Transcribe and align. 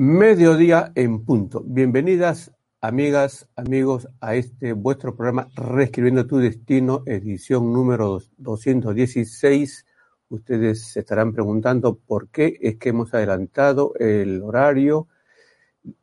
Mediodía 0.00 0.92
en 0.94 1.24
punto. 1.24 1.60
Bienvenidas, 1.66 2.52
amigas, 2.80 3.48
amigos, 3.56 4.06
a 4.20 4.36
este 4.36 4.72
vuestro 4.72 5.16
programa 5.16 5.48
Reescribiendo 5.56 6.24
tu 6.24 6.38
Destino, 6.38 7.02
edición 7.04 7.72
número 7.72 8.20
216. 8.36 9.86
Ustedes 10.28 10.92
se 10.92 11.00
estarán 11.00 11.32
preguntando 11.32 11.98
por 11.98 12.28
qué 12.28 12.58
es 12.60 12.76
que 12.76 12.90
hemos 12.90 13.12
adelantado 13.12 13.92
el 13.98 14.40
horario, 14.40 15.08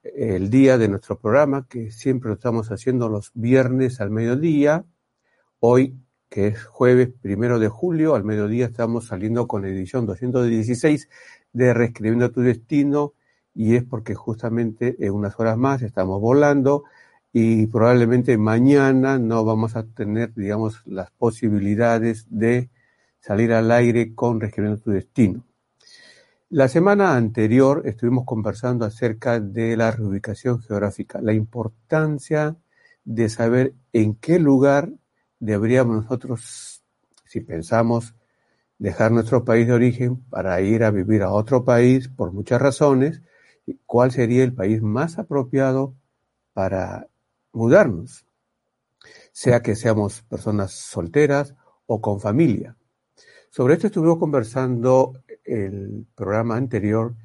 el 0.03 0.49
día 0.49 0.77
de 0.77 0.89
nuestro 0.89 1.17
programa, 1.17 1.65
que 1.65 1.89
siempre 1.89 2.27
lo 2.27 2.33
estamos 2.35 2.71
haciendo 2.71 3.07
los 3.07 3.31
viernes 3.33 4.01
al 4.01 4.11
mediodía. 4.11 4.83
Hoy, 5.61 5.97
que 6.27 6.47
es 6.47 6.65
jueves 6.65 7.13
primero 7.21 7.59
de 7.59 7.69
julio, 7.69 8.15
al 8.15 8.25
mediodía 8.25 8.65
estamos 8.65 9.07
saliendo 9.07 9.47
con 9.47 9.61
la 9.61 9.69
edición 9.69 10.05
216 10.05 11.07
de 11.53 11.73
Reescribiendo 11.73 12.29
tu 12.29 12.41
Destino 12.41 13.13
y 13.55 13.75
es 13.75 13.83
porque 13.83 14.13
justamente 14.13 14.97
en 14.99 15.13
unas 15.13 15.39
horas 15.39 15.57
más 15.57 15.81
estamos 15.81 16.19
volando 16.21 16.83
y 17.31 17.67
probablemente 17.67 18.37
mañana 18.37 19.17
no 19.17 19.43
vamos 19.43 19.75
a 19.75 19.83
tener, 19.83 20.33
digamos, 20.35 20.81
las 20.85 21.09
posibilidades 21.11 22.27
de 22.29 22.69
salir 23.19 23.53
al 23.53 23.71
aire 23.71 24.13
con 24.13 24.39
Reescribiendo 24.39 24.81
tu 24.81 24.91
Destino. 24.91 25.43
La 26.49 26.67
semana 26.67 27.15
anterior 27.15 27.81
estuvimos 27.85 28.25
conversando 28.25 28.85
acerca 28.85 29.39
de 29.39 29.75
la 29.75 29.91
reubicación 29.91 30.61
geográfica, 30.61 31.19
la 31.21 31.33
importancia 31.33 32.55
de 33.03 33.29
saber 33.29 33.73
en 33.93 34.15
qué 34.15 34.37
lugar 34.37 34.91
deberíamos 35.39 36.03
nosotros, 36.03 36.83
si 37.25 37.41
pensamos 37.41 38.15
dejar 38.77 39.11
nuestro 39.11 39.43
país 39.43 39.67
de 39.67 39.73
origen 39.73 40.17
para 40.29 40.61
ir 40.61 40.83
a 40.83 40.91
vivir 40.91 41.23
a 41.23 41.31
otro 41.31 41.63
país 41.63 42.09
por 42.09 42.31
muchas 42.31 42.61
razones, 42.61 43.21
cuál 43.85 44.11
sería 44.11 44.43
el 44.43 44.53
país 44.53 44.81
más 44.81 45.17
apropiado 45.17 45.95
para 46.53 47.07
mudarnos, 47.51 48.25
sea 49.31 49.61
que 49.61 49.75
seamos 49.75 50.21
personas 50.23 50.71
solteras 50.71 51.55
o 51.85 52.01
con 52.01 52.19
familia. 52.19 52.75
Sobre 53.49 53.75
esto 53.75 53.87
estuvimos 53.87 54.17
conversando 54.17 55.13
el 55.43 56.05
programa 56.15 56.57
anterior 56.57 57.15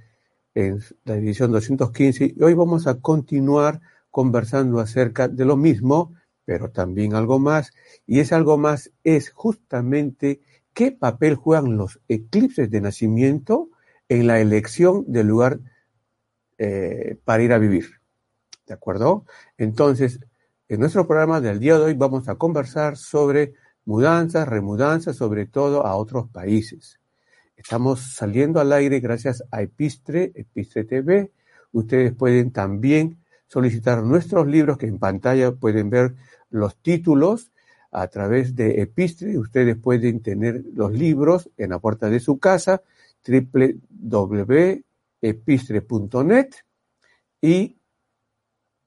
en 0.55 0.81
la 1.05 1.17
edición 1.17 1.53
215 1.53 2.35
y 2.37 2.43
hoy 2.43 2.55
vamos 2.55 2.87
a 2.87 3.01
continuar 3.01 3.81
conversando 4.11 4.81
acerca 4.81 5.29
de 5.29 5.45
lo 5.45 5.57
mismo, 5.57 6.15
pero 6.45 6.71
también 6.71 7.15
algo 7.15 7.39
más, 7.39 7.73
y 8.07 8.21
ese 8.21 8.35
algo 8.35 8.59
más 8.59 8.91
es 9.05 9.31
justamente 9.31 10.41
qué 10.75 10.93
papel 10.93 11.37
juegan 11.37 11.77
los 11.77 12.01
eclipses 12.09 12.71
de 12.71 12.81
nacimiento 12.81 13.69
en 14.09 14.27
la 14.27 14.41
elección 14.41 15.05
del 15.07 15.29
lugar 15.29 15.61
eh, 16.63 17.17
para 17.25 17.43
ir 17.43 17.55
a 17.55 17.59
vivir. 17.59 17.87
¿De 18.67 18.75
acuerdo? 18.75 19.25
Entonces, 19.57 20.21
en 20.69 20.81
nuestro 20.81 21.07
programa 21.07 21.41
del 21.41 21.59
día 21.59 21.79
de 21.79 21.85
hoy 21.85 21.95
vamos 21.95 22.29
a 22.29 22.35
conversar 22.35 22.99
sobre 22.99 23.55
mudanzas, 23.87 24.47
remudanzas, 24.47 25.17
sobre 25.17 25.47
todo 25.47 25.87
a 25.87 25.97
otros 25.97 26.29
países. 26.29 27.01
Estamos 27.57 28.13
saliendo 28.13 28.61
al 28.61 28.75
aire 28.75 29.01
gracias 29.01 29.43
a 29.51 29.63
Epistre, 29.63 30.33
Epistre 30.35 30.85
TV. 30.85 31.33
Ustedes 31.73 32.13
pueden 32.13 32.51
también 32.51 33.25
solicitar 33.47 34.03
nuestros 34.03 34.47
libros 34.47 34.77
que 34.77 34.87
en 34.87 34.99
pantalla 34.99 35.53
pueden 35.53 35.89
ver 35.89 36.15
los 36.51 36.77
títulos 36.77 37.53
a 37.91 38.07
través 38.09 38.55
de 38.55 38.83
Epistre. 38.83 39.39
Ustedes 39.39 39.79
pueden 39.79 40.21
tener 40.21 40.63
los 40.75 40.93
libros 40.93 41.49
en 41.57 41.71
la 41.71 41.79
puerta 41.79 42.11
de 42.11 42.21
su 42.21 42.39
casa, 42.39 42.83
www 43.27 44.85
epistre.net 45.23 46.49
y 47.41 47.79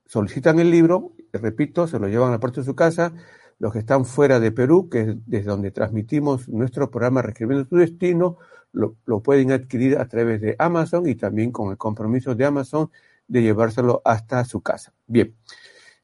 solicitan 0.06 0.60
el 0.60 0.70
libro, 0.70 1.14
repito, 1.32 1.88
se 1.88 2.00
lo 2.00 2.08
llevan 2.08 2.30
a 2.30 2.34
la 2.34 2.40
puerta 2.40 2.62
de 2.62 2.66
su 2.66 2.76
casa, 2.76 3.14
los 3.60 3.74
que 3.74 3.80
están 3.80 4.06
fuera 4.06 4.40
de 4.40 4.52
Perú, 4.52 4.90
que 4.90 5.02
es 5.02 5.16
desde 5.26 5.50
donde 5.50 5.72
transmitimos 5.72 6.50
nuestro 6.50 6.92
programa 6.92 7.22
Reescribiendo 7.22 7.68
tu 7.68 7.78
Destino, 7.78 8.38
lo, 8.72 8.96
lo, 9.06 9.22
pueden 9.22 9.52
adquirir 9.52 9.98
a 9.98 10.08
través 10.08 10.42
de 10.42 10.56
Amazon 10.58 11.08
y 11.08 11.16
también 11.16 11.52
con 11.52 11.72
el 11.72 11.78
compromiso 11.78 12.36
de 12.36 12.46
Amazon 12.46 12.90
de 13.28 13.42
llevárselo 13.42 14.02
hasta 14.04 14.44
su 14.46 14.62
casa. 14.62 14.94
Bien, 15.06 15.36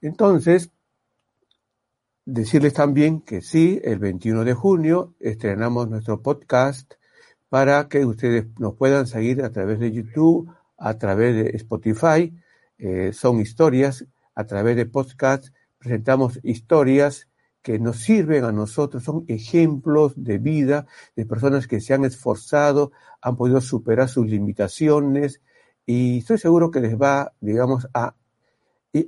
entonces, 0.01 0.71
decirles 2.25 2.73
también 2.73 3.21
que 3.21 3.41
sí, 3.41 3.81
el 3.83 3.99
21 3.99 4.43
de 4.43 4.53
junio 4.53 5.15
estrenamos 5.19 5.89
nuestro 5.89 6.21
podcast 6.21 6.93
para 7.49 7.87
que 7.87 8.05
ustedes 8.05 8.47
nos 8.59 8.75
puedan 8.75 9.07
seguir 9.07 9.43
a 9.43 9.51
través 9.51 9.79
de 9.79 9.91
YouTube, 9.91 10.49
a 10.77 10.97
través 10.97 11.35
de 11.35 11.57
Spotify. 11.57 12.33
Eh, 12.77 13.11
son 13.13 13.41
historias, 13.41 14.05
a 14.35 14.45
través 14.45 14.75
de 14.75 14.85
podcast 14.85 15.49
presentamos 15.79 16.39
historias 16.43 17.27
que 17.61 17.79
nos 17.79 17.97
sirven 17.97 18.43
a 18.43 18.51
nosotros, 18.51 19.03
son 19.03 19.25
ejemplos 19.27 20.13
de 20.15 20.37
vida 20.37 20.85
de 21.15 21.25
personas 21.25 21.67
que 21.67 21.81
se 21.81 21.93
han 21.93 22.05
esforzado, 22.05 22.91
han 23.21 23.35
podido 23.35 23.59
superar 23.61 24.07
sus 24.07 24.27
limitaciones 24.27 25.41
y 25.85 26.19
estoy 26.19 26.37
seguro 26.37 26.71
que 26.71 26.79
les 26.79 26.95
va, 26.95 27.33
digamos, 27.39 27.87
a 27.93 28.15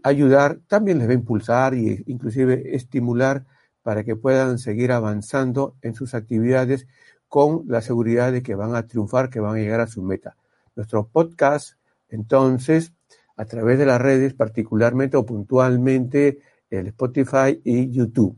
ayudar, 0.04 0.60
también 0.68 1.00
les 1.00 1.08
va 1.08 1.12
a 1.12 1.16
impulsar 1.16 1.74
e 1.74 2.04
inclusive 2.08 2.76
estimular 2.76 3.46
para 3.84 4.04
que 4.04 4.16
puedan 4.16 4.60
seguir 4.60 4.92
avanzando 4.92 5.76
en 5.82 5.96
sus 5.96 6.14
actividades 6.14 6.88
con 7.32 7.64
la 7.68 7.80
seguridad 7.80 8.34
de 8.34 8.44
que 8.44 8.56
van 8.56 8.76
a 8.76 8.86
triunfar, 8.86 9.30
que 9.30 9.40
van 9.40 9.56
a 9.56 9.60
llegar 9.60 9.80
a 9.80 9.88
su 9.88 10.02
meta. 10.02 10.36
Nuestro 10.76 11.08
podcast, 11.08 11.78
entonces, 12.10 12.92
a 13.38 13.46
través 13.46 13.80
de 13.80 13.86
las 13.86 14.02
redes, 14.02 14.34
particularmente 14.34 15.16
o 15.16 15.26
puntualmente 15.26 16.40
el 16.70 16.88
Spotify 16.88 17.62
y 17.64 17.90
YouTube. 17.90 18.36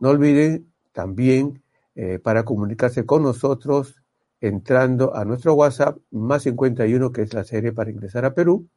No 0.00 0.10
olviden 0.10 0.70
también 0.92 1.62
eh, 1.94 2.18
para 2.18 2.44
comunicarse 2.44 3.06
con 3.06 3.22
nosotros 3.22 4.02
entrando 4.38 5.16
a 5.16 5.24
nuestro 5.24 5.54
WhatsApp 5.54 5.96
más 6.10 6.42
51, 6.42 7.12
que 7.12 7.22
es 7.22 7.32
la 7.32 7.44
serie 7.44 7.72
para 7.72 7.90
ingresar 7.90 8.26
a 8.26 8.34
Perú. 8.34 8.68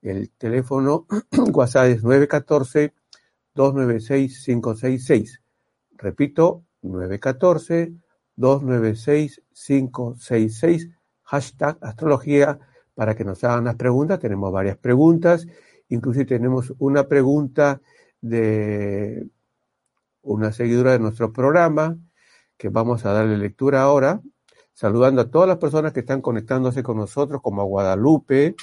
El 0.00 0.30
teléfono 0.30 1.06
WhatsApp 1.52 1.88
es 1.88 2.02
914 2.02 2.94
296 3.54 4.44
566. 4.46 5.42
Repito, 5.98 6.64
914 6.80 8.07
296-566, 8.38 10.90
hashtag 11.24 11.78
astrología, 11.80 12.58
para 12.94 13.14
que 13.14 13.24
nos 13.24 13.42
hagan 13.44 13.64
las 13.64 13.76
preguntas. 13.76 14.18
Tenemos 14.18 14.52
varias 14.52 14.76
preguntas, 14.76 15.46
inclusive 15.88 16.24
tenemos 16.24 16.74
una 16.78 17.06
pregunta 17.06 17.80
de 18.20 19.28
una 20.22 20.50
seguidora 20.52 20.90
de 20.92 20.98
nuestro 20.98 21.32
programa, 21.32 21.96
que 22.56 22.70
vamos 22.70 23.06
a 23.06 23.12
darle 23.12 23.38
lectura 23.38 23.82
ahora, 23.82 24.20
saludando 24.74 25.22
a 25.22 25.30
todas 25.30 25.48
las 25.48 25.58
personas 25.58 25.92
que 25.92 26.00
están 26.00 26.20
conectándose 26.20 26.82
con 26.82 26.96
nosotros, 26.96 27.40
como 27.40 27.62
a 27.62 27.64
Guadalupe, 27.64 28.56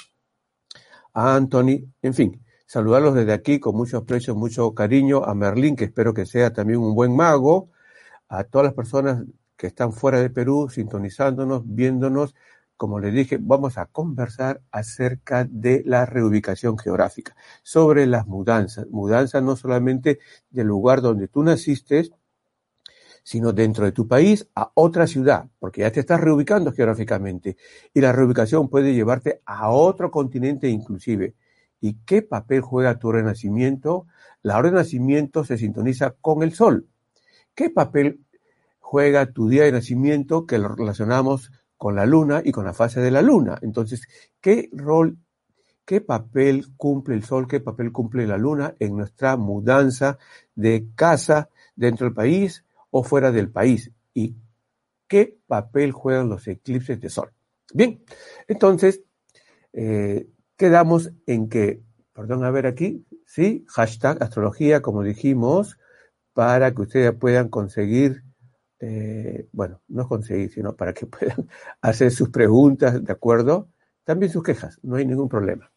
a 1.14 1.34
Anthony, 1.34 1.90
en 2.02 2.14
fin, 2.14 2.44
saludarlos 2.66 3.14
desde 3.14 3.32
aquí 3.32 3.58
con 3.58 3.74
mucho 3.74 3.96
aprecio, 3.98 4.34
mucho 4.34 4.74
cariño, 4.74 5.24
a 5.24 5.34
Merlín, 5.34 5.76
que 5.76 5.84
espero 5.84 6.12
que 6.12 6.26
sea 6.26 6.52
también 6.52 6.80
un 6.80 6.94
buen 6.94 7.16
mago, 7.16 7.70
a 8.28 8.44
todas 8.44 8.66
las 8.66 8.74
personas 8.74 9.24
que 9.56 9.66
están 9.66 9.92
fuera 9.92 10.20
de 10.20 10.30
Perú, 10.30 10.68
sintonizándonos, 10.70 11.62
viéndonos. 11.64 12.34
Como 12.76 13.00
les 13.00 13.14
dije, 13.14 13.38
vamos 13.40 13.78
a 13.78 13.86
conversar 13.86 14.60
acerca 14.70 15.46
de 15.48 15.82
la 15.86 16.04
reubicación 16.04 16.78
geográfica, 16.78 17.34
sobre 17.62 18.06
las 18.06 18.26
mudanzas. 18.26 18.86
Mudanzas 18.88 19.42
no 19.42 19.56
solamente 19.56 20.18
del 20.50 20.66
lugar 20.66 21.00
donde 21.00 21.28
tú 21.28 21.42
naciste, 21.42 22.10
sino 23.26 23.52
dentro 23.52 23.84
de 23.84 23.92
tu 23.92 24.06
país 24.06 24.46
a 24.54 24.70
otra 24.74 25.08
ciudad, 25.08 25.48
porque 25.58 25.80
ya 25.80 25.90
te 25.90 25.98
estás 26.00 26.20
reubicando 26.20 26.70
geográficamente. 26.70 27.56
Y 27.92 28.00
la 28.00 28.12
reubicación 28.12 28.68
puede 28.68 28.94
llevarte 28.94 29.42
a 29.46 29.70
otro 29.70 30.12
continente 30.12 30.68
inclusive. 30.68 31.34
¿Y 31.80 31.94
qué 32.04 32.22
papel 32.22 32.60
juega 32.60 32.98
tu 32.98 33.10
renacimiento? 33.10 34.06
La 34.42 34.62
renacimiento 34.62 35.44
se 35.44 35.58
sintoniza 35.58 36.14
con 36.20 36.42
el 36.42 36.52
sol. 36.52 36.86
¿Qué 37.54 37.70
papel 37.70 38.20
juega 38.88 39.32
tu 39.32 39.48
día 39.48 39.64
de 39.64 39.72
nacimiento 39.72 40.46
que 40.46 40.58
lo 40.58 40.68
relacionamos 40.68 41.50
con 41.76 41.96
la 41.96 42.06
luna 42.06 42.40
y 42.44 42.52
con 42.52 42.64
la 42.64 42.72
fase 42.72 43.00
de 43.00 43.10
la 43.10 43.20
luna. 43.20 43.58
Entonces, 43.60 44.06
¿qué 44.40 44.70
rol 44.72 45.18
¿Qué 45.84 46.00
papel 46.00 46.66
cumple 46.76 47.14
el 47.14 47.22
sol, 47.22 47.46
qué 47.46 47.60
papel 47.60 47.92
cumple 47.92 48.26
la 48.26 48.36
luna 48.36 48.74
en 48.80 48.96
nuestra 48.96 49.36
mudanza 49.36 50.18
de 50.56 50.88
casa 50.96 51.48
dentro 51.76 52.06
del 52.06 52.14
país 52.14 52.64
o 52.90 53.04
fuera 53.04 53.30
del 53.30 53.50
país? 53.50 53.92
¿Y 54.12 54.34
qué 55.06 55.38
papel 55.46 55.92
juegan 55.92 56.28
los 56.28 56.48
eclipses 56.48 57.00
de 57.00 57.08
sol? 57.08 57.30
Bien, 57.72 58.02
entonces, 58.48 59.02
eh, 59.72 60.26
quedamos 60.56 61.12
en 61.24 61.48
que, 61.48 61.82
perdón, 62.12 62.44
a 62.44 62.50
ver 62.50 62.66
aquí, 62.66 63.06
sí, 63.24 63.64
hashtag 63.68 64.20
astrología, 64.20 64.82
como 64.82 65.04
dijimos, 65.04 65.78
para 66.32 66.74
que 66.74 66.82
ustedes 66.82 67.12
puedan 67.14 67.48
conseguir, 67.48 68.24
eh, 68.80 69.48
bueno, 69.52 69.80
no 69.88 70.08
conseguir, 70.08 70.50
sino 70.52 70.76
para 70.76 70.92
que 70.92 71.06
puedan 71.06 71.48
hacer 71.80 72.10
sus 72.10 72.30
preguntas, 72.30 73.02
¿de 73.04 73.12
acuerdo? 73.12 73.70
También 74.04 74.30
sus 74.32 74.42
quejas, 74.42 74.78
no 74.82 74.96
hay 74.96 75.06
ningún 75.06 75.28
problema. 75.28 75.72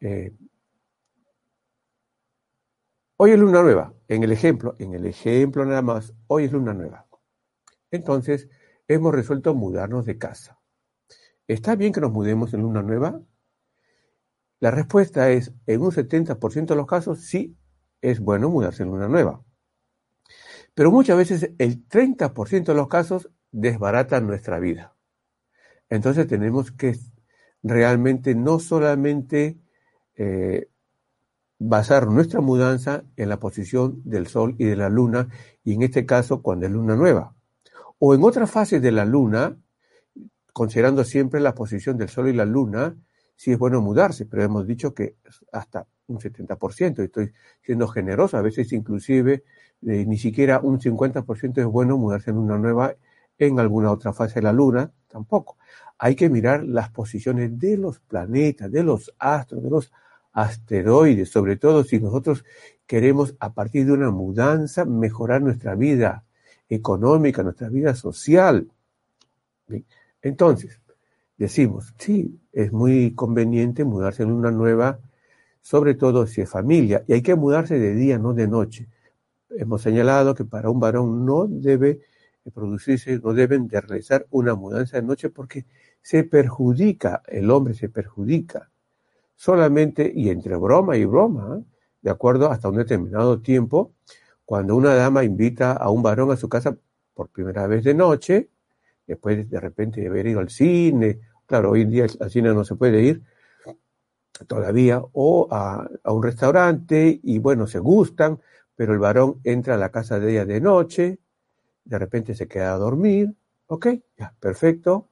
Eh, 0.00 0.32
hoy 3.16 3.30
es 3.32 3.38
luna 3.38 3.62
nueva, 3.62 3.94
en 4.08 4.22
el 4.22 4.32
ejemplo, 4.32 4.74
en 4.78 4.94
el 4.94 5.06
ejemplo 5.06 5.64
nada 5.64 5.82
más, 5.82 6.14
hoy 6.26 6.44
es 6.44 6.52
luna 6.52 6.74
nueva. 6.74 7.06
Entonces, 7.90 8.48
hemos 8.88 9.14
resuelto 9.14 9.54
mudarnos 9.54 10.06
de 10.06 10.18
casa. 10.18 10.58
¿Está 11.48 11.76
bien 11.76 11.92
que 11.92 12.00
nos 12.00 12.12
mudemos 12.12 12.52
en 12.54 12.62
luna 12.62 12.82
nueva? 12.82 13.20
La 14.58 14.70
respuesta 14.70 15.30
es, 15.30 15.52
en 15.66 15.82
un 15.82 15.92
70% 15.92 16.66
de 16.66 16.76
los 16.76 16.86
casos, 16.86 17.20
sí 17.20 17.56
es 18.00 18.20
bueno 18.20 18.48
mudarse 18.50 18.82
en 18.82 18.90
luna 18.90 19.08
nueva. 19.08 19.42
Pero 20.76 20.90
muchas 20.90 21.16
veces 21.16 21.52
el 21.56 21.88
30% 21.88 22.66
de 22.66 22.74
los 22.74 22.88
casos 22.88 23.30
desbaratan 23.50 24.26
nuestra 24.26 24.58
vida. 24.58 24.94
Entonces 25.88 26.26
tenemos 26.26 26.70
que 26.70 26.98
realmente 27.62 28.34
no 28.34 28.58
solamente 28.58 29.58
eh, 30.16 30.68
basar 31.58 32.08
nuestra 32.08 32.42
mudanza 32.42 33.04
en 33.16 33.30
la 33.30 33.40
posición 33.40 34.02
del 34.04 34.26
Sol 34.26 34.54
y 34.58 34.66
de 34.66 34.76
la 34.76 34.90
Luna, 34.90 35.28
y 35.64 35.72
en 35.72 35.82
este 35.82 36.04
caso 36.04 36.42
cuando 36.42 36.66
es 36.66 36.72
luna 36.72 36.94
nueva. 36.94 37.34
O 37.98 38.14
en 38.14 38.22
otras 38.22 38.50
fases 38.50 38.82
de 38.82 38.92
la 38.92 39.06
Luna, 39.06 39.56
considerando 40.52 41.04
siempre 41.04 41.40
la 41.40 41.54
posición 41.54 41.96
del 41.96 42.10
Sol 42.10 42.28
y 42.28 42.34
la 42.34 42.44
Luna, 42.44 42.94
sí 43.34 43.50
es 43.50 43.58
bueno 43.58 43.80
mudarse, 43.80 44.26
pero 44.26 44.42
hemos 44.42 44.66
dicho 44.66 44.92
que 44.92 45.16
hasta 45.52 45.86
un 46.08 46.18
70%, 46.18 47.02
estoy 47.02 47.32
siendo 47.62 47.88
generoso, 47.88 48.36
a 48.36 48.42
veces 48.42 48.74
inclusive 48.74 49.42
eh, 49.82 50.04
ni 50.06 50.18
siquiera 50.18 50.60
un 50.60 50.80
50% 50.80 51.58
es 51.58 51.66
bueno 51.66 51.98
mudarse 51.98 52.30
en 52.30 52.38
una 52.38 52.58
nueva 52.58 52.94
en 53.38 53.60
alguna 53.60 53.90
otra 53.90 54.12
fase 54.12 54.36
de 54.36 54.42
la 54.42 54.52
Luna, 54.52 54.90
tampoco. 55.08 55.58
Hay 55.98 56.14
que 56.14 56.28
mirar 56.28 56.64
las 56.64 56.90
posiciones 56.90 57.58
de 57.58 57.76
los 57.76 58.00
planetas, 58.00 58.70
de 58.70 58.82
los 58.82 59.14
astros, 59.18 59.62
de 59.62 59.70
los 59.70 59.92
asteroides, 60.32 61.30
sobre 61.30 61.56
todo 61.56 61.84
si 61.84 61.98
nosotros 61.98 62.44
queremos 62.86 63.34
a 63.40 63.52
partir 63.52 63.86
de 63.86 63.92
una 63.92 64.10
mudanza 64.10 64.84
mejorar 64.84 65.42
nuestra 65.42 65.74
vida 65.74 66.24
económica, 66.68 67.42
nuestra 67.42 67.68
vida 67.68 67.94
social. 67.94 68.68
Entonces, 70.22 70.80
decimos, 71.36 71.94
sí, 71.98 72.38
es 72.52 72.72
muy 72.72 73.14
conveniente 73.14 73.84
mudarse 73.84 74.22
en 74.22 74.32
una 74.32 74.50
nueva, 74.50 74.98
sobre 75.62 75.94
todo 75.94 76.26
si 76.26 76.42
es 76.42 76.50
familia, 76.50 77.04
y 77.06 77.14
hay 77.14 77.22
que 77.22 77.34
mudarse 77.34 77.78
de 77.78 77.94
día, 77.94 78.18
no 78.18 78.34
de 78.34 78.48
noche. 78.48 78.88
Hemos 79.50 79.82
señalado 79.82 80.34
que 80.34 80.44
para 80.44 80.70
un 80.70 80.80
varón 80.80 81.24
no 81.24 81.46
debe 81.46 82.00
producirse, 82.52 83.18
no 83.18 83.32
deben 83.32 83.68
de 83.68 83.80
realizar 83.80 84.26
una 84.30 84.54
mudanza 84.54 84.96
de 84.96 85.02
noche 85.02 85.30
porque 85.30 85.66
se 86.02 86.24
perjudica, 86.24 87.22
el 87.26 87.50
hombre 87.50 87.74
se 87.74 87.88
perjudica. 87.88 88.70
Solamente, 89.34 90.10
y 90.14 90.30
entre 90.30 90.56
broma 90.56 90.96
y 90.96 91.04
broma, 91.04 91.62
de 92.00 92.10
acuerdo 92.10 92.50
hasta 92.50 92.68
un 92.68 92.76
determinado 92.76 93.40
tiempo, 93.40 93.92
cuando 94.44 94.76
una 94.76 94.94
dama 94.94 95.24
invita 95.24 95.72
a 95.72 95.90
un 95.90 96.02
varón 96.02 96.30
a 96.30 96.36
su 96.36 96.48
casa 96.48 96.76
por 97.14 97.28
primera 97.28 97.66
vez 97.66 97.84
de 97.84 97.94
noche, 97.94 98.48
después 99.06 99.48
de 99.50 99.60
repente 99.60 100.00
de 100.00 100.08
haber 100.08 100.26
ido 100.26 100.40
al 100.40 100.50
cine, 100.50 101.20
claro, 101.46 101.72
hoy 101.72 101.82
en 101.82 101.90
día 101.90 102.06
al 102.20 102.30
cine 102.30 102.54
no 102.54 102.64
se 102.64 102.76
puede 102.76 103.02
ir 103.02 103.22
todavía, 104.46 105.02
o 105.12 105.48
a, 105.50 105.88
a 106.04 106.12
un 106.12 106.22
restaurante, 106.22 107.20
y 107.22 107.38
bueno, 107.38 107.66
se 107.66 107.78
gustan, 107.78 108.38
pero 108.76 108.92
el 108.92 108.98
varón 109.00 109.40
entra 109.44 109.74
a 109.74 109.78
la 109.78 109.90
casa 109.90 110.20
de 110.20 110.32
ella 110.32 110.44
de 110.44 110.60
noche, 110.60 111.18
de 111.84 111.98
repente 111.98 112.34
se 112.34 112.48
queda 112.48 112.74
a 112.74 112.78
dormir, 112.78 113.34
ok, 113.66 113.88
ya, 114.18 114.34
perfecto, 114.40 115.10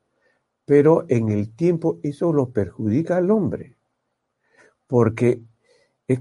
pero 0.65 1.05
en 1.09 1.31
el 1.31 1.55
tiempo 1.55 1.99
eso 2.03 2.33
lo 2.33 2.51
perjudica 2.51 3.17
al 3.17 3.31
hombre 3.31 3.77
porque 4.87 5.43
es 6.07 6.21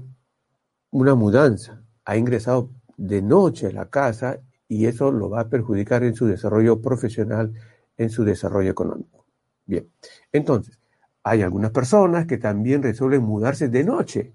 una 0.90 1.14
mudanza. 1.14 1.82
Ha 2.04 2.16
ingresado 2.16 2.70
de 2.96 3.22
noche 3.22 3.68
a 3.68 3.72
la 3.72 3.88
casa 3.88 4.40
y 4.68 4.86
eso 4.86 5.12
lo 5.12 5.30
va 5.30 5.40
a 5.40 5.48
perjudicar 5.48 6.04
en 6.04 6.14
su 6.14 6.26
desarrollo 6.26 6.80
profesional, 6.80 7.54
en 7.96 8.10
su 8.10 8.24
desarrollo 8.24 8.70
económico. 8.70 9.24
Bien, 9.66 9.88
entonces, 10.32 10.78
hay 11.22 11.42
algunas 11.42 11.70
personas 11.70 12.26
que 12.26 12.38
también 12.38 12.82
resuelven 12.82 13.22
mudarse 13.22 13.68
de 13.68 13.84
noche. 13.84 14.34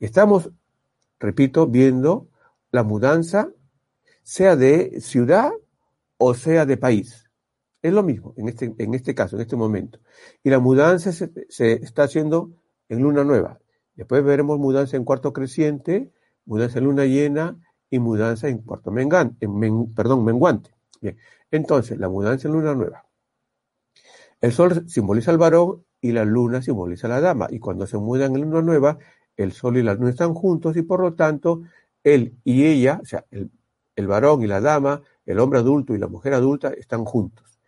Estamos, 0.00 0.50
repito, 1.22 1.66
viendo 1.68 2.28
la 2.72 2.82
mudanza, 2.82 3.50
sea 4.22 4.56
de 4.56 5.00
ciudad 5.00 5.52
o 6.18 6.34
sea 6.34 6.66
de 6.66 6.76
país. 6.76 7.30
Es 7.80 7.92
lo 7.92 8.02
mismo 8.02 8.34
en 8.36 8.48
este, 8.48 8.74
en 8.78 8.94
este 8.94 9.14
caso, 9.14 9.36
en 9.36 9.42
este 9.42 9.56
momento. 9.56 9.98
Y 10.42 10.50
la 10.50 10.58
mudanza 10.58 11.12
se, 11.12 11.32
está 11.58 12.04
haciendo 12.04 12.50
en 12.88 13.00
luna 13.02 13.24
nueva. 13.24 13.58
Después 13.94 14.24
veremos 14.24 14.58
mudanza 14.58 14.96
en 14.96 15.04
cuarto 15.04 15.32
creciente, 15.32 16.12
mudanza 16.44 16.78
en 16.78 16.84
luna 16.84 17.04
llena 17.04 17.56
y 17.90 17.98
mudanza 17.98 18.48
en 18.48 18.58
cuarto 18.58 18.90
mengante, 18.90 19.46
en 19.46 19.94
perdón, 19.94 20.24
menguante. 20.24 20.74
Bien, 21.00 21.16
entonces 21.50 21.98
la 21.98 22.08
mudanza 22.08 22.48
en 22.48 22.54
luna 22.54 22.74
nueva. 22.74 23.06
El 24.40 24.52
sol 24.52 24.88
simboliza 24.88 25.30
al 25.30 25.38
varón 25.38 25.84
y 26.00 26.12
la 26.12 26.24
luna 26.24 26.62
simboliza 26.62 27.06
a 27.06 27.10
la 27.10 27.20
dama. 27.20 27.48
Y 27.50 27.58
cuando 27.58 27.86
se 27.86 27.96
mudan 27.96 28.34
en 28.34 28.42
luna 28.42 28.62
nueva, 28.62 28.98
el 29.36 29.52
sol 29.52 29.76
y 29.76 29.82
la 29.82 29.94
luna 29.94 30.10
están 30.10 30.34
juntos 30.34 30.76
y 30.76 30.82
por 30.82 31.00
lo 31.00 31.14
tanto 31.14 31.62
él 32.04 32.36
y 32.44 32.66
ella, 32.66 33.00
o 33.02 33.06
sea, 33.06 33.24
el, 33.30 34.06
varón 34.06 34.42
y 34.42 34.46
la 34.46 34.60
dama, 34.60 35.02
el 35.24 35.38
hombre 35.38 35.60
adulto 35.60 35.94
y 35.94 35.98
la 35.98 36.08
mujer 36.08 36.34
adulta 36.34 36.70
están 36.70 37.04
juntos. 37.04 37.60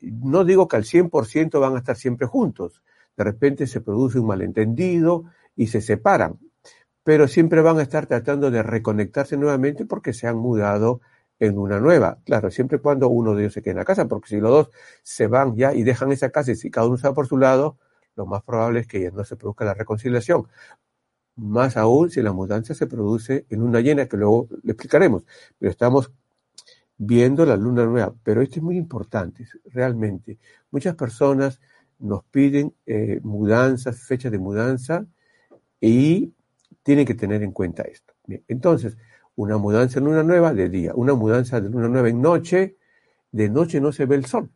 No 0.00 0.44
digo 0.44 0.68
que 0.68 0.76
al 0.76 0.84
100% 0.84 1.60
van 1.60 1.74
a 1.74 1.78
estar 1.78 1.96
siempre 1.96 2.26
juntos, 2.26 2.82
de 3.16 3.24
repente 3.24 3.66
se 3.66 3.80
produce 3.80 4.18
un 4.18 4.26
malentendido 4.26 5.24
y 5.56 5.68
se 5.68 5.80
separan, 5.80 6.38
pero 7.02 7.26
siempre 7.28 7.62
van 7.62 7.78
a 7.78 7.82
estar 7.82 8.06
tratando 8.06 8.50
de 8.50 8.62
reconectarse 8.62 9.36
nuevamente 9.36 9.84
porque 9.84 10.12
se 10.12 10.26
han 10.26 10.36
mudado 10.36 11.00
en 11.38 11.58
una 11.58 11.80
nueva. 11.80 12.18
Claro, 12.24 12.50
siempre 12.50 12.78
cuando 12.78 13.08
uno 13.08 13.34
de 13.34 13.42
ellos 13.42 13.54
se 13.54 13.62
quede 13.62 13.72
en 13.72 13.78
la 13.78 13.84
casa, 13.84 14.06
porque 14.06 14.28
si 14.28 14.40
los 14.40 14.50
dos 14.50 14.70
se 15.02 15.26
van 15.26 15.56
ya 15.56 15.74
y 15.74 15.82
dejan 15.82 16.12
esa 16.12 16.30
casa 16.30 16.52
y 16.52 16.56
si 16.56 16.70
cada 16.70 16.86
uno 16.86 16.96
está 16.96 17.12
por 17.12 17.26
su 17.26 17.38
lado, 17.38 17.78
lo 18.16 18.26
más 18.26 18.42
probable 18.42 18.80
es 18.80 18.86
que 18.86 19.00
ya 19.00 19.10
no 19.10 19.24
se 19.24 19.36
produzca 19.36 19.64
la 19.64 19.74
reconciliación. 19.74 20.48
Más 21.38 21.76
aún 21.76 22.10
si 22.10 22.20
la 22.20 22.32
mudanza 22.32 22.74
se 22.74 22.86
produce 22.86 23.46
en 23.48 23.62
una 23.62 23.80
llena, 23.80 24.06
que 24.06 24.16
luego 24.16 24.48
le 24.62 24.72
explicaremos. 24.72 25.24
Pero 25.58 25.70
estamos 25.70 26.12
viendo 26.98 27.46
la 27.46 27.56
luna 27.56 27.86
nueva. 27.86 28.14
Pero 28.22 28.42
esto 28.42 28.56
es 28.56 28.62
muy 28.62 28.76
importante, 28.76 29.46
realmente. 29.66 30.38
Muchas 30.70 30.94
personas 30.96 31.60
nos 31.98 32.24
piden 32.24 32.74
eh, 32.86 33.20
mudanzas, 33.22 34.00
fechas 34.00 34.32
de 34.32 34.38
mudanza 34.38 35.06
y 35.80 36.32
tienen 36.82 37.06
que 37.06 37.14
tener 37.14 37.42
en 37.42 37.52
cuenta 37.52 37.82
esto. 37.82 38.14
entonces, 38.48 38.96
una 39.36 39.56
mudanza 39.56 40.00
en 40.00 40.06
luna 40.06 40.24
nueva 40.24 40.52
de 40.52 40.68
día, 40.68 40.92
una 40.94 41.14
mudanza 41.14 41.60
de 41.60 41.70
luna 41.70 41.88
nueva 41.88 42.08
en 42.08 42.20
noche, 42.20 42.76
de 43.30 43.48
noche 43.48 43.80
no 43.80 43.92
se 43.92 44.06
ve 44.06 44.16
el 44.16 44.26
sol. 44.26 44.50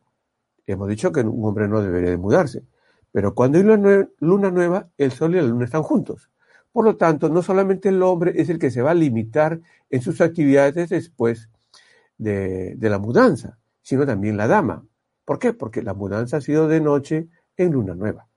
Hemos 0.67 0.89
dicho 0.89 1.11
que 1.11 1.21
un 1.21 1.45
hombre 1.45 1.67
no 1.67 1.81
debería 1.81 2.09
de 2.09 2.17
mudarse, 2.17 2.63
pero 3.11 3.33
cuando 3.33 3.57
hay 3.57 3.63
luna 3.63 4.51
nueva, 4.51 4.89
el 4.97 5.11
sol 5.11 5.33
y 5.33 5.37
la 5.37 5.43
luna 5.43 5.65
están 5.65 5.83
juntos. 5.83 6.29
Por 6.73 6.83
lo 6.83 6.97
tanto, 6.97 7.29
no 7.29 7.41
solamente 7.41 7.89
el 7.89 8.03
hombre 8.03 8.33
es 8.35 8.49
el 8.49 8.59
que 8.59 8.71
se 8.71 8.81
va 8.81 8.91
a 8.91 8.95
limitar 8.95 9.61
en 9.89 10.01
sus 10.01 10.19
actividades 10.19 10.89
después 10.89 11.49
de 12.17 12.75
la 12.79 12.99
mudanza, 12.99 13.57
sino 13.81 14.05
también 14.05 14.35
la 14.35 14.47
dama. 14.47 14.85
¿Por 15.23 15.39
qué? 15.39 15.53
Porque 15.53 15.81
la 15.81 15.93
mudanza 15.93 16.37
ha 16.37 16.41
sido 16.41 16.67
de 16.67 16.81
noche 16.81 17.29
en 17.55 17.71
luna 17.71 17.95
nueva. 17.95 18.27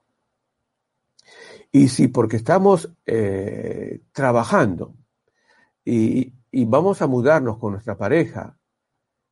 Y 1.72 1.88
si 1.88 2.08
porque 2.08 2.36
estamos 2.36 2.90
eh, 3.04 4.00
trabajando 4.12 4.94
y, 5.84 6.32
vamos 6.64 7.02
a 7.02 7.06
mudarnos 7.06 7.58
con 7.58 7.72
nuestra 7.72 7.98
pareja 7.98 8.56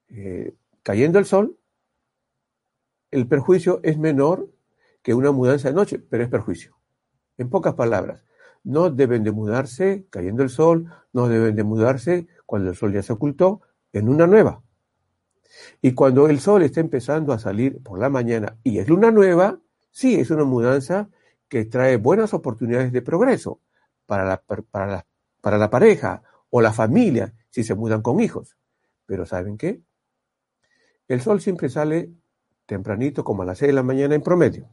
eh, 0.08 0.54
cayendo 0.82 1.18
el 1.18 1.24
sol, 1.24 1.56
el 3.10 3.26
perjuicio 3.26 3.80
es 3.82 3.96
menor 3.96 4.50
que 5.02 5.14
una 5.14 5.32
mudanza 5.32 5.68
de 5.68 5.74
noche, 5.74 5.98
pero 5.98 6.22
es 6.22 6.28
perjuicio. 6.28 6.76
En 7.38 7.48
pocas 7.48 7.74
palabras, 7.74 8.22
no 8.64 8.90
deben 8.90 9.22
de 9.22 9.30
mudarse 9.30 10.06
cayendo 10.10 10.42
el 10.42 10.50
sol, 10.50 10.90
no 11.12 11.28
deben 11.28 11.54
de 11.54 11.62
mudarse 11.62 12.26
cuando 12.46 12.70
el 12.70 12.76
sol 12.76 12.92
ya 12.92 13.02
se 13.02 13.12
ocultó 13.12 13.60
en 13.92 14.08
una 14.08 14.26
nueva. 14.26 14.62
Y 15.80 15.92
cuando 15.92 16.28
el 16.28 16.40
sol 16.40 16.62
está 16.62 16.80
empezando 16.80 17.32
a 17.32 17.38
salir 17.38 17.82
por 17.82 17.98
la 17.98 18.08
mañana 18.08 18.58
y 18.64 18.78
es 18.78 18.88
luna 18.88 19.10
nueva, 19.10 19.60
sí, 19.90 20.18
es 20.18 20.30
una 20.30 20.44
mudanza 20.44 21.08
que 21.48 21.64
trae 21.66 21.96
buenas 21.96 22.34
oportunidades 22.34 22.90
de 22.92 23.02
progreso 23.02 23.60
para 24.06 24.24
la, 24.24 25.70
pareja 25.70 26.22
o 26.50 26.60
la 26.60 26.72
familia 26.72 27.34
si 27.50 27.62
se 27.64 27.74
mudan 27.74 28.02
con 28.02 28.20
hijos. 28.20 28.56
Pero 29.06 29.26
¿saben 29.26 29.56
qué? 29.56 29.82
El 31.06 31.20
sol 31.20 31.40
siempre 31.40 31.68
sale 31.68 32.10
tempranito, 32.66 33.24
como 33.24 33.42
a 33.42 33.46
las 33.46 33.58
6 33.58 33.68
de 33.68 33.74
la 33.74 33.82
mañana 33.82 34.14
en 34.14 34.22
promedio. 34.22 34.68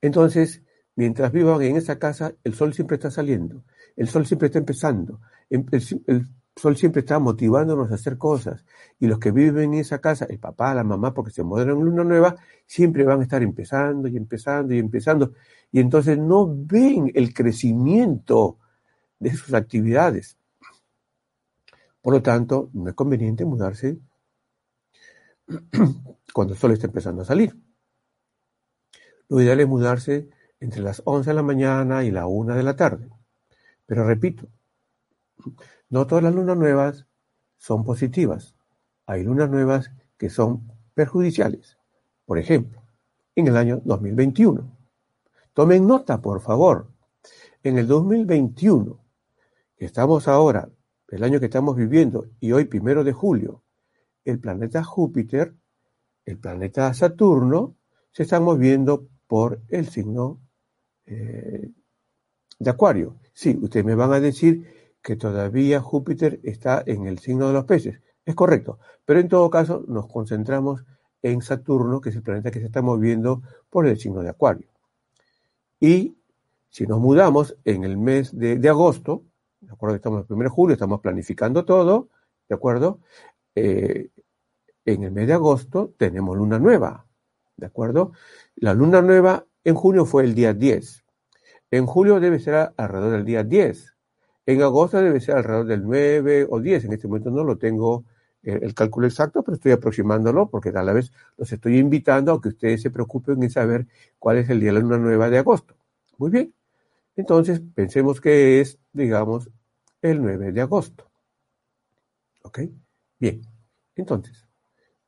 Entonces, 0.00 0.62
mientras 0.98 1.30
vivan 1.30 1.62
en 1.62 1.76
esa 1.76 1.96
casa, 1.96 2.34
el 2.42 2.54
sol 2.54 2.74
siempre 2.74 2.96
está 2.96 3.08
saliendo, 3.08 3.62
el 3.94 4.08
sol 4.08 4.26
siempre 4.26 4.46
está 4.46 4.58
empezando, 4.58 5.20
em, 5.48 5.64
el, 5.70 6.26
sol 6.56 6.76
siempre 6.76 7.02
está 7.02 7.20
motivándonos 7.20 7.92
a 7.92 7.94
hacer 7.94 8.18
cosas. 8.18 8.64
Y 8.98 9.06
los 9.06 9.20
que 9.20 9.30
viven 9.30 9.74
en 9.74 9.80
esa 9.80 10.00
casa, 10.00 10.26
el 10.28 10.40
papá, 10.40 10.74
la 10.74 10.82
mamá, 10.82 11.14
porque 11.14 11.30
se 11.30 11.44
mudan 11.44 11.70
en 11.70 11.84
luna 11.84 12.02
nueva, 12.02 12.34
siempre 12.66 13.04
van 13.04 13.20
a 13.20 13.22
estar 13.22 13.44
empezando 13.44 14.08
y 14.08 14.16
empezando 14.16 14.74
y 14.74 14.80
empezando. 14.80 15.34
Y 15.70 15.78
entonces 15.78 16.18
no 16.18 16.52
ven 16.52 17.12
el 17.14 17.32
crecimiento 17.32 18.58
de 19.20 19.32
sus 19.34 19.54
actividades. 19.54 20.36
Por 22.02 22.12
lo 22.12 22.22
tanto, 22.22 22.70
no 22.72 22.88
es 22.88 22.96
conveniente 22.96 23.44
mudarse 23.44 24.00
cuando 26.34 26.54
el 26.54 26.58
sol 26.58 26.72
está 26.72 26.88
empezando 26.88 27.22
a 27.22 27.24
salir. 27.24 27.56
Lo 29.28 29.40
ideal 29.40 29.60
es 29.60 29.68
mudarse 29.68 30.28
entre 30.60 30.82
las 30.82 31.02
11 31.04 31.30
de 31.30 31.34
la 31.34 31.42
mañana 31.42 32.04
y 32.04 32.10
la 32.10 32.26
1 32.26 32.54
de 32.54 32.62
la 32.62 32.76
tarde. 32.76 33.08
Pero 33.86 34.06
repito, 34.06 34.48
no 35.88 36.06
todas 36.06 36.24
las 36.24 36.34
lunas 36.34 36.56
nuevas 36.56 37.06
son 37.56 37.84
positivas. 37.84 38.54
Hay 39.06 39.22
lunas 39.22 39.50
nuevas 39.50 39.90
que 40.16 40.30
son 40.30 40.72
perjudiciales. 40.94 41.78
Por 42.26 42.38
ejemplo, 42.38 42.82
en 43.34 43.46
el 43.46 43.56
año 43.56 43.80
2021. 43.84 44.70
Tomen 45.54 45.86
nota, 45.86 46.20
por 46.20 46.40
favor. 46.40 46.88
En 47.62 47.78
el 47.78 47.86
2021, 47.86 48.98
que 49.76 49.84
estamos 49.84 50.28
ahora, 50.28 50.68
el 51.08 51.24
año 51.24 51.40
que 51.40 51.46
estamos 51.46 51.76
viviendo, 51.76 52.26
y 52.40 52.52
hoy 52.52 52.66
primero 52.66 53.04
de 53.04 53.12
julio, 53.12 53.62
el 54.24 54.38
planeta 54.38 54.84
Júpiter, 54.84 55.54
el 56.24 56.38
planeta 56.38 56.92
Saturno, 56.92 57.76
se 58.10 58.24
están 58.24 58.42
moviendo 58.42 59.08
por 59.26 59.60
el 59.68 59.88
signo 59.88 60.40
eh, 61.10 61.70
de 62.58 62.70
Acuario. 62.70 63.16
Sí, 63.32 63.58
ustedes 63.60 63.86
me 63.86 63.94
van 63.94 64.12
a 64.12 64.20
decir 64.20 64.66
que 65.02 65.16
todavía 65.16 65.80
Júpiter 65.80 66.40
está 66.42 66.82
en 66.86 67.06
el 67.06 67.18
signo 67.18 67.48
de 67.48 67.54
los 67.54 67.64
peces. 67.64 68.00
Es 68.24 68.34
correcto, 68.34 68.78
pero 69.04 69.20
en 69.20 69.28
todo 69.28 69.48
caso 69.48 69.84
nos 69.88 70.06
concentramos 70.06 70.84
en 71.22 71.40
Saturno, 71.42 72.00
que 72.00 72.10
es 72.10 72.16
el 72.16 72.22
planeta 72.22 72.50
que 72.50 72.60
se 72.60 72.66
está 72.66 72.82
moviendo 72.82 73.42
por 73.70 73.86
el 73.86 73.98
signo 73.98 74.22
de 74.22 74.28
Acuario. 74.28 74.68
Y 75.80 76.16
si 76.68 76.86
nos 76.86 77.00
mudamos 77.00 77.56
en 77.64 77.84
el 77.84 77.96
mes 77.96 78.36
de, 78.36 78.68
agosto, 78.68 79.24
de 79.60 79.72
acuerdo, 79.72 79.96
estamos 79.96 80.26
el 80.28 80.34
1 80.34 80.44
de 80.44 80.50
julio, 80.50 80.74
estamos 80.74 81.00
planificando 81.00 81.64
todo, 81.64 82.08
¿de 82.48 82.54
acuerdo? 82.54 83.00
Eh, 83.54 84.10
en 84.84 85.02
el 85.04 85.12
mes 85.12 85.26
de 85.26 85.32
agosto 85.32 85.94
tenemos 85.96 86.36
luna 86.36 86.58
nueva, 86.58 87.06
¿de 87.56 87.66
acuerdo? 87.66 88.12
La 88.56 88.74
luna 88.74 89.02
nueva 89.02 89.46
en 89.68 89.74
junio 89.74 90.06
fue 90.06 90.24
el 90.24 90.34
día 90.34 90.54
10. 90.54 91.04
En 91.70 91.84
julio 91.84 92.20
debe 92.20 92.38
ser 92.38 92.72
alrededor 92.76 93.12
del 93.12 93.24
día 93.26 93.44
10. 93.44 93.96
En 94.46 94.62
agosto 94.62 94.96
debe 95.02 95.20
ser 95.20 95.36
alrededor 95.36 95.66
del 95.66 95.84
9 95.84 96.46
o 96.48 96.58
10. 96.58 96.86
En 96.86 96.94
este 96.94 97.06
momento 97.06 97.30
no 97.30 97.44
lo 97.44 97.58
tengo 97.58 98.06
eh, 98.42 98.58
el 98.62 98.72
cálculo 98.72 99.06
exacto, 99.06 99.42
pero 99.42 99.56
estoy 99.56 99.72
aproximándolo 99.72 100.48
porque 100.48 100.72
la 100.72 100.90
vez 100.94 101.12
los 101.36 101.52
estoy 101.52 101.76
invitando 101.76 102.32
a 102.32 102.40
que 102.40 102.48
ustedes 102.48 102.80
se 102.80 102.90
preocupen 102.90 103.42
en 103.42 103.50
saber 103.50 103.86
cuál 104.18 104.38
es 104.38 104.48
el 104.48 104.58
día 104.58 104.70
de 104.70 104.74
la 104.74 104.80
luna 104.80 104.96
nueva 104.96 105.28
de 105.28 105.36
agosto. 105.36 105.76
Muy 106.16 106.30
bien. 106.30 106.54
Entonces, 107.14 107.60
pensemos 107.74 108.22
que 108.22 108.62
es, 108.62 108.78
digamos, 108.94 109.50
el 110.00 110.22
9 110.22 110.52
de 110.52 110.60
agosto. 110.62 111.10
¿Ok? 112.42 112.60
Bien. 113.18 113.42
Entonces, 113.96 114.48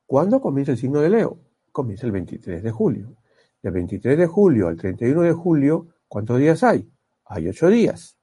¿cuándo 0.05 0.39
comienza 0.39 0.73
el 0.73 0.77
signo 0.77 0.99
de 0.99 1.09
Leo? 1.09 1.39
Comienza 1.71 2.05
el 2.05 2.11
23 2.11 2.61
de 2.61 2.69
julio. 2.69 3.15
Del 3.61 3.73
23 3.73 4.17
de 4.17 4.27
julio 4.27 4.67
al 4.67 4.77
31 4.77 5.21
de 5.21 5.33
julio, 5.33 5.87
¿cuántos 6.07 6.39
días 6.39 6.63
hay? 6.63 6.89
Hay 7.25 7.47
ocho 7.47 7.69
días. 7.69 8.17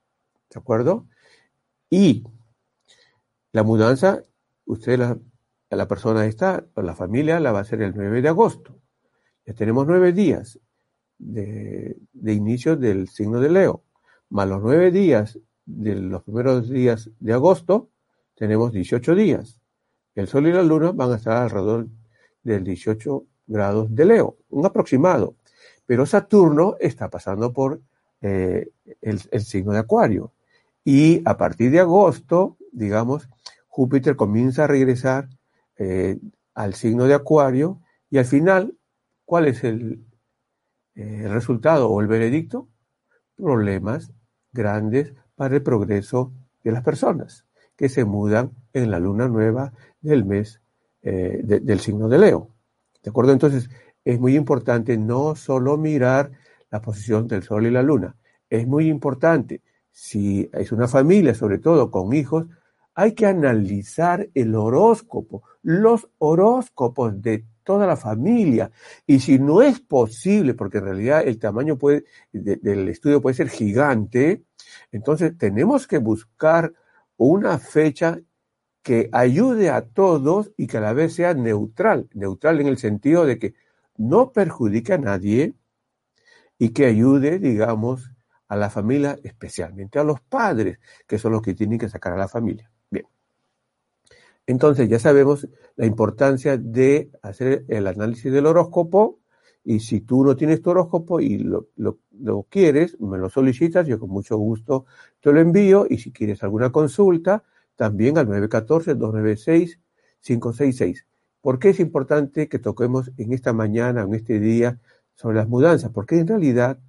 ¿De 0.50 0.58
acuerdo? 0.58 1.06
Y 1.90 2.24
la 3.52 3.62
mudanza, 3.62 4.24
usted, 4.66 4.98
la, 4.98 5.18
la 5.70 5.88
persona 5.88 6.26
esta, 6.26 6.66
la 6.76 6.94
familia, 6.94 7.40
la 7.40 7.52
va 7.52 7.60
a 7.60 7.62
hacer 7.62 7.82
el 7.82 7.94
9 7.94 8.22
de 8.22 8.28
agosto. 8.28 8.78
Ya 9.48 9.54
tenemos 9.54 9.86
nueve 9.86 10.12
días 10.12 10.60
de, 11.18 11.96
inicio 12.22 12.76
del 12.76 13.08
signo 13.08 13.40
de 13.40 13.50
Leo. 13.50 13.84
Más 14.28 14.48
los 14.48 14.62
nueve 14.62 14.90
días 14.90 15.38
de 15.64 15.94
los 15.96 16.22
primeros 16.22 16.68
días 16.68 17.10
de 17.18 17.32
agosto, 17.32 17.90
tenemos 18.34 18.72
18 18.72 19.14
días. 19.14 19.60
El 20.14 20.28
Sol 20.28 20.46
y 20.46 20.52
la 20.52 20.62
Luna 20.62 20.92
van 20.92 21.12
a 21.12 21.16
estar 21.16 21.36
alrededor 21.36 21.88
del 22.42 22.64
18 22.64 23.24
grados 23.48 23.92
de 23.94 24.04
Leo, 24.04 24.36
un 24.50 24.66
aproximado. 24.66 25.34
Pero 25.86 26.06
Saturno 26.06 26.76
está 26.78 27.08
pasando 27.08 27.52
por 27.52 27.80
eh, 28.20 28.68
el, 29.00 29.40
signo 29.40 29.72
de 29.72 29.78
Acuario. 29.78 30.32
Y 30.84 31.22
a 31.24 31.36
partir 31.36 31.70
de 31.70 31.80
agosto, 31.80 32.56
digamos, 32.72 33.28
Júpiter 33.68 34.16
comienza 34.16 34.64
a 34.64 34.66
regresar 34.66 35.28
eh, 35.76 36.18
al 36.54 36.74
signo 36.74 37.04
de 37.04 37.14
Acuario 37.14 37.80
y 38.10 38.18
al 38.18 38.24
final, 38.26 38.76
¿cuál 39.24 39.46
es 39.46 39.64
el, 39.64 40.04
eh, 40.94 41.22
el 41.24 41.32
resultado 41.32 41.88
o 41.88 42.00
el 42.00 42.06
veredicto? 42.06 42.68
Problemas 43.36 44.12
grandes 44.52 45.14
para 45.36 45.54
el 45.54 45.62
progreso 45.62 46.32
de 46.64 46.72
las 46.72 46.82
personas 46.82 47.46
que 47.76 47.88
se 47.88 48.04
mudan 48.04 48.50
en 48.72 48.90
la 48.90 48.98
luna 48.98 49.28
nueva 49.28 49.72
del 50.00 50.24
mes 50.24 50.60
del 51.00 51.80
signo 51.80 52.08
de 52.08 52.18
Leo. 52.18 52.50
¿De 53.02 53.10
acuerdo? 53.10 53.32
Entonces, 53.32 53.70
es 54.04 54.18
muy 54.18 54.36
importante 54.36 54.96
no 54.96 55.34
solo 55.36 55.76
mirar 55.76 56.32
la 56.70 56.80
posición 56.80 57.26
del 57.26 57.42
Sol 57.42 57.66
y 57.66 57.70
la 57.70 57.82
Luna, 57.82 58.16
es 58.50 58.66
muy 58.66 58.88
importante 58.88 59.62
si 59.90 60.48
es 60.52 60.72
una 60.72 60.86
familia, 60.86 61.34
sobre 61.34 61.58
todo 61.58 61.90
con 61.90 62.12
hijos, 62.12 62.46
hay 62.94 63.12
que 63.12 63.26
analizar 63.26 64.28
el 64.34 64.54
horóscopo, 64.54 65.42
los 65.62 66.08
horóscopos 66.18 67.20
de 67.20 67.44
toda 67.62 67.86
la 67.86 67.96
familia. 67.96 68.70
Y 69.06 69.20
si 69.20 69.38
no 69.38 69.60
es 69.62 69.80
posible, 69.80 70.54
porque 70.54 70.78
en 70.78 70.84
realidad 70.84 71.22
el 71.26 71.38
tamaño 71.38 71.76
puede, 71.76 72.04
del 72.32 72.88
estudio 72.88 73.20
puede 73.20 73.34
ser 73.34 73.50
gigante, 73.50 74.42
entonces 74.90 75.36
tenemos 75.36 75.86
que 75.86 75.98
buscar 75.98 76.72
una 77.16 77.58
fecha 77.58 78.20
que 78.82 79.08
ayude 79.12 79.70
a 79.70 79.82
todos 79.82 80.52
y 80.56 80.66
que 80.66 80.78
a 80.78 80.80
la 80.80 80.92
vez 80.92 81.14
sea 81.14 81.34
neutral, 81.34 82.08
neutral 82.14 82.60
en 82.60 82.68
el 82.68 82.78
sentido 82.78 83.26
de 83.26 83.38
que 83.38 83.54
no 83.96 84.32
perjudique 84.32 84.94
a 84.94 84.98
nadie 84.98 85.54
y 86.58 86.70
que 86.70 86.86
ayude, 86.86 87.38
digamos, 87.38 88.10
a 88.48 88.56
la 88.56 88.70
familia, 88.70 89.18
especialmente 89.22 89.98
a 89.98 90.04
los 90.04 90.20
padres, 90.20 90.78
que 91.06 91.18
son 91.18 91.32
los 91.32 91.42
que 91.42 91.54
tienen 91.54 91.78
que 91.78 91.88
sacar 91.88 92.14
a 92.14 92.16
la 92.16 92.28
familia. 92.28 92.70
Bien. 92.90 93.06
Entonces 94.46 94.88
ya 94.88 94.98
sabemos 94.98 95.46
la 95.76 95.84
importancia 95.84 96.56
de 96.56 97.10
hacer 97.22 97.64
el 97.68 97.86
análisis 97.86 98.32
del 98.32 98.46
horóscopo 98.46 99.18
y 99.62 99.80
si 99.80 100.00
tú 100.00 100.24
no 100.24 100.34
tienes 100.34 100.62
tu 100.62 100.70
horóscopo 100.70 101.20
y 101.20 101.38
lo, 101.38 101.68
lo 101.76 102.46
quieres, 102.48 102.98
me 103.00 103.18
lo 103.18 103.28
solicitas, 103.28 103.86
yo 103.86 104.00
con 104.00 104.08
mucho 104.08 104.38
gusto 104.38 104.86
te 105.20 105.30
lo 105.30 105.40
envío 105.40 105.86
y 105.88 105.98
si 105.98 106.10
quieres 106.10 106.42
alguna 106.42 106.70
consulta, 106.70 107.44
también 107.78 108.18
al 108.18 108.26
914-296-566. 108.26 111.06
¿Por 111.40 111.58
qué 111.60 111.68
es 111.70 111.78
importante 111.78 112.48
que 112.48 112.58
toquemos 112.58 113.12
en 113.16 113.32
esta 113.32 113.52
mañana, 113.52 114.02
en 114.02 114.14
este 114.14 114.40
día, 114.40 114.80
sobre 115.14 115.36
las 115.36 115.46
mudanzas? 115.48 115.92
Porque 115.92 116.18
en 116.18 116.26
realidad 116.26 116.80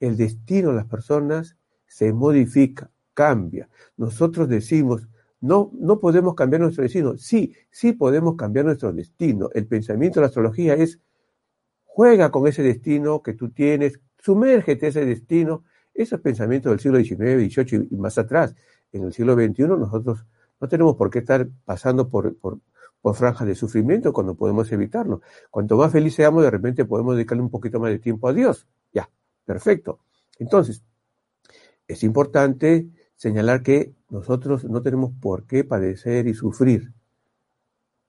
el 0.00 0.16
destino 0.16 0.70
de 0.70 0.76
las 0.76 0.86
personas 0.86 1.58
se 1.86 2.14
modifica, 2.14 2.90
cambia. 3.12 3.68
Nosotros 3.98 4.48
decimos, 4.48 5.06
no, 5.42 5.70
no 5.74 6.00
podemos 6.00 6.34
cambiar 6.34 6.62
nuestro 6.62 6.84
destino. 6.84 7.18
Sí, 7.18 7.54
sí 7.70 7.92
podemos 7.92 8.36
cambiar 8.36 8.64
nuestro 8.64 8.94
destino. 8.94 9.50
El 9.52 9.66
pensamiento 9.66 10.20
de 10.20 10.22
la 10.22 10.28
astrología 10.28 10.72
es, 10.72 11.00
juega 11.84 12.30
con 12.30 12.48
ese 12.48 12.62
destino 12.62 13.22
que 13.22 13.34
tú 13.34 13.50
tienes, 13.50 14.00
sumérgete 14.18 14.86
ese 14.86 15.04
destino. 15.04 15.64
Esos 15.92 16.20
pensamientos 16.20 16.70
del 16.70 16.80
siglo 16.80 16.98
XIX, 16.98 17.52
XVIII 17.52 17.88
y 17.90 17.96
más 17.96 18.16
atrás, 18.16 18.54
en 18.92 19.04
el 19.04 19.12
siglo 19.12 19.34
XXI, 19.34 19.66
nosotros 19.68 20.26
no 20.60 20.68
tenemos 20.68 20.96
por 20.96 21.10
qué 21.10 21.20
estar 21.20 21.48
pasando 21.64 22.08
por, 22.08 22.36
franjas 23.14 23.46
de 23.46 23.54
sufrimiento 23.54 24.12
cuando 24.12 24.34
podemos 24.34 24.70
evitarlo. 24.72 25.22
Cuanto 25.50 25.76
más 25.76 25.90
feliz 25.90 26.14
seamos, 26.14 26.42
de 26.42 26.50
repente 26.50 26.84
podemos 26.84 27.14
dedicarle 27.14 27.42
un 27.42 27.50
poquito 27.50 27.80
más 27.80 27.90
de 27.90 27.98
tiempo 27.98 28.28
a 28.28 28.32
Dios. 28.32 28.66
Ya, 28.92 29.08
perfecto. 29.44 30.00
Entonces, 30.38 30.82
es 31.88 32.02
importante 32.02 32.88
señalar 33.16 33.62
que 33.62 33.94
nosotros 34.10 34.64
no 34.64 34.82
tenemos 34.82 35.12
por 35.20 35.44
qué 35.46 35.64
padecer 35.64 36.26
y 36.26 36.34
sufrir. 36.34 36.92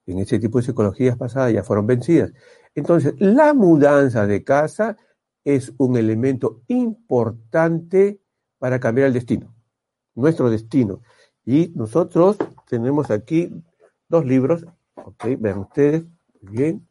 En 0.05 0.19
ese 0.19 0.39
tipo 0.39 0.57
de 0.57 0.65
psicologías 0.65 1.17
pasadas 1.17 1.53
ya 1.53 1.63
fueron 1.63 1.87
vencidas. 1.87 2.33
Entonces, 2.75 3.13
la 3.17 3.53
mudanza 3.53 4.25
de 4.27 4.43
casa 4.43 4.97
es 5.43 5.73
un 5.77 5.97
elemento 5.97 6.61
importante 6.67 8.19
para 8.59 8.79
cambiar 8.79 9.07
el 9.07 9.13
destino, 9.13 9.50
nuestro 10.15 10.49
destino. 10.49 11.01
Y 11.45 11.71
nosotros 11.75 12.37
tenemos 12.67 13.11
aquí 13.11 13.51
dos 14.07 14.25
libros, 14.25 14.65
ok, 14.95 15.25
vean 15.39 15.59
ustedes, 15.59 16.05
bien, 16.41 16.87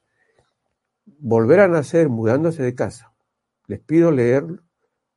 Volver 1.23 1.61
a 1.61 1.69
nacer 1.69 2.09
mudándose 2.09 2.63
de 2.63 2.75
casa. 2.75 3.13
Les 3.67 3.79
pido 3.81 4.11
leer 4.11 4.45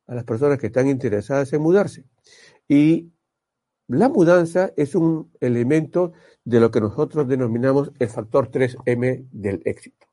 a 0.06 0.14
las 0.14 0.24
personas 0.24 0.58
que 0.58 0.66
están 0.66 0.88
interesadas 0.88 1.52
en 1.52 1.62
mudarse. 1.62 2.04
Y 2.68 3.12
la 3.88 4.08
mudanza 4.08 4.72
es 4.76 4.94
un 4.94 5.32
elemento 5.40 6.12
de 6.44 6.60
lo 6.60 6.70
que 6.70 6.80
nosotros 6.80 7.26
denominamos 7.26 7.90
el 7.98 8.08
factor 8.08 8.50
3M 8.50 9.28
del 9.30 9.62
éxito. 9.64 10.06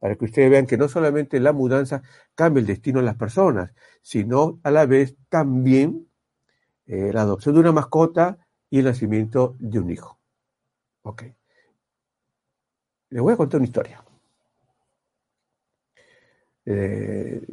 Para 0.00 0.16
que 0.16 0.24
ustedes 0.24 0.50
vean 0.50 0.66
que 0.66 0.76
no 0.76 0.88
solamente 0.88 1.38
la 1.38 1.52
mudanza 1.52 2.02
cambia 2.34 2.60
el 2.60 2.66
destino 2.66 2.98
de 3.00 3.06
las 3.06 3.16
personas, 3.16 3.72
sino 4.02 4.58
a 4.64 4.70
la 4.70 4.86
vez 4.86 5.14
también 5.28 6.09
eh, 6.90 7.12
la 7.12 7.22
adopción 7.22 7.54
de 7.54 7.60
una 7.60 7.70
mascota 7.70 8.36
y 8.68 8.80
el 8.80 8.86
nacimiento 8.86 9.54
de 9.60 9.78
un 9.78 9.90
hijo. 9.90 10.18
Ok. 11.02 11.22
Les 13.10 13.22
voy 13.22 13.32
a 13.32 13.36
contar 13.36 13.58
una 13.60 13.66
historia. 13.66 14.04
Eh, 16.64 17.46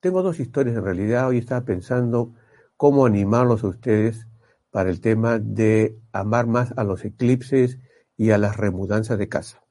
tengo 0.00 0.22
dos 0.22 0.40
historias 0.40 0.76
en 0.78 0.84
realidad. 0.84 1.28
Hoy 1.28 1.36
estaba 1.36 1.62
pensando 1.66 2.34
cómo 2.78 3.04
animarlos 3.04 3.64
a 3.64 3.68
ustedes 3.68 4.26
para 4.70 4.88
el 4.88 5.02
tema 5.02 5.38
de 5.38 5.98
amar 6.12 6.46
más 6.46 6.72
a 6.78 6.84
los 6.84 7.04
eclipses 7.04 7.78
y 8.16 8.30
a 8.30 8.38
las 8.38 8.56
remudanzas 8.56 9.18
de 9.18 9.28
casa. 9.28 9.62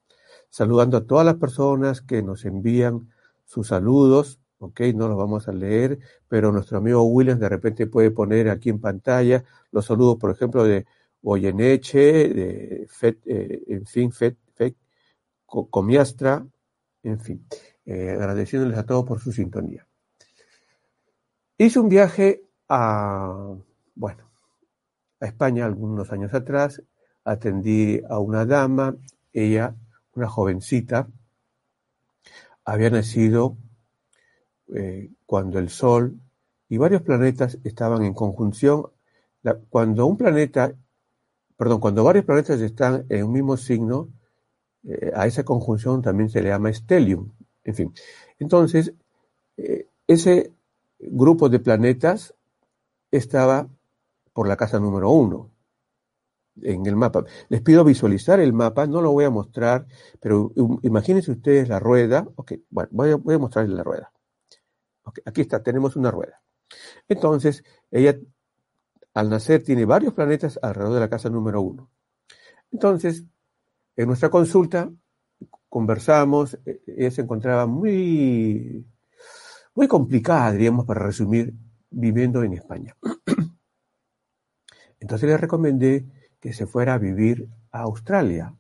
Saludando 0.52 0.98
a 0.98 1.08
todas 1.08 1.26
las 1.26 1.36
personas 1.36 2.02
que 2.02 2.22
nos 2.22 2.46
envían 2.46 3.10
sus 3.46 3.70
saludos, 3.70 4.40
ok, 4.62 4.82
no 4.94 5.08
los 5.08 5.18
vamos 5.18 5.48
a 5.48 5.52
leer, 5.52 6.00
pero 6.28 6.52
nuestro 6.52 6.78
amigo 6.78 7.02
Williams 7.04 7.40
de 7.40 7.50
repente 7.50 7.88
puede 7.88 8.12
poner 8.12 8.48
aquí 8.50 8.70
en 8.70 8.80
pantalla 8.80 9.44
los 9.72 9.86
saludos, 9.86 10.18
por 10.18 10.30
ejemplo, 10.32 10.64
de 10.64 10.86
Boyeneche, 11.22 12.30
de 12.30 12.88
Fet, 12.88 13.20
eh, 13.26 13.64
en 13.68 13.86
fin, 13.86 14.12
Fet, 14.12 14.38
Fet 14.54 14.76
Comiastra, 15.46 16.46
en 17.04 17.20
fin, 17.20 17.46
eh, 17.86 18.12
agradeciéndoles 18.12 18.78
a 18.78 18.86
todos 18.86 19.04
por 19.04 19.20
su 19.20 19.32
sintonía. 19.32 19.88
Hice 21.58 21.80
un 21.80 21.90
viaje 21.90 22.44
a, 22.70 23.56
bueno, 23.96 24.30
a 25.20 25.26
España 25.26 25.66
algunos 25.66 26.12
años 26.12 26.34
atrás, 26.36 26.84
atendí 27.24 28.00
a 28.08 28.20
una 28.20 28.46
dama, 28.46 28.96
ella, 29.34 29.76
una 30.14 30.28
jovencita, 30.28 31.08
había 32.64 32.92
nacido 32.92 33.58
eh, 34.76 35.10
cuando 35.26 35.60
el 35.60 35.70
Sol 35.70 36.20
y 36.70 36.78
varios 36.78 37.02
planetas 37.02 37.58
estaban 37.64 38.04
en 38.04 38.14
conjunción. 38.14 38.88
cuando 39.70 40.06
un 40.06 40.18
planeta, 40.18 40.74
perdón, 41.58 41.80
cuando 41.82 42.04
varios 42.04 42.26
planetas 42.26 42.62
están 42.62 43.06
en 43.10 43.26
un 43.26 43.34
mismo 43.34 43.58
signo, 43.58 44.10
eh, 44.84 45.12
a 45.16 45.28
esa 45.28 45.44
conjunción 45.44 46.02
también 46.02 46.30
se 46.30 46.42
le 46.42 46.50
llama 46.50 46.74
stellium. 46.74 47.32
En 47.64 47.76
fin, 47.76 47.94
entonces, 48.40 48.94
eh, 49.58 49.88
ese 50.08 50.52
grupo 51.00 51.50
de 51.50 51.60
planetas 51.60 52.34
estaba 53.12 53.68
por 54.34 54.48
la 54.48 54.58
casa 54.58 54.80
número 54.80 55.12
uno 55.12 55.52
en 56.62 56.86
el 56.86 56.96
mapa. 56.96 57.26
Les 57.50 57.62
pido 57.62 57.84
visualizar 57.84 58.40
el 58.40 58.54
mapa, 58.54 58.88
no 58.88 59.02
lo 59.02 59.12
voy 59.12 59.26
a 59.26 59.30
mostrar, 59.30 59.88
pero 60.20 60.52
imagínense 60.84 61.32
ustedes 61.32 61.70
la 61.70 61.80
rueda. 61.80 62.28
Ok, 62.36 62.54
bueno, 62.70 62.90
voy 62.92 63.12
a, 63.12 63.16
voy 63.16 63.36
a 63.36 63.40
mostrarles 63.40 63.76
la 63.76 63.84
rueda. 63.84 64.12
Aquí 65.26 65.42
está, 65.42 65.62
tenemos 65.62 65.96
una 65.96 66.12
rueda. 66.12 66.42
Entonces, 67.08 67.64
ella 67.90 68.18
al 69.14 69.30
nacer 69.30 69.64
tiene 69.64 69.86
varios 69.86 70.14
planetas 70.14 70.60
alrededor 70.62 70.94
de 70.94 71.00
la 71.00 71.10
casa 71.10 71.30
número 71.30 71.62
uno. 71.62 71.90
Entonces, 72.72 73.26
en 73.96 74.08
nuestra 74.08 74.30
consulta 74.30 74.90
conversamos, 75.68 76.58
e, 76.66 76.82
ella 76.86 77.12
se 77.12 77.22
encontraba 77.22 77.66
muy, 77.66 78.86
muy 79.74 79.88
complicada, 79.88 80.52
diríamos, 80.52 80.86
para 80.86 81.06
resumir, 81.06 81.54
viviendo 81.90 82.44
en 82.44 82.54
España. 82.54 82.96
Entonces 85.00 85.30
le 85.30 85.38
recomendé 85.38 86.06
que 86.40 86.54
se 86.54 86.68
fuera 86.68 86.94
a 86.94 86.98
vivir 86.98 87.48
a 87.72 87.82
Australia, 87.82 88.56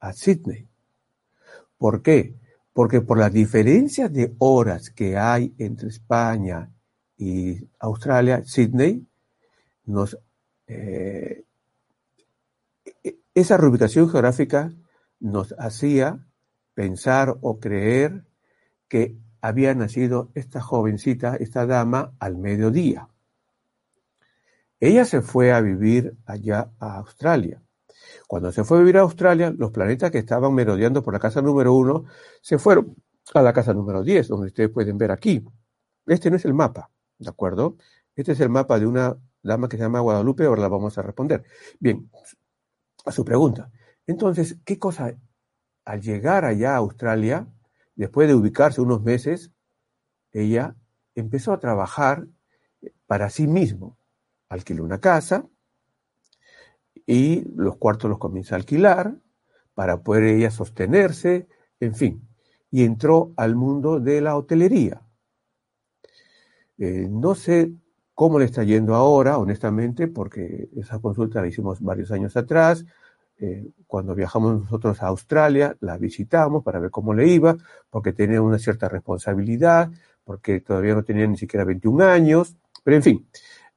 a 0.00 0.12
Sydney. 0.12 0.68
¿Por 1.78 2.02
qué? 2.02 2.36
Porque 2.76 3.00
por 3.00 3.16
las 3.16 3.32
diferencias 3.32 4.12
de 4.12 4.34
horas 4.38 4.90
que 4.90 5.16
hay 5.16 5.54
entre 5.56 5.88
España 5.88 6.70
y 7.16 7.56
Australia, 7.78 8.42
Sydney, 8.44 9.08
eh, 10.66 11.44
esa 13.32 13.56
reubicación 13.56 14.10
geográfica 14.10 14.74
nos 15.20 15.54
hacía 15.58 16.26
pensar 16.74 17.38
o 17.40 17.58
creer 17.60 18.26
que 18.88 19.16
había 19.40 19.74
nacido 19.74 20.30
esta 20.34 20.60
jovencita, 20.60 21.34
esta 21.36 21.64
dama, 21.64 22.12
al 22.18 22.36
mediodía. 22.36 23.08
Ella 24.80 25.06
se 25.06 25.22
fue 25.22 25.50
a 25.50 25.62
vivir 25.62 26.14
allá 26.26 26.70
a 26.78 26.98
Australia. 26.98 27.62
Cuando 28.26 28.52
se 28.52 28.64
fue 28.64 28.78
a 28.78 28.80
vivir 28.80 28.98
a 28.98 29.02
Australia, 29.02 29.52
los 29.56 29.70
planetas 29.70 30.10
que 30.10 30.18
estaban 30.18 30.54
merodeando 30.54 31.02
por 31.02 31.14
la 31.14 31.20
casa 31.20 31.42
número 31.42 31.74
uno 31.74 32.04
se 32.40 32.58
fueron 32.58 32.96
a 33.34 33.42
la 33.42 33.52
casa 33.52 33.74
número 33.74 34.02
10, 34.02 34.28
donde 34.28 34.46
ustedes 34.48 34.70
pueden 34.70 34.98
ver 34.98 35.10
aquí. 35.10 35.44
Este 36.06 36.30
no 36.30 36.36
es 36.36 36.44
el 36.44 36.54
mapa, 36.54 36.90
¿de 37.18 37.28
acuerdo? 37.28 37.76
Este 38.14 38.32
es 38.32 38.40
el 38.40 38.48
mapa 38.48 38.78
de 38.78 38.86
una 38.86 39.16
dama 39.42 39.68
que 39.68 39.76
se 39.76 39.82
llama 39.82 40.00
Guadalupe, 40.00 40.44
ahora 40.44 40.62
la 40.62 40.68
vamos 40.68 40.96
a 40.98 41.02
responder. 41.02 41.44
Bien, 41.78 42.10
a 43.04 43.12
su 43.12 43.24
pregunta. 43.24 43.70
Entonces, 44.06 44.58
¿qué 44.64 44.78
cosa? 44.78 45.16
Al 45.84 46.00
llegar 46.00 46.44
allá 46.44 46.74
a 46.74 46.78
Australia, 46.78 47.48
después 47.94 48.28
de 48.28 48.34
ubicarse 48.34 48.80
unos 48.80 49.02
meses, 49.02 49.52
ella 50.32 50.76
empezó 51.14 51.52
a 51.52 51.60
trabajar 51.60 52.26
para 53.06 53.30
sí 53.30 53.46
mismo. 53.46 53.98
Alquiló 54.48 54.84
una 54.84 55.00
casa 55.00 55.48
y 57.06 57.44
los 57.54 57.76
cuartos 57.76 58.10
los 58.10 58.18
comienza 58.18 58.54
a 58.54 58.58
alquilar 58.58 59.16
para 59.74 60.02
poder 60.02 60.24
ella 60.24 60.50
sostenerse, 60.50 61.48
en 61.80 61.94
fin, 61.94 62.28
y 62.70 62.84
entró 62.84 63.32
al 63.36 63.54
mundo 63.54 64.00
de 64.00 64.20
la 64.20 64.36
hotelería. 64.36 65.02
Eh, 66.78 67.08
no 67.10 67.34
sé 67.34 67.72
cómo 68.14 68.38
le 68.38 68.46
está 68.46 68.64
yendo 68.64 68.94
ahora, 68.94 69.38
honestamente, 69.38 70.08
porque 70.08 70.68
esa 70.76 70.98
consulta 70.98 71.40
la 71.40 71.48
hicimos 71.48 71.80
varios 71.80 72.10
años 72.10 72.36
atrás. 72.36 72.84
Eh, 73.38 73.70
cuando 73.86 74.14
viajamos 74.14 74.62
nosotros 74.62 75.02
a 75.02 75.08
Australia, 75.08 75.76
la 75.80 75.98
visitamos 75.98 76.64
para 76.64 76.78
ver 76.78 76.90
cómo 76.90 77.12
le 77.12 77.28
iba, 77.28 77.56
porque 77.90 78.12
tenía 78.14 78.40
una 78.40 78.58
cierta 78.58 78.88
responsabilidad, 78.88 79.90
porque 80.24 80.60
todavía 80.60 80.94
no 80.94 81.04
tenía 81.04 81.26
ni 81.26 81.36
siquiera 81.36 81.64
21 81.64 82.04
años, 82.04 82.56
pero 82.82 82.96
en 82.96 83.02
fin, 83.02 83.28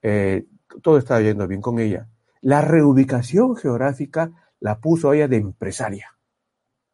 eh, 0.01 0.45
todo 0.81 0.97
estaba 0.97 1.21
yendo 1.21 1.47
bien 1.47 1.61
con 1.61 1.79
ella. 1.79 2.07
La 2.41 2.61
reubicación 2.61 3.55
geográfica 3.55 4.31
la 4.59 4.79
puso 4.79 5.13
ella 5.13 5.27
de 5.27 5.37
empresaria. 5.37 6.15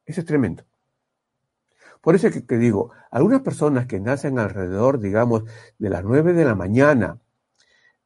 Eso 0.06 0.22
es 0.22 0.26
tremendo. 0.26 0.64
Por 2.02 2.16
eso 2.16 2.28
es 2.28 2.34
que, 2.34 2.46
que, 2.46 2.58
digo, 2.58 2.92
algunas 3.10 3.42
personas 3.42 3.88
que 3.88 4.00
nacen 4.00 4.38
alrededor, 4.38 5.00
digamos, 5.00 5.44
de 5.80 5.90
las 5.90 6.04
9 6.04 6.34
de 6.34 6.46
la 6.46 6.56
mañana 6.56 7.20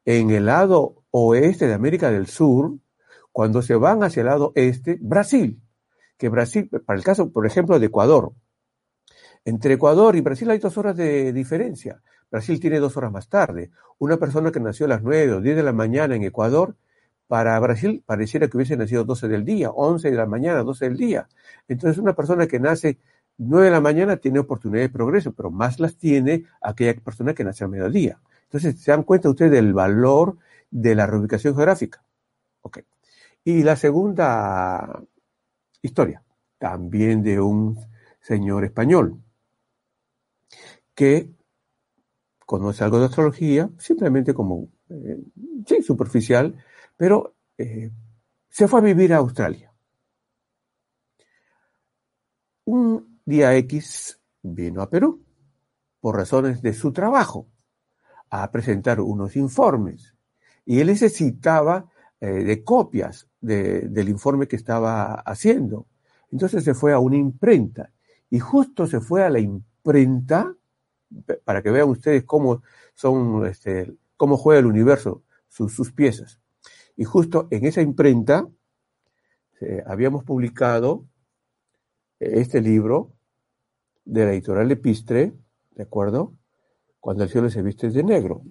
en 0.05 0.29
el 0.31 0.45
lado 0.45 1.03
oeste 1.11 1.67
de 1.67 1.73
América 1.73 2.09
del 2.09 2.27
Sur, 2.27 2.77
cuando 3.31 3.61
se 3.61 3.75
van 3.75 4.03
hacia 4.03 4.21
el 4.21 4.27
lado 4.27 4.51
este, 4.55 4.97
Brasil, 5.01 5.61
que 6.17 6.29
Brasil, 6.29 6.69
para 6.85 6.97
el 6.97 7.03
caso, 7.03 7.31
por 7.31 7.45
ejemplo, 7.45 7.79
de 7.79 7.85
Ecuador, 7.87 8.33
entre 9.45 9.75
Ecuador 9.75 10.15
y 10.15 10.21
Brasil 10.21 10.49
hay 10.49 10.59
dos 10.59 10.77
horas 10.77 10.95
de 10.97 11.31
diferencia. 11.31 12.01
Brasil 12.29 12.59
tiene 12.59 12.79
dos 12.79 12.97
horas 12.97 13.11
más 13.11 13.29
tarde. 13.29 13.71
Una 13.97 14.17
persona 14.17 14.51
que 14.51 14.59
nació 14.59 14.85
a 14.85 14.89
las 14.89 15.01
9 15.01 15.33
o 15.33 15.41
10 15.41 15.55
de 15.55 15.63
la 15.63 15.73
mañana 15.73 16.15
en 16.15 16.23
Ecuador, 16.23 16.75
para 17.29 17.59
Brasil 17.59 18.01
pareciera 18.03 18.47
que 18.47 18.57
hubiese 18.57 18.75
nacido 18.75 19.03
12 19.03 19.27
del 19.27 19.45
día, 19.45 19.69
11 19.69 20.09
de 20.09 20.17
la 20.17 20.25
mañana, 20.25 20.63
12 20.63 20.85
del 20.85 20.97
día. 20.97 21.29
Entonces 21.67 21.99
una 21.99 22.15
persona 22.15 22.47
que 22.47 22.59
nace 22.59 22.97
9 23.37 23.65
de 23.65 23.71
la 23.71 23.81
mañana 23.81 24.17
tiene 24.17 24.39
oportunidad 24.39 24.81
de 24.81 24.89
progreso, 24.89 25.31
pero 25.33 25.51
más 25.51 25.79
las 25.79 25.95
tiene 25.95 26.45
aquella 26.59 26.95
persona 26.95 27.35
que 27.35 27.43
nace 27.43 27.63
a 27.63 27.67
mediodía. 27.67 28.19
Entonces, 28.45 28.81
¿se 28.81 28.89
dan 28.89 29.03
cuenta 29.03 29.29
ustedes 29.29 29.51
del 29.51 29.73
valor 29.73 30.37
de 30.71 30.95
la 30.95 31.05
reubicación 31.05 31.53
geográfica? 31.53 32.03
Ok. 32.61 32.79
Y 33.43 33.61
la 33.61 33.75
segunda 33.75 35.03
historia, 35.83 36.23
también 36.57 37.21
de 37.21 37.39
un 37.39 37.77
señor 38.21 38.65
español, 38.65 39.21
que 40.95 41.29
conoce 42.43 42.83
algo 42.83 42.97
de 42.97 43.05
astrología, 43.05 43.69
simplemente 43.77 44.33
como, 44.33 44.67
eh, 44.89 45.19
sí, 45.67 45.83
superficial, 45.83 46.55
pero 46.99 47.37
eh, 47.57 47.91
se 48.49 48.67
fue 48.67 48.81
a 48.81 48.83
vivir 48.83 49.13
a 49.13 49.17
Australia. 49.19 49.73
Un 52.65 53.21
día 53.23 53.55
X 53.55 54.19
vino 54.41 54.81
a 54.81 54.89
Perú 54.89 55.23
por 56.01 56.17
razones 56.17 56.61
de 56.61 56.73
su 56.73 56.91
trabajo 56.91 57.47
a 58.29 58.51
presentar 58.51 58.99
unos 58.99 59.37
informes 59.37 60.13
y 60.65 60.81
él 60.81 60.87
necesitaba 60.87 61.89
eh, 62.19 62.43
de 62.43 62.65
copias 62.65 63.29
del 63.39 64.09
informe 64.09 64.49
que 64.49 64.57
estaba 64.57 65.21
haciendo. 65.21 65.87
Entonces 66.33 66.65
se 66.65 66.73
fue 66.73 66.91
a 66.91 66.99
una 66.99 67.15
imprenta 67.15 67.93
y 68.29 68.39
justo 68.39 68.87
se 68.87 68.99
fue 68.99 69.23
a 69.23 69.29
la 69.29 69.39
imprenta 69.39 70.53
para 71.45 71.63
que 71.63 71.71
vean 71.71 71.87
ustedes 71.87 72.25
cómo 72.25 72.61
son, 72.93 73.45
este, 73.45 73.95
cómo 74.17 74.35
juega 74.35 74.59
el 74.59 74.65
universo, 74.65 75.23
sus, 75.47 75.93
piezas. 75.93 76.41
Y 76.99 77.05
justo 77.05 77.47
en 77.49 77.65
esa 77.65 77.81
imprenta 77.81 78.45
eh, 79.61 79.81
habíamos 79.87 80.25
publicado 80.25 81.05
este 82.19 82.59
libro 82.59 83.13
de 84.03 84.25
la 84.25 84.33
editorial 84.33 84.69
Epistre, 84.69 85.31
¿de 85.71 85.83
acuerdo? 85.83 86.33
Cuando 86.99 87.23
el 87.23 87.29
cielo 87.29 87.49
se 87.49 87.61
viste 87.61 87.89
de 87.89 88.03
negro. 88.03 88.41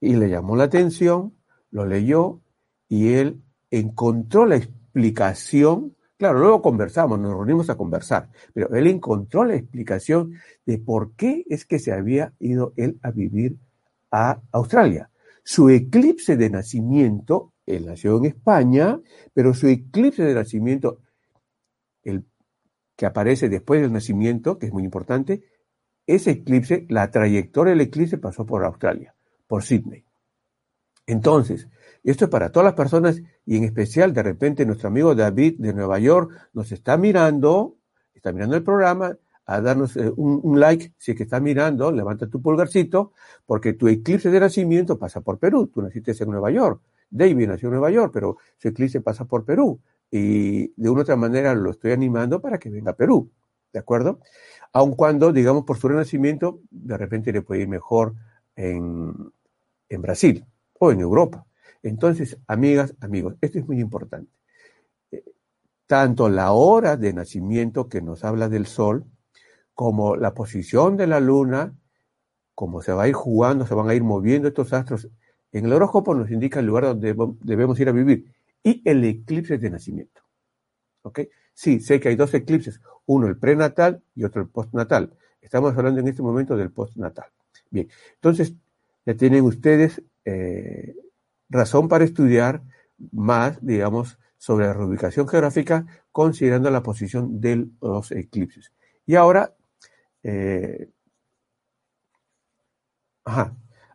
Y 0.00 0.16
le 0.16 0.30
llamó 0.30 0.56
la 0.56 0.64
atención, 0.64 1.36
lo 1.70 1.84
leyó 1.84 2.40
y 2.88 3.12
él 3.12 3.42
encontró 3.70 4.46
la 4.46 4.56
explicación. 4.56 5.94
Claro, 6.16 6.38
luego 6.38 6.62
conversamos, 6.62 7.20
nos 7.20 7.34
reunimos 7.34 7.68
a 7.68 7.76
conversar, 7.76 8.30
pero 8.54 8.74
él 8.74 8.86
encontró 8.86 9.44
la 9.44 9.56
explicación 9.56 10.32
de 10.64 10.78
por 10.78 11.12
qué 11.16 11.44
es 11.50 11.66
que 11.66 11.80
se 11.80 11.92
había 11.92 12.32
ido 12.38 12.72
él 12.78 12.98
a 13.02 13.10
vivir 13.10 13.58
a 14.10 14.40
Australia. 14.52 15.09
Su 15.44 15.68
eclipse 15.70 16.36
de 16.36 16.50
nacimiento, 16.50 17.54
él 17.66 17.86
nació 17.86 18.18
en 18.18 18.26
España, 18.26 19.00
pero 19.32 19.54
su 19.54 19.68
eclipse 19.68 20.22
de 20.22 20.34
nacimiento, 20.34 21.00
el 22.02 22.24
que 22.96 23.06
aparece 23.06 23.48
después 23.48 23.80
del 23.80 23.92
nacimiento, 23.92 24.58
que 24.58 24.66
es 24.66 24.72
muy 24.72 24.84
importante, 24.84 25.42
ese 26.06 26.32
eclipse, 26.32 26.86
la 26.88 27.10
trayectoria 27.10 27.72
del 27.72 27.82
eclipse 27.82 28.18
pasó 28.18 28.44
por 28.44 28.64
Australia, 28.64 29.14
por 29.46 29.62
Sydney. 29.62 30.04
Entonces, 31.06 31.68
esto 32.04 32.24
es 32.24 32.30
para 32.30 32.50
todas 32.50 32.64
las 32.64 32.74
personas 32.74 33.20
y 33.44 33.56
en 33.56 33.64
especial 33.64 34.12
de 34.12 34.22
repente 34.22 34.64
nuestro 34.64 34.88
amigo 34.88 35.14
David 35.14 35.56
de 35.58 35.72
Nueva 35.72 35.98
York 35.98 36.32
nos 36.52 36.72
está 36.72 36.96
mirando, 36.96 37.76
está 38.14 38.32
mirando 38.32 38.56
el 38.56 38.62
programa, 38.62 39.16
a 39.50 39.60
darnos 39.60 39.96
eh, 39.96 40.12
un, 40.16 40.60
like 40.60 40.94
si 40.96 41.10
es 41.10 41.16
que 41.16 41.24
está 41.24 41.40
mirando, 41.40 41.90
levanta 41.90 42.28
tu 42.28 42.40
pulgarcito, 42.40 43.12
porque 43.44 43.72
tu 43.72 43.88
eclipse 43.88 44.30
de 44.30 44.38
nacimiento 44.38 44.96
pasa 44.96 45.22
por 45.22 45.40
Perú, 45.40 45.66
tú 45.66 45.82
naciste 45.82 46.12
en 46.12 46.30
Nueva 46.30 46.52
York, 46.52 46.80
David 47.10 47.48
nació 47.48 47.66
en 47.66 47.72
Nueva 47.72 47.90
York, 47.90 48.12
pero 48.14 48.36
su 48.58 48.68
eclipse 48.68 49.00
pasa 49.00 49.24
por 49.24 49.44
Perú 49.44 49.80
y 50.08 50.68
de 50.80 50.88
una 50.88 51.00
u 51.00 51.02
otra 51.02 51.16
manera 51.16 51.52
lo 51.56 51.70
estoy 51.70 51.90
animando 51.90 52.40
para 52.40 52.58
que 52.58 52.70
venga 52.70 52.92
a 52.92 52.96
Perú, 52.96 53.28
¿de 53.72 53.80
acuerdo? 53.80 54.20
Aun 54.72 54.94
cuando, 54.94 55.32
digamos, 55.32 55.64
por 55.64 55.78
su 55.78 55.88
renacimiento, 55.88 56.60
de 56.70 56.96
repente 56.96 57.32
le 57.32 57.42
puede 57.42 57.62
ir 57.62 57.68
mejor 57.68 58.14
en, 58.54 59.12
en 59.88 60.02
Brasil 60.02 60.46
o 60.78 60.92
en 60.92 61.00
Europa. 61.00 61.44
Entonces, 61.82 62.38
amigas, 62.46 62.94
amigos, 63.00 63.34
esto 63.40 63.58
es 63.58 63.66
muy 63.66 63.80
importante. 63.80 64.30
Eh, 65.10 65.24
tanto 65.88 66.28
la 66.28 66.52
hora 66.52 66.96
de 66.96 67.12
nacimiento 67.12 67.88
que 67.88 68.00
nos 68.00 68.22
habla 68.22 68.48
del 68.48 68.66
sol, 68.66 69.06
como 69.80 70.14
la 70.14 70.34
posición 70.34 70.98
de 70.98 71.06
la 71.06 71.20
luna, 71.20 71.74
como 72.54 72.82
se 72.82 72.92
va 72.92 73.04
a 73.04 73.08
ir 73.08 73.14
jugando, 73.14 73.66
se 73.66 73.72
van 73.72 73.88
a 73.88 73.94
ir 73.94 74.02
moviendo 74.02 74.46
estos 74.46 74.74
astros, 74.74 75.08
en 75.52 75.64
el 75.64 75.72
horóscopo 75.72 76.14
nos 76.14 76.30
indica 76.30 76.60
el 76.60 76.66
lugar 76.66 76.84
donde 76.84 77.16
debemos 77.40 77.80
ir 77.80 77.88
a 77.88 77.92
vivir 77.92 78.30
y 78.62 78.82
el 78.84 79.02
eclipse 79.02 79.56
de 79.56 79.70
nacimiento. 79.70 80.20
¿Ok? 81.00 81.20
Sí, 81.54 81.80
sé 81.80 81.98
que 81.98 82.10
hay 82.10 82.16
dos 82.16 82.34
eclipses, 82.34 82.78
uno 83.06 83.26
el 83.26 83.38
prenatal 83.38 84.02
y 84.14 84.24
otro 84.24 84.42
el 84.42 84.48
postnatal. 84.50 85.14
Estamos 85.40 85.74
hablando 85.74 85.98
en 85.98 86.08
este 86.08 86.20
momento 86.20 86.58
del 86.58 86.70
postnatal. 86.70 87.30
Bien, 87.70 87.88
entonces 88.16 88.52
ya 89.06 89.14
tienen 89.14 89.44
ustedes 89.44 90.02
eh, 90.26 90.94
razón 91.48 91.88
para 91.88 92.04
estudiar 92.04 92.62
más, 93.12 93.64
digamos, 93.64 94.18
sobre 94.36 94.66
la 94.66 94.74
reubicación 94.74 95.26
geográfica 95.26 95.86
considerando 96.12 96.70
la 96.70 96.82
posición 96.82 97.40
de 97.40 97.66
los 97.80 98.12
eclipses. 98.12 98.74
Y 99.06 99.14
ahora, 99.14 99.54
eh, 100.22 100.90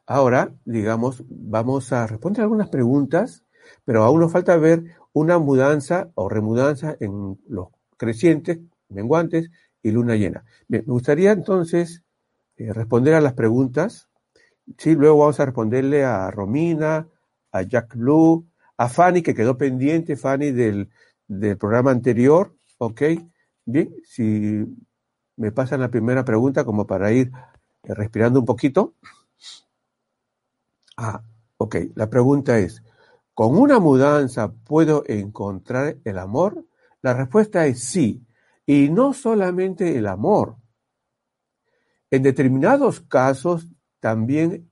ahora, 0.06 0.54
digamos, 0.66 1.24
vamos 1.30 1.92
a 1.92 2.08
responder 2.08 2.42
algunas 2.42 2.70
preguntas 2.70 3.46
pero 3.84 4.04
aún 4.04 4.20
nos 4.20 4.32
falta 4.32 4.58
ver 4.58 4.84
una 5.14 5.40
mudanza 5.40 6.12
o 6.16 6.30
remudanza 6.30 6.96
en 7.00 7.40
los 7.48 7.70
crecientes, 7.98 8.60
menguantes 8.90 9.50
y 9.82 9.92
luna 9.92 10.16
llena. 10.16 10.44
Bien, 10.68 10.84
me 10.86 10.94
gustaría 10.94 11.32
entonces 11.32 12.04
eh, 12.58 12.74
responder 12.74 13.14
a 13.14 13.22
las 13.22 13.34
preguntas. 13.34 14.10
Sí, 14.78 14.96
luego 14.96 15.20
vamos 15.20 15.40
a 15.40 15.46
responderle 15.46 16.04
a 16.04 16.30
Romina, 16.32 17.08
a 17.52 17.62
Jack 17.62 17.96
Blue, 17.96 18.48
a 18.78 18.90
Fanny, 18.90 19.22
que 19.22 19.36
quedó 19.36 19.58
pendiente, 19.58 20.16
Fanny, 20.16 20.52
del, 20.52 20.90
del 21.28 21.58
programa 21.58 21.92
anterior. 21.92 22.56
Ok, 22.78 23.04
bien, 23.66 23.96
si 24.04 24.66
me 25.38 25.52
pasan 25.52 25.82
la 25.82 25.90
primera 25.90 26.24
pregunta 26.24 26.64
como 26.64 26.88
para 26.88 27.12
ir 27.12 27.32
eh, 27.84 27.94
respirando 27.94 28.40
un 28.40 28.46
poquito. 28.46 28.96
Ah, 30.98 31.22
ok, 31.58 31.76
la 31.96 32.10
pregunta 32.10 32.58
es, 32.58 32.82
¿Con 33.36 33.58
una 33.58 33.82
mudanza 33.82 34.54
puedo 34.54 35.04
encontrar 35.08 35.98
el 36.06 36.20
amor? 36.20 36.66
La 37.02 37.14
respuesta 37.14 37.66
es 37.68 37.84
sí, 37.84 38.26
y 38.66 38.88
no 38.88 39.12
solamente 39.12 39.98
el 39.98 40.08
amor. 40.08 40.56
En 42.10 42.24
determinados 42.24 43.02
casos, 43.02 43.68
también 44.00 44.72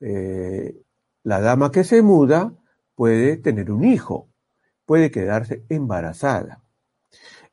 eh, 0.00 0.82
la 1.22 1.40
dama 1.40 1.72
que 1.72 1.82
se 1.82 2.02
muda 2.02 2.52
puede 2.94 3.38
tener 3.38 3.72
un 3.72 3.84
hijo, 3.84 4.28
puede 4.84 5.10
quedarse 5.10 5.64
embarazada. 5.70 6.62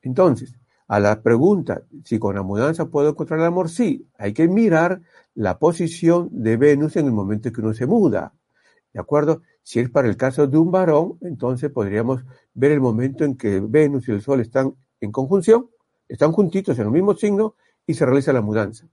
Entonces, 0.02 0.54
a 0.88 1.00
la 1.00 1.22
pregunta 1.22 1.82
si 2.04 2.18
con 2.18 2.36
la 2.36 2.42
mudanza 2.42 2.86
puedo 2.86 3.10
encontrar 3.10 3.40
el 3.40 3.46
amor, 3.46 3.68
sí, 3.68 4.08
hay 4.18 4.32
que 4.32 4.48
mirar 4.48 5.02
la 5.34 5.58
posición 5.58 6.28
de 6.30 6.56
Venus 6.56 6.96
en 6.96 7.06
el 7.06 7.12
momento 7.12 7.48
en 7.48 7.54
que 7.54 7.60
uno 7.60 7.74
se 7.74 7.86
muda. 7.86 8.32
¿De 8.92 9.00
acuerdo? 9.00 9.42
Si 9.62 9.80
es 9.80 9.90
para 9.90 10.08
el 10.08 10.16
caso 10.16 10.46
de 10.46 10.56
un 10.56 10.70
varón, 10.70 11.18
entonces 11.20 11.70
podríamos 11.70 12.24
ver 12.54 12.72
el 12.72 12.80
momento 12.80 13.24
en 13.24 13.36
que 13.36 13.60
Venus 13.60 14.08
y 14.08 14.12
el 14.12 14.22
Sol 14.22 14.40
están 14.40 14.74
en 15.00 15.12
conjunción, 15.12 15.68
están 16.08 16.32
juntitos 16.32 16.78
en 16.78 16.86
el 16.86 16.92
mismo 16.92 17.14
signo 17.14 17.56
y 17.86 17.94
se 17.94 18.06
realiza 18.06 18.32
la 18.32 18.40
mudanza. 18.40 18.88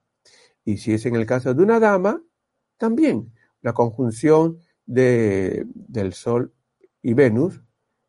Y 0.66 0.78
si 0.78 0.94
es 0.94 1.06
en 1.06 1.16
el 1.16 1.26
caso 1.26 1.54
de 1.54 1.64
una 1.64 1.80
dama, 1.80 2.22
también 2.78 3.32
la 3.62 3.74
conjunción 3.74 4.58
de, 4.86 5.66
del 5.74 6.14
Sol 6.14 6.52
y 7.02 7.14
Venus, 7.14 7.62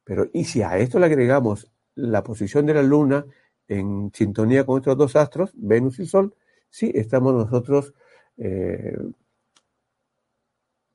pero 0.02 0.26
y 0.32 0.44
si 0.44 0.62
a 0.62 0.78
esto 0.78 0.98
le 0.98 1.06
agregamos 1.06 1.70
la 1.94 2.24
posición 2.24 2.66
de 2.66 2.74
la 2.74 2.82
Luna 2.82 3.24
en 3.68 4.10
sintonía 4.14 4.64
con 4.64 4.78
estos 4.78 4.96
dos 4.96 5.16
astros, 5.16 5.50
Venus 5.54 5.98
y 5.98 6.06
Sol, 6.06 6.34
sí 6.70 6.90
estamos 6.94 7.34
nosotros 7.34 7.94
eh, 8.36 8.96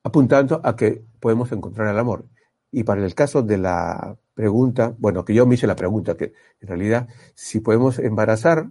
apuntando 0.02 0.60
a 0.64 0.76
que 0.76 1.02
podemos 1.20 1.52
encontrar 1.52 1.88
el 1.88 1.98
amor. 1.98 2.26
Y 2.72 2.84
para 2.84 3.04
el 3.04 3.14
caso 3.14 3.42
de 3.42 3.58
la 3.58 4.16
pregunta, 4.34 4.94
bueno, 4.98 5.24
que 5.24 5.34
yo 5.34 5.46
me 5.46 5.54
hice 5.54 5.66
la 5.66 5.76
pregunta, 5.76 6.16
que 6.16 6.32
en 6.60 6.68
realidad, 6.68 7.08
si 7.34 7.60
podemos 7.60 7.98
embarazar, 7.98 8.70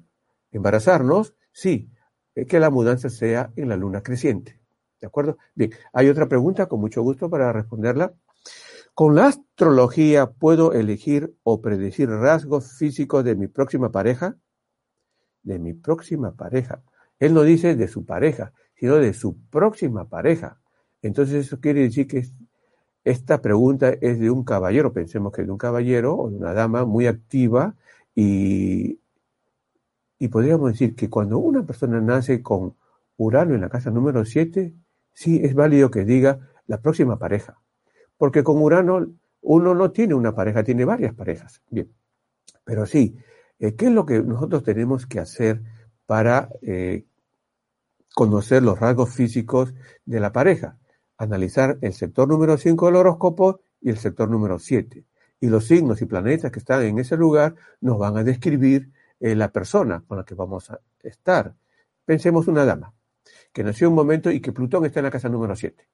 embarazarnos, 0.51 1.35
sí, 1.51 1.91
eh, 2.35 2.45
que 2.45 2.59
la 2.59 2.69
mudanza 2.69 3.09
sea 3.09 3.51
en 3.55 3.69
la 3.69 3.75
luna 3.75 4.01
creciente. 4.01 4.59
¿De 4.99 5.07
acuerdo? 5.07 5.37
Bien, 5.55 5.71
hay 5.93 6.09
otra 6.09 6.27
pregunta 6.27 6.67
con 6.67 6.79
mucho 6.79 7.01
gusto 7.01 7.29
para 7.29 7.53
responderla. 7.53 8.13
¿Con 8.99 9.15
la 9.15 9.27
astrología 9.27 10.29
puedo 10.29 10.73
elegir 10.73 11.33
o 11.43 11.61
predecir 11.61 12.09
rasgos 12.09 12.73
físicos 12.73 13.23
de 13.23 13.33
mi 13.33 13.47
próxima 13.47 13.93
pareja? 13.93 14.35
De 15.41 15.57
mi 15.57 15.71
próxima 15.71 16.33
pareja. 16.33 16.83
Él 17.17 17.33
no 17.33 17.43
dice 17.43 17.77
de 17.77 17.87
su 17.87 18.05
pareja, 18.05 18.51
sino 18.75 18.95
de 18.95 19.13
su 19.13 19.37
próxima 19.49 20.09
pareja. 20.09 20.59
Entonces 21.01 21.45
eso 21.45 21.61
quiere 21.61 21.83
decir 21.83 22.07
que 22.07 22.27
esta 23.05 23.41
pregunta 23.41 23.87
es 24.01 24.19
de 24.19 24.29
un 24.31 24.43
caballero, 24.43 24.91
pensemos 24.91 25.31
que 25.31 25.43
es 25.43 25.47
de 25.47 25.53
un 25.53 25.57
caballero 25.57 26.17
o 26.17 26.29
de 26.29 26.35
una 26.35 26.51
dama 26.51 26.83
muy 26.83 27.07
activa 27.07 27.77
y, 28.13 28.99
y 30.17 30.27
podríamos 30.27 30.73
decir 30.73 30.93
que 30.97 31.09
cuando 31.09 31.37
una 31.37 31.65
persona 31.65 32.01
nace 32.01 32.43
con 32.43 32.75
Urano 33.15 33.55
en 33.55 33.61
la 33.61 33.69
casa 33.69 33.91
número 33.91 34.25
7, 34.25 34.73
sí 35.13 35.39
es 35.41 35.55
válido 35.55 35.89
que 35.89 36.03
diga 36.03 36.49
la 36.67 36.81
próxima 36.81 37.17
pareja, 37.17 37.61
porque 38.19 38.43
con 38.43 38.61
Urano 38.61 39.07
uno 39.41 39.73
no 39.73 39.89
tiene 39.89 40.13
una 40.13 40.35
pareja, 40.35 40.63
tiene 40.63 40.85
varias 40.85 41.15
parejas. 41.15 41.63
Bien, 41.71 41.91
pero 42.63 42.85
sí, 42.85 43.17
eh, 43.57 43.73
¿qué 43.73 43.87
es 43.87 43.91
lo 43.91 44.05
que 44.05 44.21
nosotros 44.21 44.61
tenemos 44.61 45.07
que 45.07 45.19
hacer 45.19 45.63
para 46.05 46.49
eh, 46.61 47.05
conocer 48.13 48.61
los 48.61 48.79
rasgos 48.79 49.09
físicos 49.09 49.73
de 50.05 50.19
la 50.19 50.31
pareja? 50.31 50.77
analizar 51.19 51.77
el 51.81 51.93
sector 51.93 52.27
número 52.27 52.57
5 52.57 52.87
del 52.87 52.95
horóscopo 52.95 53.59
y 53.81 53.89
el 53.89 53.97
sector 53.97 54.29
número 54.29 54.57
7. 54.57 55.05
Y 55.41 55.47
los 55.47 55.65
signos 55.65 56.01
y 56.01 56.05
planetas 56.05 56.51
que 56.51 56.59
están 56.59 56.81
en 56.83 56.97
ese 56.97 57.17
lugar 57.17 57.55
nos 57.81 57.99
van 57.99 58.17
a 58.17 58.23
describir 58.23 58.89
eh, 59.19 59.35
la 59.35 59.51
persona 59.51 60.03
con 60.07 60.17
la 60.17 60.23
que 60.23 60.33
vamos 60.33 60.71
a 60.71 60.79
estar. 61.03 61.53
Pensemos 62.05 62.47
una 62.47 62.65
dama 62.65 62.93
que 63.51 63.63
nació 63.63 63.89
un 63.89 63.95
momento 63.95 64.31
y 64.31 64.39
que 64.39 64.53
Plutón 64.53 64.85
está 64.85 65.01
en 65.01 65.05
la 65.05 65.11
casa 65.11 65.29
número 65.29 65.55
7. 65.55 65.87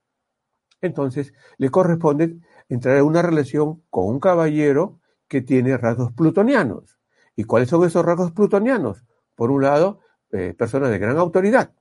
Entonces, 0.82 1.34
le 1.58 1.70
corresponde 1.70 2.38
entrar 2.70 2.98
en 2.98 3.04
una 3.04 3.22
relación 3.22 3.84
con 3.90 4.08
un 4.08 4.20
caballero 4.20 5.00
que 5.28 5.42
tiene 5.42 5.78
rasgos 5.78 6.12
plutonianos. 6.14 7.00
¿Y 7.36 7.44
cuáles 7.44 7.70
son 7.70 7.86
esos 7.86 8.06
rasgos 8.06 8.32
plutonianos? 8.32 9.04
Por 9.36 9.52
un 9.52 9.64
lado, 9.64 10.00
eh, 10.32 10.54
personas 10.58 10.90
de 10.90 11.00
gran 11.00 11.18
autoridad. 11.18 11.74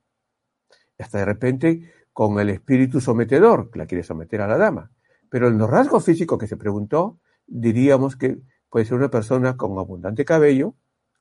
Hasta 0.99 1.19
de 1.19 1.25
repente 1.25 1.93
con 2.13 2.39
el 2.39 2.51
espíritu 2.51 3.01
sometedor, 3.01 3.71
que 3.71 3.79
la 3.79 3.87
quiere 3.87 4.05
someter 4.05 4.41
a 4.41 4.49
la 4.49 4.57
dama. 4.57 4.91
Pero 5.29 5.49
en 5.49 5.59
los 5.59 5.69
rasgos 5.69 6.05
físicos 6.05 6.39
que 6.39 6.47
se 6.47 6.57
preguntó, 6.57 7.19
diríamos 7.47 8.17
que 8.17 8.39
puede 8.71 8.87
ser 8.87 8.97
una 8.97 9.11
persona 9.11 9.57
con 9.57 9.79
abundante 9.79 10.25
cabello, 10.25 10.75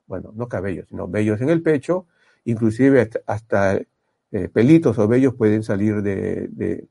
bueno, 0.06 0.32
no 0.34 0.48
cabello, 0.48 0.84
sino 0.86 1.08
vellos 1.08 1.40
en 1.40 1.48
el 1.48 1.62
pecho, 1.62 2.06
inclusive 2.44 3.10
hasta, 3.26 3.80
eh, 4.30 4.48
pelitos 4.52 4.98
o 4.98 5.08
vellos 5.08 5.34
pueden 5.34 5.62
salir 5.62 6.02
de, 6.02 6.48
de, 6.48 6.88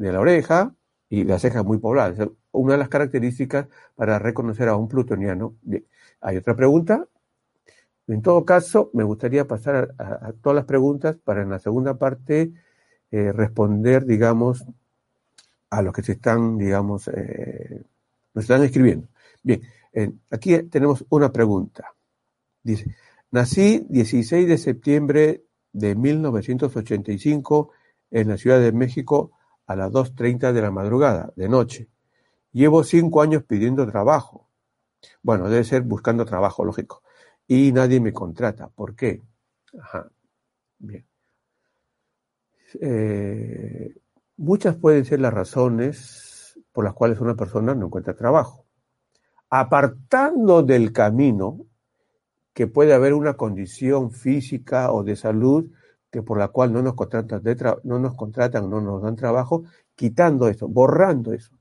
la 0.00 0.20
oreja 0.20 0.74
y 1.08 1.24
las 1.24 1.42
cejas 1.42 1.64
muy 1.64 1.78
pobladas. 1.78 2.28
Una 2.52 2.72
de 2.72 2.78
las 2.78 2.88
características 2.88 3.66
para 3.94 4.18
reconocer 4.18 4.68
a 4.68 4.76
un 4.76 4.88
plutoniano. 4.88 5.56
¿Hay 6.20 6.36
otra 6.36 6.56
pregunta? 6.56 7.06
En 8.06 8.22
todo 8.22 8.44
caso, 8.44 8.90
me 8.94 9.04
gustaría 9.04 9.46
pasar 9.46 9.94
a, 9.98 10.32
todas 10.40 10.56
las 10.56 10.64
preguntas 10.64 11.16
para 11.22 11.42
en 11.42 11.50
la 11.50 11.58
segunda 11.58 11.98
parte 11.98 12.52
eh, 13.10 13.32
responder, 13.32 14.04
digamos, 14.04 14.64
a 15.68 15.82
los 15.82 15.92
que 15.92 16.02
se 16.02 16.12
están, 16.12 16.58
digamos, 16.58 17.08
eh, 17.08 17.84
nos 18.34 18.44
están 18.44 18.62
escribiendo. 18.64 19.08
Bien, 19.42 19.62
aquí 20.30 20.60
tenemos 20.64 21.04
una 21.10 21.30
pregunta. 21.30 21.94
Dice, 22.62 22.96
nací 23.30 23.86
16 23.88 24.48
de 24.48 24.58
septiembre 24.58 25.44
de 25.72 25.94
1985 25.94 27.70
en 28.10 28.28
la 28.28 28.36
Ciudad 28.36 28.60
de 28.60 28.72
México 28.72 29.32
a 29.70 29.76
las 29.76 29.92
2.30 29.92 30.52
de 30.52 30.62
la 30.62 30.72
madrugada, 30.72 31.32
de 31.36 31.48
noche. 31.48 31.88
Llevo 32.50 32.82
cinco 32.82 33.22
años 33.22 33.44
pidiendo 33.44 33.88
trabajo. 33.88 34.48
Bueno, 35.22 35.48
debe 35.48 35.62
ser 35.62 35.82
buscando 35.82 36.24
trabajo, 36.24 36.64
lógico. 36.64 37.04
Y 37.46 37.70
nadie 37.70 38.00
me 38.00 38.12
contrata. 38.12 38.66
¿Por 38.68 38.96
qué? 38.96 39.22
Ajá. 39.80 40.10
Bien. 40.76 41.06
Eh, 42.80 43.94
muchas 44.38 44.74
pueden 44.74 45.04
ser 45.04 45.20
las 45.20 45.32
razones 45.32 46.58
por 46.72 46.82
las 46.82 46.94
cuales 46.94 47.20
una 47.20 47.36
persona 47.36 47.72
no 47.72 47.86
encuentra 47.86 48.16
trabajo. 48.16 48.66
Apartando 49.50 50.64
del 50.64 50.92
camino 50.92 51.60
que 52.54 52.66
puede 52.66 52.92
haber 52.92 53.14
una 53.14 53.34
condición 53.34 54.10
física 54.10 54.90
o 54.90 55.04
de 55.04 55.14
salud 55.14 55.70
que 56.10 56.22
por 56.22 56.38
la 56.38 56.48
cual 56.48 56.72
no 56.72 56.82
nos 56.82 56.94
contratan, 56.94 57.42
no 57.84 57.98
nos 57.98 58.14
contratan, 58.14 58.68
no 58.68 58.80
nos 58.80 59.02
dan 59.02 59.16
trabajo, 59.16 59.64
quitando 59.94 60.48
eso, 60.48 60.68
borrando 60.68 61.32
eso. 61.32 61.52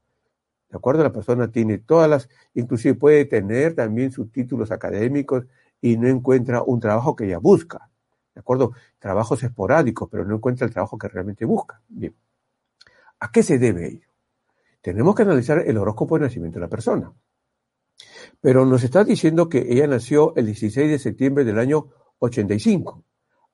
¿De 0.69 0.77
acuerdo? 0.77 1.03
La 1.03 1.11
persona 1.11 1.51
tiene 1.51 1.79
todas 1.79 2.09
las, 2.09 2.29
inclusive 2.53 2.95
puede 2.95 3.25
tener 3.25 3.75
también 3.75 4.11
sus 4.11 4.31
títulos 4.31 4.71
académicos 4.71 5.45
y 5.81 5.97
no 5.97 6.07
encuentra 6.07 6.61
un 6.63 6.79
trabajo 6.79 7.15
que 7.15 7.25
ella 7.25 7.39
busca. 7.39 7.89
¿De 8.33 8.41
acuerdo? 8.41 8.73
Trabajos 8.99 9.41
esporádicos, 9.43 10.07
pero 10.11 10.25
no 10.25 10.35
encuentra 10.35 10.65
el 10.65 10.73
trabajo 10.73 10.97
que 10.97 11.07
realmente 11.07 11.45
busca. 11.45 11.81
Bien. 11.87 12.15
¿A 13.19 13.31
qué 13.31 13.43
se 13.43 13.57
debe 13.57 13.87
ello? 13.87 14.07
Tenemos 14.81 15.15
que 15.15 15.23
analizar 15.23 15.59
el 15.59 15.77
horóscopo 15.77 16.17
de 16.17 16.25
nacimiento 16.25 16.59
de 16.59 16.61
la 16.61 16.69
persona. 16.69 17.11
Pero 18.39 18.65
nos 18.65 18.83
está 18.83 19.03
diciendo 19.03 19.49
que 19.49 19.65
ella 19.69 19.87
nació 19.87 20.33
el 20.35 20.45
16 20.45 20.89
de 20.89 20.99
septiembre 20.99 21.43
del 21.43 21.59
año 21.59 21.87
85. 22.19 23.03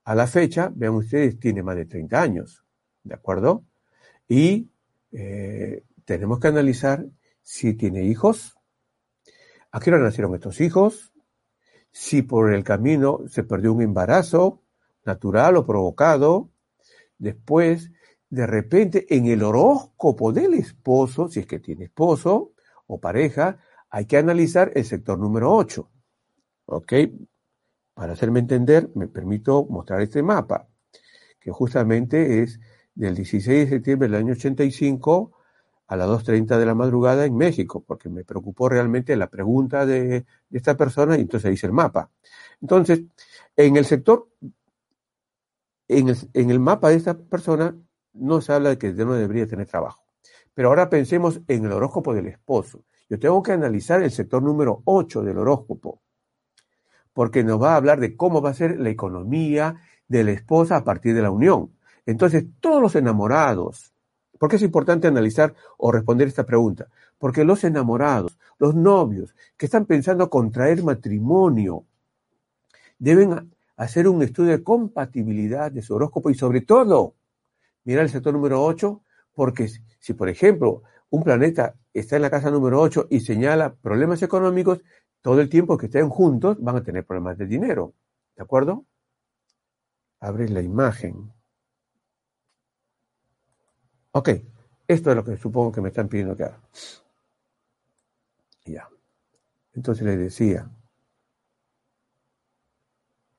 A 0.06 0.14
la 0.14 0.28
fecha, 0.28 0.72
vean 0.74 0.94
ustedes, 0.94 1.40
tiene 1.40 1.64
más 1.64 1.76
de 1.76 1.86
30 1.86 2.22
años, 2.22 2.64
¿de 3.04 3.16
acuerdo? 3.16 3.66
Y 4.28 4.70
eh, 5.12 5.84
tenemos 6.06 6.40
que 6.40 6.48
analizar 6.48 7.06
si 7.42 7.74
tiene 7.74 8.04
hijos, 8.04 8.56
a 9.72 9.80
qué 9.80 9.90
hora 9.90 10.04
nacieron 10.04 10.36
estos 10.36 10.62
hijos, 10.62 11.12
si 11.92 12.22
por 12.22 12.54
el 12.54 12.64
camino 12.64 13.22
se 13.28 13.44
perdió 13.44 13.74
un 13.74 13.82
embarazo 13.82 14.62
natural 15.06 15.58
o 15.58 15.66
provocado, 15.66 16.50
después, 17.18 17.92
de 18.30 18.46
repente, 18.46 19.08
en 19.16 19.26
el 19.26 19.42
horóscopo 19.42 20.32
del 20.32 20.54
esposo, 20.54 21.30
si 21.30 21.40
es 21.40 21.48
que 21.48 21.60
tiene 21.60 21.86
esposo 21.86 22.54
o 22.86 23.00
pareja, 23.00 23.60
hay 23.90 24.06
que 24.06 24.18
analizar 24.18 24.72
el 24.76 24.86
sector 24.86 25.18
número 25.18 25.52
8. 25.52 25.90
¿Ok? 26.66 26.94
Para 27.96 28.14
hacerme 28.14 28.42
entender, 28.42 28.92
me 28.94 29.08
permito 29.08 29.66
mostrar 29.70 30.02
este 30.02 30.22
mapa, 30.22 30.68
que 31.40 31.50
justamente 31.50 32.44
es 32.44 32.60
del 32.94 33.16
16 33.16 33.70
de 33.70 33.70
septiembre 33.78 34.10
del 34.10 34.18
año 34.18 34.34
85 34.34 35.32
a 35.88 35.96
las 35.96 36.08
2.30 36.10 36.58
de 36.58 36.66
la 36.66 36.76
madrugada 36.76 37.26
en 37.26 37.38
México, 37.38 37.86
porque 37.88 38.10
me 38.10 38.26
preocupó 38.26 38.68
realmente 38.68 39.16
la 39.16 39.30
pregunta 39.30 39.86
de, 39.86 40.26
esta 40.52 40.76
persona 40.76 41.18
y 41.18 41.22
entonces 41.22 41.54
hice 41.54 41.68
el 41.68 41.74
mapa. 41.74 42.12
Entonces, 42.62 43.04
en 43.56 43.78
el 43.78 43.86
sector, 43.86 44.28
en 45.88 46.10
el, 46.10 46.18
en 46.34 46.50
el 46.52 46.60
mapa 46.60 46.90
de 46.90 46.96
esta 46.96 47.18
persona, 47.18 47.78
no 48.14 48.42
se 48.42 48.52
habla 48.52 48.70
de 48.72 48.78
que 48.78 48.92
no 48.92 49.14
debería 49.14 49.48
tener 49.48 49.68
trabajo. 49.68 50.04
Pero 50.54 50.68
ahora 50.70 50.90
pensemos 50.90 51.40
en 51.48 51.64
el 51.66 51.72
horóscopo 51.72 52.14
del 52.14 52.28
esposo. 52.28 52.84
Yo 53.10 53.20
tengo 53.20 53.42
que 53.42 53.54
analizar 53.54 54.04
el 54.04 54.12
sector 54.12 54.44
número 54.44 54.82
8 54.84 55.24
del 55.24 55.38
horóscopo, 55.38 56.02
porque 57.16 57.46
nos 57.46 57.62
va 57.62 57.74
a 57.74 57.78
hablar 57.78 58.02
de 58.02 58.18
cómo 58.18 58.42
va 58.42 58.50
a 58.50 58.54
ser 58.54 58.78
la 58.78 58.90
economía 58.90 59.78
de 60.10 60.26
la 60.26 60.32
esposa 60.32 60.76
a 60.76 60.84
partir 60.84 61.16
de 61.16 61.22
la 61.22 61.32
unión. 61.32 61.72
Entonces, 62.06 62.44
todos 62.60 62.82
los 62.82 62.94
enamorados, 62.98 63.94
¿por 64.38 64.50
qué 64.50 64.58
es 64.58 64.62
importante 64.62 65.08
analizar 65.08 65.56
o 65.78 65.94
responder 65.94 66.28
esta 66.28 66.46
pregunta? 66.46 66.90
Porque 67.18 67.46
los 67.46 67.64
enamorados, 67.64 68.38
los 68.60 68.76
novios 68.76 69.34
que 69.56 69.66
están 69.66 69.86
pensando 69.86 70.30
contraer 70.30 70.84
matrimonio, 70.84 71.86
deben 73.00 73.50
hacer 73.78 74.10
un 74.10 74.22
estudio 74.22 74.52
de 74.52 74.64
compatibilidad 74.64 75.72
de 75.72 75.82
su 75.82 75.96
horóscopo 75.96 76.30
y 76.30 76.36
sobre 76.36 76.62
todo, 76.62 77.16
mirar 77.86 78.04
el 78.04 78.10
sector 78.10 78.34
número 78.34 78.62
8, 78.62 79.02
porque 79.34 79.70
si, 80.00 80.14
por 80.14 80.28
ejemplo, 80.28 80.84
un 81.10 81.24
planeta 81.24 81.76
está 81.94 82.18
en 82.18 82.24
la 82.24 82.30
casa 82.30 82.52
número 82.52 82.82
8 82.82 83.08
y 83.10 83.22
señala 83.22 83.74
problemas 83.74 84.22
económicos, 84.22 84.82
todo 85.26 85.42
el 85.42 85.50
tiempo 85.50 85.76
que 85.76 85.88
estén 85.88 86.08
juntos 86.08 86.58
van 86.62 86.76
a 86.76 86.84
tener 86.84 87.04
problemas 87.04 87.36
de 87.36 87.48
dinero. 87.48 87.96
¿De 88.36 88.44
acuerdo? 88.44 88.86
Abre 90.20 90.48
la 90.50 90.62
imagen. 90.62 91.34
Ok, 94.12 94.30
esto 94.88 95.10
es 95.10 95.16
lo 95.16 95.26
que 95.26 95.36
supongo 95.38 95.72
que 95.72 95.82
me 95.82 95.88
están 95.88 96.10
pidiendo 96.10 96.36
que 96.38 96.44
haga. 96.44 96.60
Ya. 98.66 98.88
Entonces 99.74 100.06
les 100.06 100.20
decía, 100.20 100.70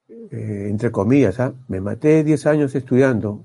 eh, 0.09 0.67
entre 0.69 0.91
comillas, 0.91 1.39
¿ah? 1.39 1.55
me 1.69 1.81
maté 1.81 2.25
10 2.25 2.47
años 2.47 2.75
estudiando, 2.75 3.45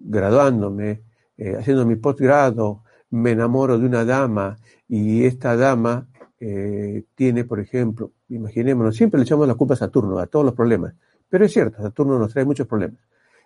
graduándome, 0.00 1.04
eh, 1.36 1.54
haciendo 1.56 1.86
mi 1.86 1.94
postgrado, 1.94 2.82
me 3.10 3.30
enamoro 3.30 3.78
de 3.78 3.86
una 3.86 4.04
dama 4.04 4.58
y 4.88 5.24
esta 5.24 5.54
dama 5.54 6.08
eh, 6.40 7.04
tiene, 7.14 7.44
por 7.44 7.60
ejemplo, 7.60 8.12
imaginémonos, 8.28 8.96
siempre 8.96 9.18
le 9.18 9.24
echamos 9.24 9.46
la 9.46 9.54
culpa 9.54 9.74
a 9.74 9.76
Saturno, 9.76 10.18
a 10.18 10.26
todos 10.26 10.44
los 10.44 10.54
problemas, 10.54 10.94
pero 11.28 11.44
es 11.44 11.52
cierto, 11.52 11.82
Saturno 11.82 12.18
nos 12.18 12.32
trae 12.32 12.44
muchos 12.44 12.66
problemas. 12.66 12.98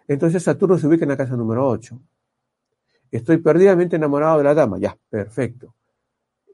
Entonces 0.06 0.42
Saturno 0.42 0.78
se 0.78 0.86
ubica 0.86 1.04
en 1.04 1.10
la 1.10 1.16
casa 1.16 1.36
número 1.36 1.68
8. 1.68 2.00
Estoy 3.10 3.38
perdidamente 3.38 3.96
enamorado 3.96 4.38
de 4.38 4.44
la 4.44 4.54
dama, 4.54 4.78
ya, 4.78 4.96
perfecto. 5.08 5.74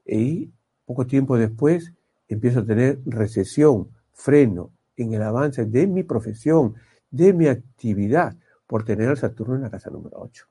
Y 0.05 0.51
poco 0.85 1.05
tiempo 1.05 1.37
después 1.37 1.93
empiezo 2.27 2.59
a 2.59 2.65
tener 2.65 2.99
recesión, 3.05 3.89
freno 4.13 4.71
en 4.95 5.13
el 5.13 5.23
avance 5.23 5.65
de 5.65 5.87
mi 5.87 6.03
profesión, 6.03 6.75
de 7.09 7.33
mi 7.33 7.47
actividad, 7.47 8.35
por 8.67 8.85
tener 8.85 9.09
al 9.09 9.17
Saturno 9.17 9.55
en 9.55 9.63
la 9.63 9.69
casa 9.69 9.89
número 9.89 10.17
8. 10.19 10.45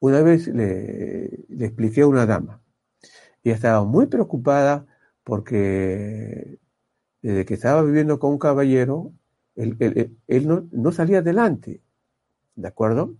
Una 0.00 0.22
vez 0.22 0.48
le, 0.48 1.44
expliqué 1.60 2.00
a 2.00 2.06
una 2.06 2.26
dama 2.26 2.61
y 3.42 3.50
estaba 3.50 3.84
muy 3.84 4.06
preocupada 4.06 4.86
porque 5.24 6.58
desde 7.22 7.44
que 7.44 7.54
estaba 7.54 7.82
viviendo 7.82 8.18
con 8.18 8.32
un 8.32 8.38
caballero, 8.38 9.12
él, 9.54 9.76
no, 10.46 10.68
no, 10.72 10.92
salía 10.92 11.18
adelante, 11.18 11.82
¿de 12.56 12.68
acuerdo? 12.68 13.14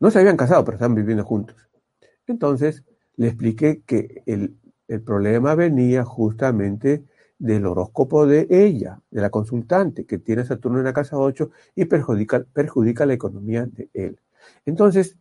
No 0.00 0.10
se 0.10 0.18
habían 0.20 0.36
casado, 0.36 0.64
pero 0.64 0.76
estaban 0.76 0.94
viviendo 0.94 1.24
juntos. 1.24 1.68
Entonces 2.26 2.84
le 3.16 3.28
expliqué 3.28 3.82
que 3.82 4.22
el, 4.26 4.56
el 4.88 5.02
problema 5.02 5.54
venía 5.54 6.04
justamente 6.04 7.04
del 7.38 7.66
horóscopo 7.66 8.26
de 8.26 8.46
ella, 8.50 9.00
de 9.10 9.20
la 9.22 9.30
consultante, 9.30 10.04
que 10.06 10.18
tiene 10.18 10.44
Saturno 10.44 10.78
en 10.78 10.84
la 10.84 10.92
casa 10.92 11.16
8 11.16 11.50
y 11.74 11.86
perjudica, 11.86 12.44
perjudica 12.52 13.06
la 13.06 13.14
economía 13.14 13.66
de 13.66 13.88
él. 13.94 14.20
Entonces, 14.66 15.16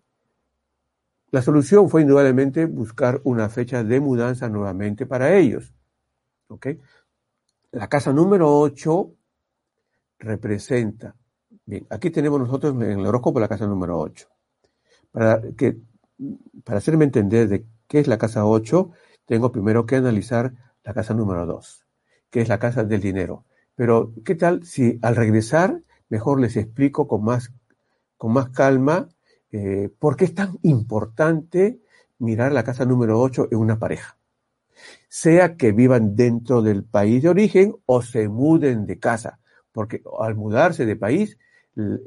la 1.32 1.42
solución 1.42 1.90
fue 1.90 2.02
indudablemente 2.02 2.66
buscar 2.66 3.22
una 3.24 3.50
fecha 3.50 3.84
de 3.84 4.00
mudanza 4.00 4.50
nuevamente 4.50 5.06
para 5.06 5.36
ellos. 5.36 5.74
¿Ok? 6.48 6.68
la 7.72 7.88
casa 7.88 8.12
número 8.14 8.60
8 8.60 9.12
representa, 10.20 11.16
bien, 11.66 11.86
aquí 11.90 12.10
tenemos 12.10 12.40
nosotros 12.40 12.74
en 12.76 13.00
el 13.00 13.06
horóscopo 13.06 13.40
la 13.40 13.48
casa 13.48 13.68
número 13.68 13.98
8. 14.00 14.28
Para, 15.12 15.42
que, 15.58 15.78
para 16.64 16.80
hacerme 16.80 17.06
entender 17.06 17.48
de 17.48 17.66
qué 17.88 18.00
es 18.00 18.08
la 18.08 18.18
casa 18.18 18.46
8, 18.46 18.92
tengo 19.26 19.52
primero 19.52 19.86
que 19.86 19.96
analizar 19.96 20.54
la 20.84 20.94
casa 20.94 21.14
número 21.14 21.46
2, 21.46 21.86
que 22.30 22.42
es 22.42 22.50
la 22.50 22.60
casa 22.60 22.84
del 22.84 23.02
dinero. 23.02 23.46
Pero, 23.76 24.14
¿qué 24.26 24.36
tal 24.36 24.66
si 24.66 25.00
al 25.02 25.16
regresar 25.16 25.82
mejor 26.10 26.40
les 26.40 26.58
explico 26.58 27.08
con 27.08 27.24
más, 27.24 27.54
con 28.18 28.34
más 28.34 28.50
calma 28.50 29.08
eh, 29.52 29.90
por 30.00 30.16
qué 30.16 30.26
es 30.26 30.36
tan 30.36 30.58
importante 30.64 31.80
mirar 32.20 32.52
la 32.52 32.64
casa 32.64 32.86
número 32.86 33.20
8 33.20 33.50
en 33.52 33.58
una 33.58 33.80
pareja? 33.80 34.18
Sea 35.08 35.58
que 35.58 35.72
vivan 35.72 36.16
dentro 36.16 36.62
del 36.62 36.84
país 36.84 37.24
de 37.24 37.30
origen 37.30 37.76
o 37.86 38.02
se 38.02 38.30
muden 38.30 38.86
de 38.86 39.00
casa, 39.00 39.40
porque 39.72 40.02
al 40.20 40.36
mudarse 40.36 40.86
de 40.86 40.96
país 40.96 41.38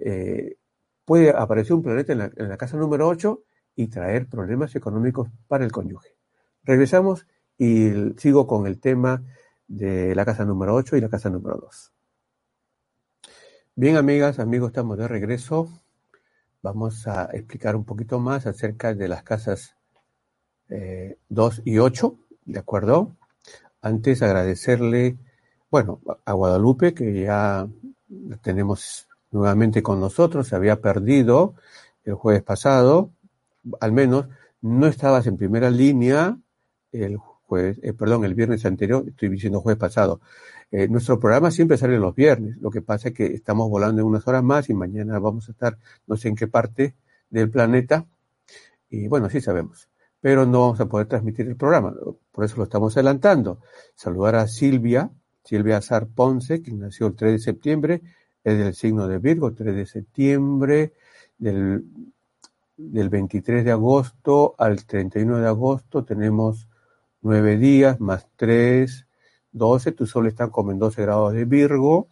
eh, 0.05 0.57
puede 1.05 1.31
aparecer 1.31 1.75
un 1.75 1.83
planeta 1.83 2.13
en 2.13 2.19
la, 2.19 2.31
en 2.37 2.49
la 2.49 2.57
casa 2.57 2.77
número 2.77 3.09
8 3.09 3.43
y 3.77 3.89
traer 3.89 4.29
problemas 4.29 4.75
económicos 4.77 5.29
para 5.49 5.65
el 5.65 5.73
cónyuge. 5.73 6.17
Regresamos 6.65 7.27
y 7.59 7.91
sigo 8.19 8.47
con 8.47 8.67
el 8.67 8.79
tema 8.81 9.23
de 9.67 10.15
la 10.15 10.25
casa 10.25 10.45
número 10.45 10.75
8 10.75 10.97
y 10.97 11.01
la 11.01 11.09
casa 11.09 11.31
número 11.31 11.57
2. 11.57 11.93
Bien, 13.75 13.97
amigas, 13.97 14.39
amigos, 14.39 14.69
estamos 14.69 14.99
de 14.99 15.09
regreso. 15.09 15.82
Vamos 16.63 17.09
a 17.09 17.25
explicar 17.33 17.75
un 17.75 17.85
poquito 17.85 18.21
más 18.21 18.47
acerca 18.47 18.95
de 18.95 19.09
las 19.09 19.25
casas 19.25 19.75
2 20.69 21.59
eh, 21.59 21.63
y 21.65 21.79
8, 21.79 22.17
¿de 22.45 22.61
acuerdo? 22.61 23.17
Antes 23.81 24.23
agradecerle, 24.23 25.19
bueno, 25.73 26.01
a 26.25 26.33
Guadalupe, 26.33 26.95
que 26.95 27.21
ya 27.21 27.67
tenemos 28.43 29.09
nuevamente 29.33 29.83
con 29.83 29.99
nosotros, 29.99 30.47
se 30.47 30.55
había 30.55 30.81
perdido 30.81 31.57
el 32.05 32.15
jueves 32.15 32.45
pasado, 32.45 33.11
al 33.81 33.91
menos 33.91 34.29
no 34.61 34.87
estabas 34.87 35.27
en 35.27 35.37
primera 35.37 35.69
línea 35.69 36.39
el 36.93 37.17
jueves, 37.17 37.81
eh, 37.83 37.93
perdón, 37.93 38.25
el 38.25 38.35
viernes 38.35 38.65
anterior, 38.67 39.05
estoy 39.09 39.31
diciendo 39.31 39.61
jueves 39.61 39.81
pasado. 39.81 40.21
Eh, 40.73 40.89
nuestro 40.89 41.21
programa 41.21 41.51
siempre 41.51 41.77
sale 41.77 41.99
los 41.99 42.15
viernes, 42.15 42.57
lo 42.57 42.71
que 42.71 42.81
pasa 42.81 43.09
es 43.09 43.15
que 43.15 43.27
estamos 43.27 43.69
volando 43.69 44.01
en 44.01 44.09
unas 44.09 44.27
horas 44.27 44.43
más 44.43 44.71
y 44.71 44.75
mañana 44.75 45.19
vamos 45.19 45.49
a 45.49 45.53
estar 45.53 45.77
no 46.07 46.17
sé 46.17 46.29
en 46.29 46.35
qué 46.35 46.49
parte 46.49 46.95
del 47.29 47.51
planeta. 47.51 48.07
Y 48.89 49.07
bueno, 49.07 49.29
sí 49.29 49.43
sabemos, 49.43 49.91
pero 50.21 50.47
no 50.47 50.63
vamos 50.63 50.81
a 50.81 50.87
poder 50.87 51.07
transmitir 51.09 51.47
el 51.47 51.57
programa, 51.57 51.95
por 52.33 52.45
eso 52.45 52.57
lo 52.57 52.65
estamos 52.65 52.97
adelantando. 52.97 53.59
Saludar 53.95 54.37
a 54.37 54.49
Silvia, 54.49 55.11
Silvia 55.45 55.77
Azar 55.77 56.07
Ponce, 56.07 56.63
que 56.63 56.73
nació 56.73 57.09
el 57.09 57.17
3 57.17 57.33
de 57.33 57.39
septiembre, 57.39 58.03
es 58.43 58.59
del 58.59 58.75
signo 58.75 59.07
de 59.07 59.19
Virgo, 59.19 59.53
3 59.53 59.77
de 59.77 59.87
septiembre, 59.87 60.95
del, 61.37 61.85
del 62.79 63.09
23 63.11 63.65
de 63.65 63.73
agosto 63.73 64.55
al 64.57 64.85
31 64.87 65.39
de 65.39 65.47
agosto. 65.47 66.05
Tenemos 66.05 66.67
nueve 67.21 67.57
días 67.59 68.01
más 68.01 68.27
tres, 68.37 69.07
doce, 69.53 69.93
tu 69.93 70.07
sol 70.07 70.27
está 70.27 70.49
como 70.49 70.73
en 70.73 70.79
12 70.79 71.03
grados 71.03 71.33
de 71.35 71.45
Virgo, 71.45 72.09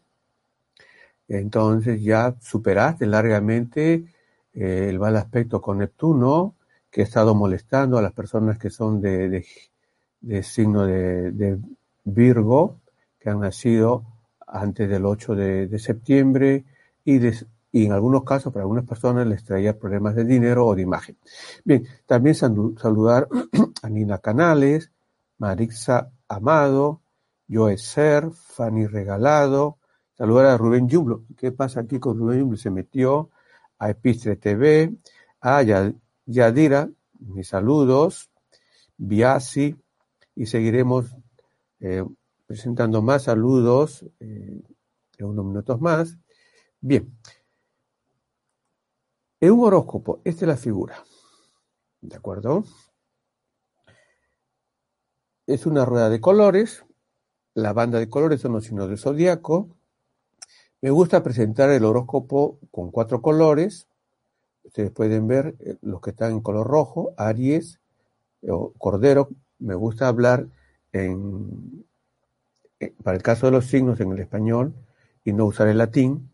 entonces 1.28 2.02
ya 2.02 2.34
superaste 2.40 3.06
largamente 3.06 4.04
eh, 4.52 4.86
el 4.88 4.98
mal 4.98 5.16
aspecto 5.16 5.60
con 5.60 5.78
Neptuno, 5.78 6.56
que 6.90 7.02
ha 7.02 7.04
estado 7.04 7.34
molestando 7.36 7.98
a 7.98 8.02
las 8.02 8.12
personas 8.12 8.58
que 8.58 8.68
son 8.68 9.00
de, 9.00 9.44
de, 10.20 10.42
signo 10.42 10.86
de, 10.86 11.58
Virgo, 12.02 12.80
que 13.20 13.30
han 13.30 13.40
nacido 13.40 14.04
antes 14.46 14.88
del 14.88 15.06
8 15.06 15.34
de, 15.36 15.78
septiembre 15.78 16.64
y, 17.04 17.24
y, 17.70 17.86
en 17.86 17.92
algunos 17.92 18.24
casos 18.24 18.52
para 18.52 18.64
algunas 18.64 18.84
personas 18.84 19.24
les 19.26 19.44
traía 19.44 19.78
problemas 19.78 20.16
de 20.16 20.24
dinero 20.24 20.66
o 20.66 20.74
de 20.74 20.82
imagen. 20.82 21.16
Bien, 21.64 21.86
también 22.06 22.34
saludar 22.34 23.28
a 23.82 23.88
Nina 23.88 24.18
Canales, 24.18 24.90
Marixa 25.38 26.10
Amado, 26.26 27.02
Joe 27.50 27.76
Ser, 27.78 28.30
Fanny 28.30 28.86
Regalado, 28.86 29.78
saludar 30.14 30.46
a 30.46 30.56
Rubén 30.56 30.88
Yublo. 30.88 31.24
¿Qué 31.36 31.52
pasa 31.52 31.80
aquí 31.80 31.98
con 31.98 32.18
Rubén 32.18 32.40
Yublo? 32.40 32.56
Se 32.56 32.70
metió 32.70 33.30
a 33.78 33.90
Epistre 33.90 34.36
TV, 34.36 34.94
a 35.40 35.62
Yadira, 36.26 36.90
mis 37.18 37.48
saludos, 37.48 38.30
Biasi, 38.96 39.76
y 40.34 40.46
seguiremos 40.46 41.16
eh, 41.80 42.04
presentando 42.46 43.02
más 43.02 43.24
saludos 43.24 44.04
eh, 44.20 44.62
en 45.18 45.26
unos 45.26 45.44
minutos 45.44 45.80
más. 45.80 46.18
Bien, 46.80 47.12
en 49.40 49.52
un 49.52 49.64
horóscopo, 49.66 50.20
esta 50.24 50.44
es 50.44 50.48
la 50.48 50.56
figura, 50.56 51.02
¿de 52.00 52.16
acuerdo? 52.16 52.64
es 55.54 55.66
una 55.66 55.84
rueda 55.84 56.08
de 56.08 56.20
colores. 56.20 56.84
La 57.54 57.72
banda 57.72 57.98
de 57.98 58.08
colores 58.08 58.40
son 58.40 58.52
los 58.52 58.64
signos 58.64 58.88
del 58.88 58.98
zodiaco. 58.98 59.68
Me 60.80 60.90
gusta 60.90 61.22
presentar 61.22 61.70
el 61.70 61.84
horóscopo 61.84 62.58
con 62.70 62.90
cuatro 62.90 63.20
colores. 63.20 63.88
Ustedes 64.62 64.90
pueden 64.92 65.26
ver 65.26 65.56
eh, 65.58 65.76
los 65.82 66.00
que 66.00 66.10
están 66.10 66.32
en 66.32 66.40
color 66.40 66.66
rojo, 66.66 67.12
Aries 67.16 67.80
o 68.48 68.72
Cordero. 68.78 69.30
Me 69.58 69.74
gusta 69.74 70.06
hablar 70.06 70.46
en, 70.92 71.84
eh, 72.78 72.94
para 73.02 73.16
el 73.16 73.22
caso 73.22 73.46
de 73.46 73.52
los 73.52 73.66
signos 73.66 74.00
en 74.00 74.12
el 74.12 74.20
español 74.20 74.72
y 75.24 75.32
no 75.32 75.46
usar 75.46 75.68
el 75.68 75.78
latín 75.78 76.30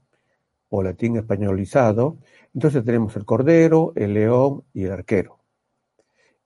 o 0.69 0.83
latín 0.83 1.17
españolizado. 1.17 2.19
Entonces 2.55 2.85
tenemos 2.85 3.17
el 3.17 3.25
Cordero, 3.25 3.93
el 3.97 4.15
León 4.15 4.65
y 4.75 4.85
el 4.85 4.93
Arquero. 4.93 5.39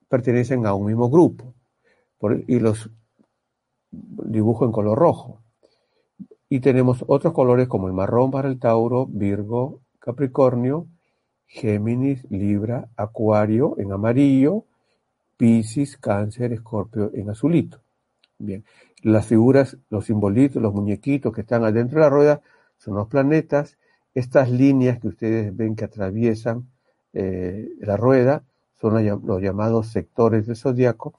Pertenecen 0.08 0.64
a 0.64 0.74
un 0.74 0.86
mismo 0.86 1.10
grupo 1.10 1.54
y 2.46 2.60
los 2.60 2.90
dibujo 3.90 4.64
en 4.64 4.72
color 4.72 4.98
rojo. 4.98 5.40
Y 6.48 6.60
tenemos 6.60 7.04
otros 7.06 7.32
colores 7.32 7.68
como 7.68 7.86
el 7.86 7.92
marrón 7.92 8.30
para 8.30 8.48
el 8.48 8.58
Tauro, 8.58 9.06
Virgo, 9.06 9.80
Capricornio, 10.00 10.86
Géminis, 11.46 12.26
Libra, 12.30 12.88
Acuario 12.96 13.74
en 13.78 13.92
amarillo, 13.92 14.64
Piscis, 15.36 15.96
Cáncer, 15.96 16.52
Escorpio 16.52 17.10
en 17.14 17.30
azulito. 17.30 17.80
Bien, 18.38 18.64
las 19.02 19.26
figuras, 19.26 19.76
los 19.90 20.06
simbolitos, 20.06 20.62
los 20.62 20.74
muñequitos 20.74 21.32
que 21.32 21.42
están 21.42 21.64
adentro 21.64 21.98
de 21.98 22.04
la 22.04 22.10
rueda 22.10 22.40
son 22.78 22.94
los 22.94 23.08
planetas. 23.08 23.78
Estas 24.14 24.50
líneas 24.50 24.98
que 24.98 25.08
ustedes 25.08 25.56
ven 25.56 25.76
que 25.76 25.84
atraviesan 25.84 26.68
eh, 27.12 27.68
la 27.80 27.96
rueda 27.96 28.44
son 28.80 29.04
los 29.26 29.42
llamados 29.42 29.88
sectores 29.88 30.46
del 30.46 30.56
zodiaco 30.56 31.14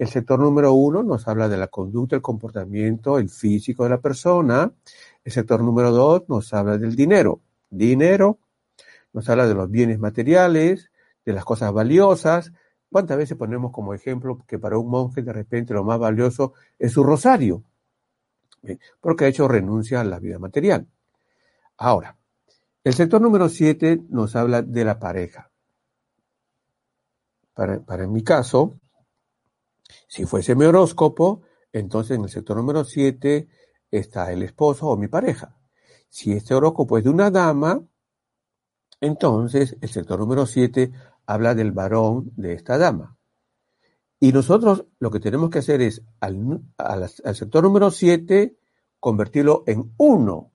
el 0.00 0.08
sector 0.08 0.40
número 0.40 0.72
uno 0.72 1.02
nos 1.02 1.28
habla 1.28 1.46
de 1.46 1.58
la 1.58 1.66
conducta, 1.66 2.16
el 2.16 2.22
comportamiento, 2.22 3.18
el 3.18 3.28
físico 3.28 3.84
de 3.84 3.90
la 3.90 4.00
persona. 4.00 4.72
El 5.22 5.30
sector 5.30 5.62
número 5.62 5.90
dos 5.90 6.22
nos 6.26 6.54
habla 6.54 6.78
del 6.78 6.96
dinero. 6.96 7.42
Dinero 7.68 8.38
nos 9.12 9.28
habla 9.28 9.46
de 9.46 9.52
los 9.52 9.70
bienes 9.70 9.98
materiales, 9.98 10.90
de 11.26 11.32
las 11.34 11.44
cosas 11.44 11.70
valiosas. 11.74 12.50
¿Cuántas 12.90 13.18
veces 13.18 13.36
ponemos 13.36 13.72
como 13.72 13.92
ejemplo 13.92 14.42
que 14.46 14.58
para 14.58 14.78
un 14.78 14.88
monje 14.88 15.20
de 15.20 15.34
repente 15.34 15.74
lo 15.74 15.84
más 15.84 15.98
valioso 15.98 16.54
es 16.78 16.92
su 16.92 17.04
rosario? 17.04 17.62
Porque 19.02 19.26
ha 19.26 19.28
hecho 19.28 19.48
renuncia 19.48 20.00
a 20.00 20.04
la 20.04 20.18
vida 20.18 20.38
material. 20.38 20.86
Ahora, 21.76 22.16
el 22.84 22.94
sector 22.94 23.20
número 23.20 23.50
siete 23.50 24.00
nos 24.08 24.34
habla 24.34 24.62
de 24.62 24.82
la 24.82 24.98
pareja. 24.98 25.50
Para, 27.52 27.80
para 27.80 28.06
mi 28.06 28.24
caso, 28.24 28.80
si 30.08 30.24
fuese 30.24 30.54
mi 30.54 30.64
horóscopo, 30.64 31.42
entonces 31.72 32.16
en 32.16 32.24
el 32.24 32.30
sector 32.30 32.56
número 32.56 32.84
7 32.84 33.48
está 33.90 34.32
el 34.32 34.42
esposo 34.42 34.88
o 34.88 34.96
mi 34.96 35.08
pareja. 35.08 35.56
Si 36.08 36.32
este 36.32 36.54
horóscopo 36.54 36.98
es 36.98 37.04
de 37.04 37.10
una 37.10 37.30
dama, 37.30 37.82
entonces 39.00 39.76
el 39.80 39.88
sector 39.88 40.18
número 40.18 40.46
7 40.46 40.92
habla 41.26 41.54
del 41.54 41.72
varón 41.72 42.32
de 42.36 42.54
esta 42.54 42.76
dama. 42.76 43.16
Y 44.18 44.32
nosotros 44.32 44.84
lo 44.98 45.10
que 45.10 45.20
tenemos 45.20 45.48
que 45.48 45.60
hacer 45.60 45.80
es 45.80 46.02
al, 46.20 46.62
sector 47.34 47.62
número 47.62 47.90
7 47.90 48.54
convertirlo 48.98 49.64
en 49.66 49.94
1, 49.96 50.52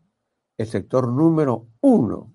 el 0.57 0.67
sector 0.67 1.07
número 1.07 1.67
1. 1.81 2.33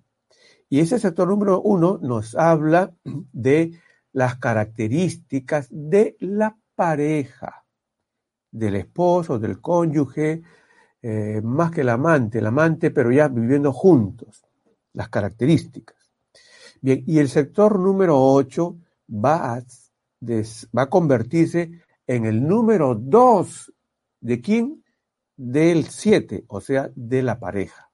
Y 0.68 0.80
ese 0.80 0.98
sector 0.98 1.28
número 1.28 1.62
1 1.62 2.00
nos 2.02 2.34
habla 2.34 2.94
de 3.04 3.78
las 4.12 4.38
características 4.38 5.68
de 5.70 6.16
la 6.18 6.58
pareja, 6.80 7.62
del 8.50 8.76
esposo, 8.76 9.38
del 9.38 9.60
cónyuge, 9.60 10.42
eh, 11.02 11.42
más 11.44 11.70
que 11.70 11.82
el 11.82 11.90
amante, 11.90 12.38
el 12.38 12.46
amante, 12.46 12.90
pero 12.90 13.12
ya 13.12 13.28
viviendo 13.28 13.70
juntos, 13.70 14.46
las 14.94 15.10
características. 15.10 15.98
Bien, 16.80 17.04
y 17.06 17.18
el 17.18 17.28
sector 17.28 17.78
número 17.78 18.18
8 18.18 18.78
va 19.12 19.56
a, 19.56 19.62
va 20.74 20.82
a 20.82 20.88
convertirse 20.88 21.70
en 22.06 22.24
el 22.24 22.48
número 22.48 22.94
2 22.94 23.74
de 24.22 24.40
quién? 24.40 24.82
del 25.36 25.84
7, 25.84 26.46
o 26.48 26.62
sea, 26.62 26.90
de 26.94 27.22
la 27.22 27.38
pareja. 27.38 27.90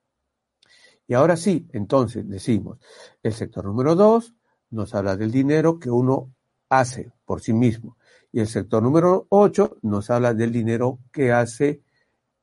Y 1.09 1.15
ahora 1.15 1.37
sí, 1.37 1.67
entonces 1.73 2.29
decimos, 2.29 2.79
el 3.21 3.33
sector 3.33 3.65
número 3.65 3.97
2 3.97 4.33
nos 4.71 4.95
habla 4.95 5.17
del 5.17 5.33
dinero 5.33 5.81
que 5.81 5.91
uno 5.91 6.33
hace 6.69 7.13
por 7.25 7.41
sí 7.41 7.53
mismo. 7.53 7.97
Y 8.37 8.41
el 8.41 8.49
sector 8.49 8.83
número 8.83 9.27
8 9.31 9.79
nos 9.81 10.11
habla 10.11 10.35
del 10.35 10.53
dinero 10.53 10.99
que 11.11 11.33
hace 11.33 11.81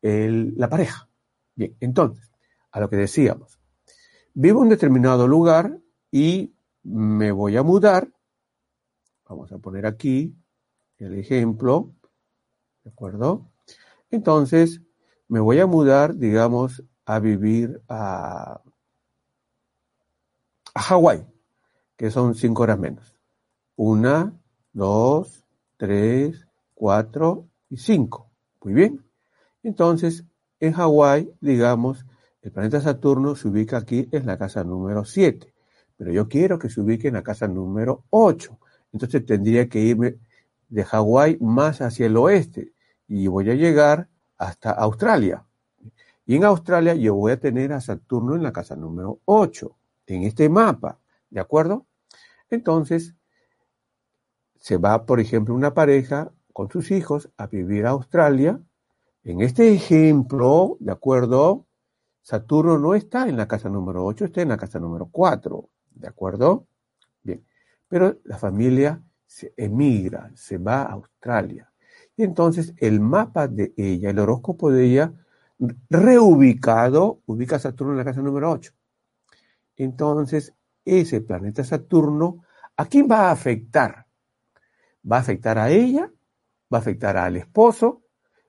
la 0.02 0.68
pareja. 0.68 1.08
Bien, 1.54 1.78
entonces, 1.82 2.32
a 2.72 2.80
lo 2.80 2.90
que 2.90 2.96
decíamos, 2.96 3.60
vivo 4.34 4.62
en 4.62 4.64
un 4.64 4.70
determinado 4.70 5.28
lugar 5.28 5.78
y 6.10 6.56
me 6.82 7.32
voy 7.32 7.58
a 7.58 7.62
mudar. 7.62 8.12
Vamos 9.30 9.52
a 9.52 9.60
poner 9.60 9.86
aquí 9.86 10.36
el 10.98 11.14
ejemplo, 11.14 11.94
¿de 12.84 12.90
acuerdo? 12.90 13.52
Entonces, 14.10 14.82
me 15.28 15.42
voy 15.42 15.60
a 15.60 15.68
mudar, 15.68 16.16
digamos, 16.16 16.84
a 17.06 17.20
vivir 17.20 17.84
a, 17.88 18.64
a 20.74 20.82
Hawái, 20.82 21.24
que 21.96 22.10
son 22.10 22.34
cinco 22.34 22.64
horas 22.64 22.80
menos. 22.80 23.16
Una, 23.76 24.34
dos, 24.72 25.43
tres, 25.78 26.48
cuatro 26.74 27.48
y 27.70 27.78
cinco. 27.78 28.30
Muy 28.64 28.74
bien. 28.74 29.06
Entonces, 29.64 30.26
en 30.60 30.74
Hawái, 30.74 31.32
digamos, 31.42 32.06
el 32.42 32.52
planeta 32.52 32.82
Saturno 32.82 33.36
se 33.36 33.48
ubica 33.48 33.78
aquí 33.78 34.10
en 34.12 34.26
la 34.26 34.38
casa 34.38 34.64
número 34.64 35.06
7, 35.06 35.54
pero 35.96 36.12
yo 36.12 36.28
quiero 36.28 36.60
que 36.60 36.70
se 36.70 36.82
ubique 36.82 37.08
en 37.08 37.14
la 37.14 37.24
casa 37.24 37.48
número 37.48 38.04
8. 38.10 38.60
Entonces 38.92 39.26
tendría 39.26 39.70
que 39.70 39.80
irme 39.80 40.18
de 40.68 40.84
Hawái 40.84 41.38
más 41.40 41.82
hacia 41.82 42.06
el 42.06 42.18
oeste 42.18 42.74
y 43.08 43.28
voy 43.28 43.50
a 43.50 43.56
llegar 43.56 44.10
hasta 44.38 44.72
Australia. 44.72 45.46
Y 46.26 46.36
en 46.36 46.44
Australia 46.44 46.96
yo 46.96 47.16
voy 47.16 47.32
a 47.32 47.40
tener 47.40 47.74
a 47.74 47.82
Saturno 47.82 48.36
en 48.36 48.44
la 48.44 48.52
casa 48.52 48.76
número 48.76 49.20
8, 49.26 49.76
en 50.08 50.24
este 50.24 50.50
mapa, 50.50 51.00
¿de 51.30 51.40
acuerdo? 51.40 51.86
Entonces, 52.50 53.16
se 54.64 54.78
va, 54.78 55.06
por 55.06 55.20
ejemplo, 55.20 55.54
una 55.54 55.74
pareja 55.74 56.32
con 56.54 56.72
sus 56.72 56.90
hijos 56.92 57.30
a 57.36 57.48
vivir 57.48 57.86
a 57.86 57.90
Australia. 57.90 58.62
En 59.26 59.42
este 59.42 59.74
ejemplo, 59.74 60.78
¿de 60.80 60.94
acuerdo? 60.94 61.66
Saturno 62.22 62.78
no 62.78 62.96
está 62.96 63.28
en 63.28 63.36
la 63.36 63.46
casa 63.46 63.68
número 63.68 64.06
8, 64.06 64.24
está 64.24 64.42
en 64.42 64.48
la 64.48 64.56
casa 64.56 64.80
número 64.80 65.10
4, 65.12 65.70
¿de 65.96 66.08
acuerdo? 66.08 66.66
Bien, 67.24 67.46
pero 67.90 68.16
la 68.24 68.38
familia 68.38 69.04
se 69.26 69.54
emigra, 69.58 70.32
se 70.34 70.58
va 70.60 70.84
a 70.84 70.94
Australia. 70.94 71.70
Y 72.16 72.24
entonces 72.24 72.74
el 72.78 73.02
mapa 73.02 73.50
de 73.50 73.74
ella, 73.76 74.12
el 74.12 74.20
horóscopo 74.20 74.72
de 74.72 74.86
ella, 74.86 75.14
reubicado, 75.90 77.20
ubica 77.26 77.58
a 77.58 77.60
Saturno 77.60 77.92
en 77.92 77.98
la 77.98 78.06
casa 78.06 78.22
número 78.22 78.50
8. 78.50 78.72
Entonces, 79.76 80.54
ese 80.86 81.20
planeta 81.20 81.66
Saturno, 81.66 82.46
¿a 82.78 82.86
quién 82.86 83.10
va 83.12 83.28
a 83.28 83.32
afectar? 83.32 84.03
¿Va 85.10 85.18
a 85.18 85.20
afectar 85.20 85.58
a 85.58 85.70
ella? 85.70 86.12
¿Va 86.74 86.78
a 86.78 86.82
afectar 86.82 87.18
al 87.18 87.38
esposo? 87.38 88.04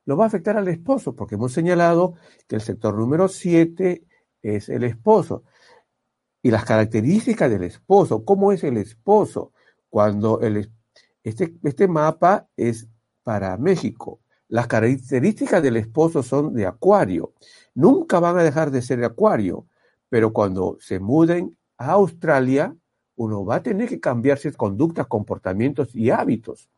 Lo 0.04 0.16
va 0.16 0.24
a 0.24 0.26
afectar 0.28 0.56
al 0.56 0.68
esposo, 0.68 1.14
porque 1.14 1.34
hemos 1.36 1.52
señalado 1.52 2.14
que 2.46 2.56
el 2.56 2.62
sector 2.62 2.96
número 2.96 3.28
7 3.28 4.04
es 4.42 4.68
el 4.68 4.84
esposo. 4.84 5.44
Y 6.42 6.50
las 6.50 6.64
características 6.64 7.50
del 7.50 7.64
esposo, 7.64 8.24
¿cómo 8.24 8.52
es 8.52 8.64
el 8.64 8.76
esposo? 8.76 9.52
Cuando 9.88 10.40
el, 10.40 10.70
este, 11.22 11.54
este 11.62 11.88
mapa 11.88 12.48
es 12.56 12.86
para 13.22 13.56
México. 13.56 14.20
Las 14.48 14.66
características 14.66 15.62
del 15.62 15.78
esposo 15.78 16.22
son 16.22 16.54
de 16.54 16.66
acuario. 16.66 17.32
Nunca 17.74 18.20
van 18.20 18.38
a 18.38 18.44
dejar 18.44 18.70
de 18.70 18.82
ser 18.82 19.00
de 19.00 19.06
acuario, 19.06 19.66
pero 20.10 20.32
cuando 20.32 20.76
se 20.80 21.00
muden 21.00 21.56
a 21.78 21.92
Australia, 21.92 22.76
uno 23.16 23.44
va 23.44 23.56
a 23.56 23.62
tener 23.62 23.88
que 23.88 24.00
cambiarse 24.00 24.52
conductas, 24.52 25.06
comportamientos 25.06 25.94
y 25.94 26.10
hábitos. 26.10 26.68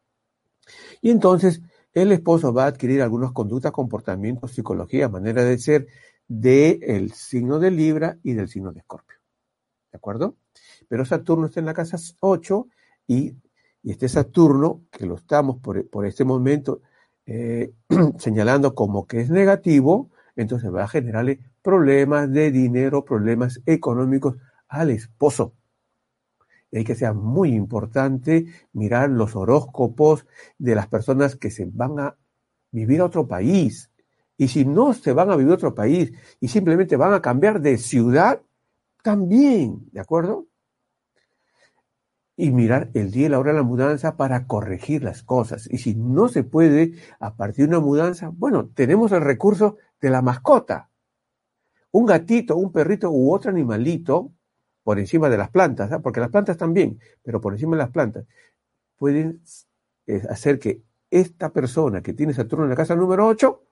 Y 1.00 1.10
entonces 1.10 1.62
el 1.92 2.12
esposo 2.12 2.52
va 2.52 2.64
a 2.64 2.68
adquirir 2.68 3.00
algunas 3.02 3.32
conductas, 3.32 3.72
comportamientos, 3.72 4.52
psicología, 4.52 5.08
manera 5.08 5.44
de 5.44 5.58
ser 5.58 5.86
del 6.28 7.12
signo 7.12 7.58
de 7.58 7.70
Libra 7.70 8.18
y 8.22 8.34
del 8.34 8.48
signo 8.48 8.72
de 8.72 8.80
Escorpio. 8.80 9.16
¿De 9.92 9.96
acuerdo? 9.96 10.36
Pero 10.88 11.04
Saturno 11.04 11.46
está 11.46 11.60
en 11.60 11.66
la 11.66 11.74
casa 11.74 11.96
8 12.20 12.68
y, 13.06 13.34
este 13.82 14.08
Saturno, 14.08 14.82
que 14.90 15.06
lo 15.06 15.14
estamos 15.14 15.58
por, 15.58 16.06
este 16.06 16.24
momento 16.24 16.80
eh, 17.24 17.72
señalando 18.18 18.74
como 18.74 19.06
que 19.06 19.20
es 19.20 19.30
negativo, 19.30 20.10
entonces 20.34 20.74
va 20.74 20.84
a 20.84 20.88
generarle 20.88 21.40
problemas 21.62 22.30
de 22.30 22.50
dinero, 22.50 23.04
problemas 23.04 23.62
económicos 23.64 24.36
al 24.68 24.90
esposo 24.90 25.54
hay 26.72 26.84
que 26.84 26.94
sea 26.94 27.12
muy 27.12 27.54
importante 27.54 28.46
mirar 28.72 29.10
los 29.10 29.36
horóscopos 29.36 30.26
de 30.58 30.74
las 30.74 30.88
personas 30.88 31.36
que 31.36 31.50
se 31.50 31.66
van 31.66 31.98
a 32.00 32.16
vivir 32.70 33.00
a 33.00 33.06
otro 33.06 33.26
país. 33.26 33.90
Y 34.36 34.48
si 34.48 34.64
no 34.64 34.92
se 34.92 35.12
van 35.12 35.30
a 35.30 35.36
vivir 35.36 35.52
a 35.52 35.56
otro 35.56 35.74
país 35.74 36.12
y 36.40 36.48
simplemente 36.48 36.96
van 36.96 37.14
a 37.14 37.22
cambiar 37.22 37.60
de 37.60 37.78
ciudad, 37.78 38.42
también, 39.02 39.88
¿de 39.92 40.00
acuerdo? 40.00 40.46
Y 42.36 42.50
mirar 42.50 42.90
el 42.92 43.12
día 43.12 43.26
y 43.26 43.28
la 43.30 43.38
hora 43.38 43.52
de 43.52 43.58
la 43.58 43.62
mudanza 43.62 44.16
para 44.16 44.46
corregir 44.46 45.02
las 45.02 45.22
cosas. 45.22 45.68
Y 45.72 45.78
si 45.78 45.94
no 45.94 46.28
se 46.28 46.42
puede 46.42 46.94
a 47.18 47.34
partir 47.36 47.64
de 47.64 47.76
una 47.76 47.86
mudanza, 47.86 48.30
bueno, 48.34 48.68
tenemos 48.74 49.12
el 49.12 49.22
recurso 49.22 49.78
de 50.02 50.10
la 50.10 50.20
mascota. 50.20 50.90
Un 51.92 52.04
gatito, 52.04 52.56
un 52.56 52.72
perrito 52.72 53.10
u 53.10 53.32
otro 53.32 53.50
animalito 53.50 54.32
por 54.86 54.98
encima 55.00 55.28
de 55.28 55.36
las 55.36 55.50
plantas, 55.50 55.90
¿ah? 55.90 55.98
porque 55.98 56.20
las 56.20 56.30
plantas 56.30 56.56
también, 56.56 57.00
pero 57.24 57.40
por 57.40 57.54
encima 57.54 57.74
de 57.74 57.82
las 57.82 57.90
plantas, 57.90 58.24
pueden 58.96 59.42
eh, 60.06 60.22
hacer 60.30 60.60
que 60.60 60.84
esta 61.10 61.52
persona 61.52 62.02
que 62.02 62.12
tiene 62.12 62.32
Saturno 62.32 62.66
en 62.66 62.70
la 62.70 62.76
casa 62.76 62.94
número 62.94 63.26
8 63.26 63.62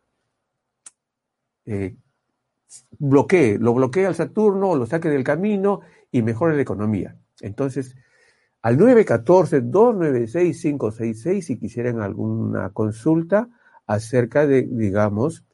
eh, 1.66 1.94
bloquee, 2.98 3.58
lo 3.60 3.74
bloquee 3.74 4.06
al 4.06 4.16
Saturno, 4.16 4.74
lo 4.74 4.86
saque 4.86 5.08
del 5.08 5.22
camino 5.22 5.82
y 6.10 6.22
mejore 6.22 6.56
la 6.56 6.62
economía. 6.62 7.16
Entonces, 7.42 7.94
al 8.60 8.76
914-296-566 8.76 11.42
si 11.42 11.60
quisieran 11.60 12.00
alguna 12.00 12.70
consulta 12.70 13.48
acerca 13.86 14.48
de, 14.48 14.62
digamos, 14.62 15.44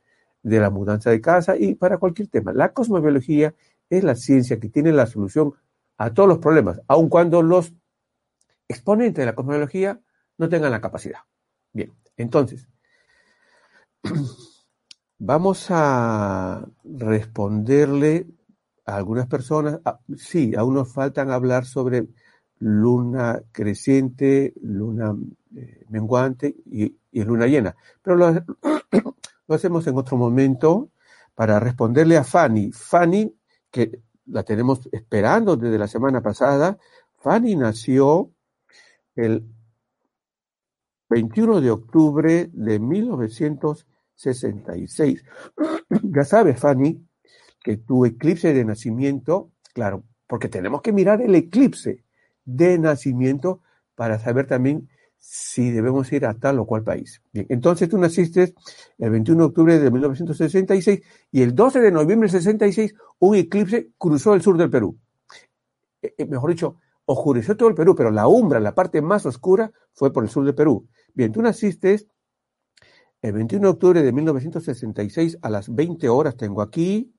de 0.42 0.58
la 0.58 0.70
mudanza 0.70 1.10
de 1.10 1.20
casa 1.20 1.54
y 1.58 1.74
para 1.74 1.98
cualquier 1.98 2.28
tema. 2.28 2.54
La 2.54 2.72
cosmobiología 2.72 3.54
es 3.90 4.04
la 4.04 4.14
ciencia 4.14 4.58
que 4.58 4.68
tiene 4.68 4.92
la 4.92 5.06
solución 5.06 5.52
a 5.98 6.14
todos 6.14 6.28
los 6.28 6.38
problemas, 6.38 6.80
aun 6.88 7.08
cuando 7.08 7.42
los 7.42 7.74
exponentes 8.68 9.22
de 9.22 9.26
la 9.26 9.34
cosmología 9.34 10.00
no 10.38 10.48
tengan 10.48 10.70
la 10.70 10.80
capacidad. 10.80 11.20
Bien, 11.72 11.92
entonces, 12.16 12.68
vamos 15.18 15.66
a 15.70 16.66
responderle 16.84 18.26
a 18.86 18.96
algunas 18.96 19.26
personas. 19.26 19.80
Ah, 19.84 20.00
sí, 20.16 20.54
aún 20.56 20.74
nos 20.74 20.92
faltan 20.92 21.30
hablar 21.30 21.66
sobre 21.66 22.06
luna 22.60 23.42
creciente, 23.52 24.54
luna 24.62 25.14
eh, 25.56 25.84
menguante 25.88 26.54
y, 26.66 26.96
luna 27.12 27.46
llena, 27.46 27.76
pero 28.02 28.16
lo, 28.16 28.32
lo 29.48 29.54
hacemos 29.54 29.86
en 29.86 29.96
otro 29.96 30.16
momento 30.16 30.90
para 31.34 31.58
responderle 31.58 32.16
a 32.16 32.24
Fanny. 32.24 32.70
Fanny 32.72 33.34
que 33.70 34.02
la 34.26 34.42
tenemos 34.42 34.88
esperando 34.92 35.56
desde 35.56 35.78
la 35.78 35.88
semana 35.88 36.20
pasada. 36.22 36.78
Fanny 37.18 37.56
nació 37.56 38.30
el 39.16 39.44
21 41.08 41.60
de 41.60 41.70
octubre 41.70 42.50
de 42.52 42.78
1966. 42.78 45.24
ya 46.02 46.24
sabes, 46.24 46.60
Fanny, 46.60 47.04
que 47.62 47.76
tu 47.76 48.06
eclipse 48.06 48.54
de 48.54 48.64
nacimiento, 48.64 49.50
claro, 49.74 50.04
porque 50.26 50.48
tenemos 50.48 50.82
que 50.82 50.92
mirar 50.92 51.20
el 51.20 51.34
eclipse 51.34 52.04
de 52.44 52.78
nacimiento 52.78 53.60
para 53.94 54.18
saber 54.18 54.46
también 54.46 54.88
si 55.20 55.70
debemos 55.70 56.10
ir 56.12 56.24
a 56.24 56.34
tal 56.34 56.58
o 56.58 56.66
cual 56.66 56.82
país. 56.82 57.22
Bien, 57.32 57.46
entonces 57.50 57.88
tú 57.88 57.98
naciste 57.98 58.54
el 58.98 59.10
21 59.10 59.42
de 59.42 59.46
octubre 59.46 59.78
de 59.78 59.90
1966 59.90 61.02
y 61.30 61.42
el 61.42 61.54
12 61.54 61.80
de 61.80 61.92
noviembre 61.92 62.28
del 62.28 62.40
66 62.40 62.94
un 63.18 63.36
eclipse 63.36 63.90
cruzó 63.98 64.34
el 64.34 64.40
sur 64.40 64.56
del 64.56 64.70
Perú. 64.70 64.98
Eh, 66.00 66.14
eh, 66.16 66.24
mejor 66.24 66.50
dicho, 66.50 66.76
oscureció 67.04 67.54
todo 67.56 67.68
el 67.68 67.74
Perú, 67.74 67.94
pero 67.94 68.10
la 68.10 68.26
umbra, 68.26 68.60
la 68.60 68.74
parte 68.74 69.02
más 69.02 69.26
oscura, 69.26 69.70
fue 69.92 70.10
por 70.12 70.24
el 70.24 70.30
sur 70.30 70.44
del 70.44 70.54
Perú. 70.54 70.88
Bien, 71.12 71.30
tú 71.30 71.42
naciste 71.42 72.08
el 73.20 73.32
21 73.32 73.66
de 73.66 73.70
octubre 73.70 74.02
de 74.02 74.12
1966 74.12 75.38
a 75.42 75.50
las 75.50 75.72
20 75.72 76.08
horas, 76.08 76.36
tengo 76.36 76.62
aquí, 76.62 77.14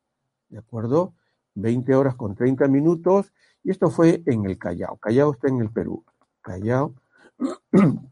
¿de 0.49 0.57
acuerdo? 0.57 1.13
20 1.53 1.93
horas 1.93 2.15
con 2.15 2.33
30 2.33 2.67
minutos, 2.67 3.31
y 3.63 3.69
esto 3.69 3.91
fue 3.91 4.23
en 4.25 4.45
el 4.45 4.57
Callao. 4.57 4.97
Callao 4.97 5.33
está 5.33 5.49
en 5.49 5.61
el 5.61 5.69
Perú. 5.69 6.03
Callao 6.41 6.95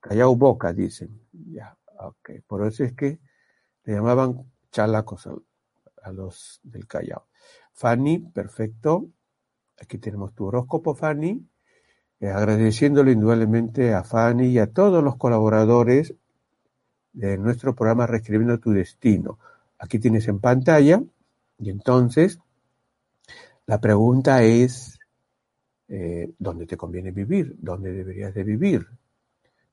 Callao 0.00 0.36
Boca, 0.36 0.72
dicen. 0.72 1.20
Ya, 1.32 1.76
ok. 2.00 2.30
Por 2.46 2.66
eso 2.66 2.84
es 2.84 2.92
que 2.94 3.18
le 3.84 3.94
llamaban 3.94 4.50
chalacos 4.70 5.28
a, 6.02 6.12
los 6.12 6.60
del 6.62 6.86
Callao. 6.86 7.28
Fanny, 7.72 8.18
perfecto. 8.18 9.06
Aquí 9.80 9.98
tenemos 9.98 10.34
tu 10.34 10.46
horóscopo, 10.46 10.94
Fanny. 10.94 11.46
Eh, 12.20 12.28
agradeciéndole 12.28 13.12
indudablemente 13.12 13.94
a 13.94 14.04
Fanny 14.04 14.46
y 14.46 14.58
a 14.58 14.72
todos 14.72 15.02
los 15.02 15.16
colaboradores 15.16 16.14
de 17.12 17.36
nuestro 17.36 17.74
programa 17.74 18.06
Reescribiendo 18.06 18.58
tu 18.58 18.70
Destino. 18.70 19.38
Aquí 19.78 19.98
tienes 19.98 20.28
en 20.28 20.38
pantalla 20.38 21.02
y 21.58 21.70
entonces 21.70 22.38
la 23.66 23.80
pregunta 23.80 24.42
es, 24.42 24.98
eh, 25.94 26.32
¿dónde 26.38 26.64
te 26.64 26.78
conviene 26.78 27.10
vivir? 27.10 27.54
¿Dónde 27.58 27.92
deberías 27.92 28.32
de 28.32 28.44
vivir? 28.44 28.86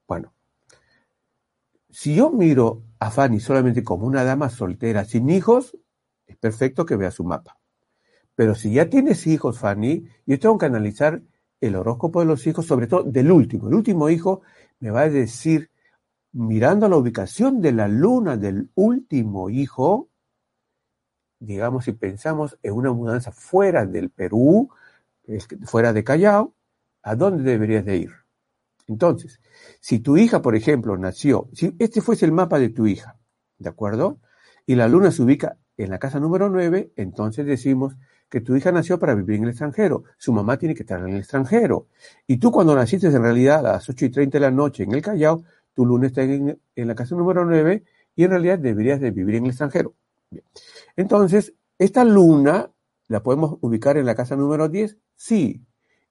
Bueno, 0.05 0.33
si 1.89 2.13
yo 2.13 2.29
miro 2.29 2.83
a 2.99 3.09
Fanny 3.09 3.39
solamente 3.39 3.85
como 3.85 4.05
una 4.05 4.25
dama 4.25 4.49
soltera 4.49 5.05
sin 5.05 5.29
hijos, 5.29 5.77
es 6.27 6.35
perfecto 6.35 6.85
que 6.85 6.97
vea 6.97 7.09
su 7.09 7.23
mapa. 7.23 7.57
Pero 8.35 8.53
si 8.53 8.73
ya 8.73 8.89
tienes 8.89 9.27
hijos, 9.27 9.59
Fanny, 9.59 10.09
yo 10.25 10.37
tengo 10.39 10.57
que 10.57 10.65
analizar 10.65 11.21
el 11.61 11.77
horóscopo 11.77 12.19
de 12.19 12.25
los 12.25 12.45
hijos, 12.47 12.65
sobre 12.65 12.87
todo 12.87 13.03
del 13.03 13.31
último. 13.31 13.69
El 13.69 13.75
último 13.75 14.09
hijo 14.09 14.41
me 14.81 14.91
va 14.91 15.03
a 15.03 15.09
decir, 15.09 15.69
mirando 16.33 16.89
la 16.89 16.97
ubicación 16.97 17.61
de 17.61 17.71
la 17.71 17.87
luna 17.87 18.35
del 18.35 18.69
último 18.75 19.49
hijo, 19.49 20.09
digamos, 21.39 21.85
si 21.85 21.93
pensamos 21.93 22.59
en 22.61 22.73
una 22.73 22.91
mudanza 22.91 23.31
fuera 23.31 23.85
del 23.85 24.09
Perú, 24.09 24.69
fuera 25.65 25.93
de 25.93 26.03
Callao, 26.03 26.55
¿a 27.03 27.15
dónde 27.15 27.43
deberías 27.43 27.85
de 27.85 27.97
ir? 27.97 28.11
Entonces, 28.87 29.39
si 29.79 29.99
tu 29.99 30.17
hija, 30.17 30.41
por 30.41 30.55
ejemplo, 30.55 30.97
nació, 30.97 31.49
si 31.53 31.75
este 31.79 32.01
fuese 32.01 32.25
el 32.25 32.31
mapa 32.31 32.57
de 32.59 32.69
tu 32.69 32.87
hija, 32.87 33.19
¿de 33.57 33.69
acuerdo? 33.69 34.19
Y 34.65 34.75
la 34.75 34.87
luna 34.87 35.11
se 35.11 35.21
ubica 35.21 35.57
en 35.77 35.91
la 35.91 35.99
casa 35.99 36.19
número 36.19 36.49
9, 36.49 36.93
entonces 36.95 37.45
decimos 37.45 37.95
que 38.29 38.41
tu 38.41 38.55
hija 38.55 38.71
nació 38.71 38.99
para 38.99 39.15
vivir 39.15 39.37
en 39.37 39.43
el 39.43 39.49
extranjero. 39.49 40.03
Su 40.17 40.33
mamá 40.33 40.57
tiene 40.57 40.75
que 40.75 40.83
estar 40.83 40.99
en 40.99 41.09
el 41.09 41.19
extranjero. 41.19 41.87
Y 42.27 42.37
tú 42.37 42.51
cuando 42.51 42.75
naciste 42.75 43.07
en 43.07 43.21
realidad 43.21 43.59
a 43.59 43.73
las 43.73 43.89
8 43.89 44.05
y 44.05 44.09
30 44.09 44.37
de 44.37 44.41
la 44.41 44.51
noche 44.51 44.83
en 44.83 44.93
el 44.93 45.01
Callao, 45.01 45.43
tu 45.73 45.85
luna 45.85 46.07
está 46.07 46.23
en, 46.23 46.59
la 46.75 46.95
casa 46.95 47.15
número 47.15 47.45
9 47.45 47.83
y 48.15 48.23
en 48.23 48.29
realidad 48.29 48.59
deberías 48.59 48.99
de 48.99 49.11
vivir 49.11 49.35
en 49.35 49.45
el 49.45 49.49
extranjero. 49.51 49.93
Entonces, 50.95 51.53
esta 51.77 52.03
luna 52.03 52.69
la 53.09 53.21
podemos 53.21 53.57
ubicar 53.59 53.97
en 53.97 54.05
la 54.05 54.15
casa 54.15 54.37
número 54.37 54.69
10, 54.69 54.97
sí. 55.17 55.65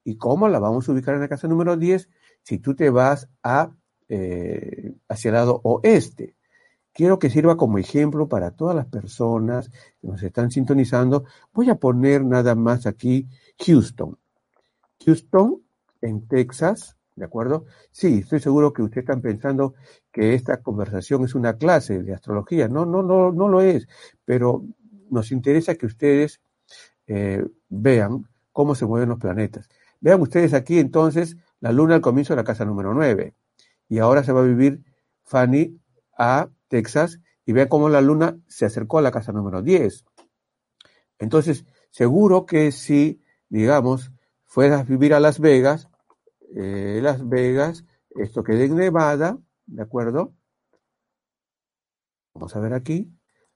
¿Y 0.05 0.19
cómo 0.19 0.49
la 0.49 0.59
vamos 0.59 0.87
a 0.89 0.93
ubicar 0.93 1.15
en 1.15 1.23
la 1.23 1.29
casa 1.29 1.49
número 1.49 1.77
10? 1.77 2.11
si 2.49 2.59
tú 2.59 2.75
te 2.75 2.89
vas 2.89 3.29
a, 3.43 3.75
eh, 4.09 4.95
hacia 5.07 5.29
el 5.29 5.35
lado 5.35 5.61
oeste. 5.65 6.35
Quiero 6.95 7.19
que 7.19 7.29
sirva 7.29 7.59
como 7.59 7.77
ejemplo 7.77 8.27
para 8.27 8.53
todas 8.53 8.75
las 8.75 8.87
personas 8.87 9.71
que 10.01 10.09
nos 10.09 10.23
están 10.23 10.51
sintonizando. 10.51 11.25
Voy 11.53 11.69
a 11.69 11.75
poner 11.75 12.25
nada 12.25 12.55
más 12.55 12.87
aquí 12.87 13.29
Houston. 13.67 14.19
Houston, 15.05 15.63
en 16.01 16.27
Texas, 16.27 16.97
¿de 17.17 17.27
acuerdo? 17.27 17.67
Sí, 17.91 18.21
estoy 18.21 18.41
seguro 18.41 18.73
que 18.73 18.81
ustedes 18.81 19.05
están 19.05 19.21
pensando 19.21 19.75
que 20.11 20.33
esta 20.33 20.63
conversación 20.63 21.25
es 21.25 21.35
una 21.35 21.59
clase 21.59 22.03
de 22.03 22.15
astrología. 22.15 22.67
No, 22.69 22.87
no, 22.87 23.03
no, 23.03 23.31
no 23.31 23.49
lo 23.49 23.61
es, 23.61 23.87
pero 24.25 24.65
nos 25.11 25.33
interesa 25.33 25.75
que 25.75 25.85
ustedes 25.85 26.41
eh, 27.09 27.45
vean 27.69 28.29
cómo 28.53 28.75
se 28.75 28.87
mueven 28.87 29.09
los 29.09 29.19
planetas. 29.19 29.69
Vean 30.01 30.21
ustedes 30.21 30.55
aquí 30.55 30.79
entonces 30.79 31.37
la 31.61 31.73
luna 31.73 31.97
al 31.97 32.01
comienzo 32.01 32.35
de 32.35 32.37
la 32.37 32.45
casa 32.45 32.65
número 32.65 32.95
9. 32.95 33.35
Y 33.89 33.99
ahora 33.99 34.23
se 34.23 34.33
va 34.33 34.41
a 34.41 34.45
vivir 34.45 34.85
Fanny 35.25 35.81
a 36.17 36.51
Texas 36.69 37.21
y 37.45 37.53
vea 37.53 37.69
cómo 37.69 37.89
la 37.89 38.01
luna 38.01 38.39
se 38.47 38.67
acercó 38.67 38.99
a 38.99 39.03
la 39.03 39.11
casa 39.11 39.33
número 39.33 39.63
10. 39.63 40.05
Entonces, 41.19 41.65
seguro 41.91 42.47
que 42.47 42.71
si, 42.73 43.23
digamos, 43.49 44.13
fueras 44.45 44.81
a 44.81 44.85
vivir 44.85 45.15
a 45.15 45.21
Las 45.21 45.41
Vegas, 45.41 45.89
eh, 46.55 47.01
Las 47.03 47.29
Vegas, 47.29 47.85
esto 48.11 48.45
queda 48.45 48.65
en 48.65 48.77
Nevada, 48.77 49.39
¿de 49.67 49.83
acuerdo? 49.83 50.35
Vamos 52.35 52.55
a 52.55 52.61
ver 52.61 52.75
aquí, 52.75 53.11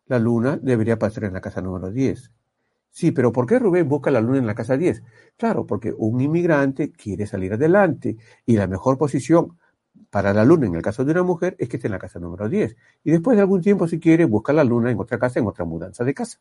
la 0.07 0.19
luna 0.19 0.59
debería 0.61 0.99
pasar 0.99 1.25
en 1.25 1.35
la 1.35 1.41
casa 1.41 1.61
número 1.61 1.91
10. 1.91 2.33
Sí, 2.93 3.11
pero 3.11 3.33
¿por 3.33 3.47
qué 3.47 3.59
Rubén 3.59 3.89
busca 3.89 4.11
la 4.11 4.21
luna 4.21 4.39
en 4.39 4.47
la 4.47 4.55
casa 4.55 4.77
10? 4.77 5.03
Claro, 5.39 5.67
porque 5.67 5.95
un 5.97 6.21
inmigrante 6.21 6.93
quiere 6.93 7.27
salir 7.27 7.55
adelante 7.55 8.19
y 8.45 8.57
la 8.57 8.67
mejor 8.67 8.99
posición 8.99 9.59
para 10.11 10.35
la 10.35 10.45
luna 10.45 10.67
en 10.67 10.75
el 10.75 10.83
caso 10.83 11.05
de 11.05 11.13
una 11.13 11.23
mujer 11.23 11.57
es 11.59 11.69
que 11.69 11.77
esté 11.77 11.89
en 11.89 11.93
la 11.93 11.99
casa 11.99 12.21
número 12.21 12.49
10. 12.49 12.77
Y 13.05 13.11
después 13.13 13.37
de 13.37 13.43
algún 13.43 13.63
tiempo, 13.63 13.89
si 13.89 13.99
quiere, 13.99 14.27
busca 14.27 14.53
la 14.53 14.65
luna 14.65 14.91
en 14.91 15.01
otra 15.01 15.19
casa, 15.19 15.41
en 15.41 15.47
otra 15.47 15.65
mudanza 15.65 16.05
de 16.05 16.15
casa. 16.15 16.39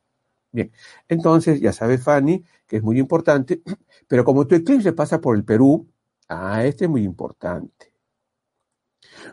Bien, 0.52 0.72
entonces 1.10 1.62
ya 1.62 1.74
sabes, 1.74 2.04
Fanny, 2.04 2.46
que 2.68 2.78
es 2.78 2.84
muy 2.84 3.00
importante, 3.00 3.62
pero 4.10 4.26
como 4.26 4.48
tu 4.48 4.56
eclipse 4.56 4.94
pasa 4.94 5.22
por 5.22 5.36
el 5.38 5.46
Perú, 5.46 5.90
ah, 6.30 6.66
este 6.66 6.86
es 6.86 6.92
muy 6.92 7.04
importante. 7.04 7.94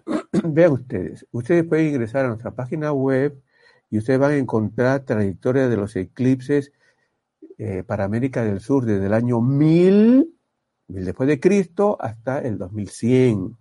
Vean 0.45 0.73
ustedes, 0.73 1.27
ustedes 1.33 1.65
pueden 1.65 1.87
ingresar 1.89 2.25
a 2.25 2.29
nuestra 2.29 2.55
página 2.55 2.93
web 2.93 3.41
y 3.91 3.99
ustedes 3.99 4.19
van 4.19 4.33
a 4.33 4.37
encontrar 4.37 5.05
trayectoria 5.05 5.69
de 5.69 5.77
los 5.77 5.97
eclipses 5.97 6.73
eh, 7.59 7.83
para 7.83 8.05
América 8.05 8.45
del 8.45 8.61
Sur 8.61 8.85
desde 8.85 9.07
el 9.07 9.13
año 9.13 9.41
1000, 9.41 10.33
después 10.87 11.29
de 11.29 11.41
Cristo, 11.41 11.97
hasta 12.01 12.41
el 12.41 12.57
2100. 12.57 13.59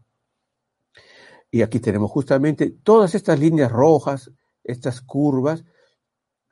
Y 1.50 1.64
aquí 1.64 1.80
tenemos 1.80 2.12
justamente 2.12 2.70
todas 2.70 3.16
estas 3.16 3.40
líneas 3.40 3.72
rojas, 3.72 4.32
estas 4.64 5.02
curvas, 5.02 5.66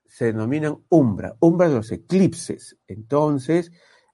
se 0.07 0.25
denominan 0.25 0.83
umbra, 0.89 1.37
umbra 1.39 1.69
de 1.69 1.75
los 1.75 1.91
eclipses. 1.91 2.79
Entonces, 2.87 3.71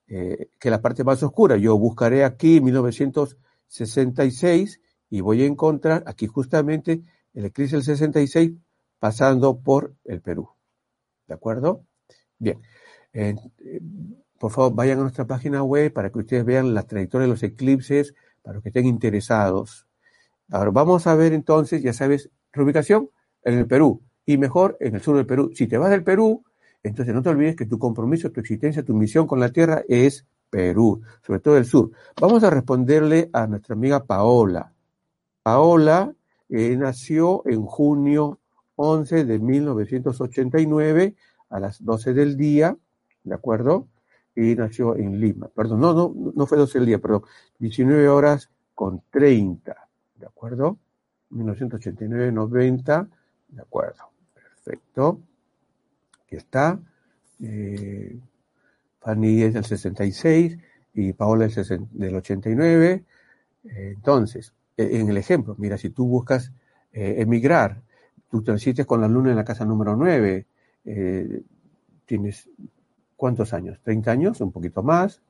eh, 0.07 0.49
que 0.59 0.69
la 0.69 0.81
parte 0.81 1.05
más 1.05 1.23
oscura, 1.23 1.55
yo 1.55 1.77
buscaré 1.77 2.25
aquí 2.25 2.59
1966 2.59 4.81
y 5.09 5.21
voy 5.21 5.43
a 5.43 5.45
encontrar 5.45 6.03
aquí 6.05 6.27
justamente 6.27 7.01
el 7.33 7.45
eclipse 7.45 7.77
del 7.77 7.85
66 7.85 8.51
pasando 8.99 9.61
por 9.61 9.95
el 10.03 10.21
Perú. 10.21 10.49
¿De 11.27 11.33
acuerdo? 11.33 11.85
Bien, 12.37 12.61
por 14.39 14.51
favor, 14.51 14.73
vayan 14.73 14.99
a 14.99 15.01
nuestra 15.03 15.25
página 15.25 15.63
web 15.63 15.93
para 15.93 16.11
que 16.11 16.19
ustedes 16.19 16.45
vean 16.45 16.73
la 16.73 16.83
trayectoria 16.83 17.27
de 17.27 17.31
los 17.31 17.43
eclipses, 17.43 18.15
para 18.41 18.55
los 18.55 18.63
que 18.63 18.69
estén 18.69 18.85
interesados. 18.85 19.87
Ahora, 20.49 20.71
vamos 20.71 21.07
a 21.07 21.15
ver 21.15 21.33
entonces, 21.33 21.83
ya 21.83 21.93
sabes, 21.93 22.29
reubicación 22.51 23.09
en 23.43 23.59
el 23.59 23.67
Perú 23.67 24.01
y 24.25 24.37
mejor 24.37 24.77
en 24.79 24.95
el 24.95 25.01
sur 25.01 25.15
del 25.15 25.25
Perú. 25.25 25.51
Si 25.53 25.67
te 25.67 25.77
vas 25.77 25.91
del 25.91 26.03
Perú, 26.03 26.43
entonces 26.83 27.13
no 27.13 27.21
te 27.21 27.29
olvides 27.29 27.55
que 27.55 27.65
tu 27.65 27.77
compromiso, 27.77 28.31
tu 28.31 28.39
existencia, 28.39 28.83
tu 28.83 28.93
misión 28.93 29.27
con 29.27 29.39
la 29.39 29.49
Tierra 29.49 29.83
es 29.87 30.25
Perú, 30.49 31.01
sobre 31.25 31.39
todo 31.39 31.57
el 31.57 31.65
sur. 31.65 31.91
Vamos 32.19 32.43
a 32.43 32.49
responderle 32.49 33.29
a 33.33 33.47
nuestra 33.47 33.75
amiga 33.75 34.03
Paola. 34.03 34.73
Paola 35.43 36.13
eh, 36.49 36.75
nació 36.75 37.43
en 37.45 37.65
junio 37.65 38.39
11 38.75 39.25
de 39.25 39.39
1989 39.39 41.15
a 41.49 41.59
las 41.59 41.83
12 41.83 42.13
del 42.13 42.35
día 42.35 42.75
¿de 43.23 43.35
acuerdo? 43.35 43.87
Y 44.35 44.55
nació 44.55 44.95
en 44.95 45.19
Lima. 45.19 45.49
Perdón, 45.49 45.81
no, 45.81 45.93
no, 45.93 46.13
no 46.33 46.45
fue 46.45 46.57
12 46.57 46.77
el 46.79 46.85
día, 46.85 46.99
pero 46.99 47.23
19 47.59 48.07
horas 48.07 48.49
con 48.73 49.03
30, 49.11 49.75
¿de 50.15 50.25
acuerdo? 50.25 50.77
1989-90, 51.31 53.09
¿de 53.49 53.61
acuerdo? 53.61 54.09
Perfecto. 54.33 55.19
Aquí 56.25 56.35
está. 56.35 56.79
Eh, 57.41 58.19
Fanny 58.99 59.43
es 59.43 59.53
del 59.53 59.65
66 59.65 60.57
y 60.93 61.13
Paola 61.13 61.45
es 61.45 61.69
del 61.91 62.15
89. 62.15 63.03
entonces, 63.63 64.53
e, 64.77 64.99
en 64.99 65.09
el 65.09 65.17
ejemplo, 65.17 65.55
mira, 65.57 65.77
si 65.77 65.89
tú 65.89 66.07
buscas 66.07 66.51
eh, 66.93 67.15
emigrar, 67.19 67.81
tú 68.29 68.43
transites 68.43 68.85
con 68.85 69.01
la 69.01 69.07
luna 69.07 69.31
en 69.31 69.37
la 69.37 69.43
casa 69.45 69.65
número 69.65 69.95
9, 69.95 70.45
eh, 70.85 71.41
tienes 72.05 72.49
¿cuántos 73.21 73.53
años? 73.53 73.79
¿30 73.85 74.07
años? 74.07 74.41
Un 74.41 74.51
poquito 74.51 74.81
más. 74.81 75.21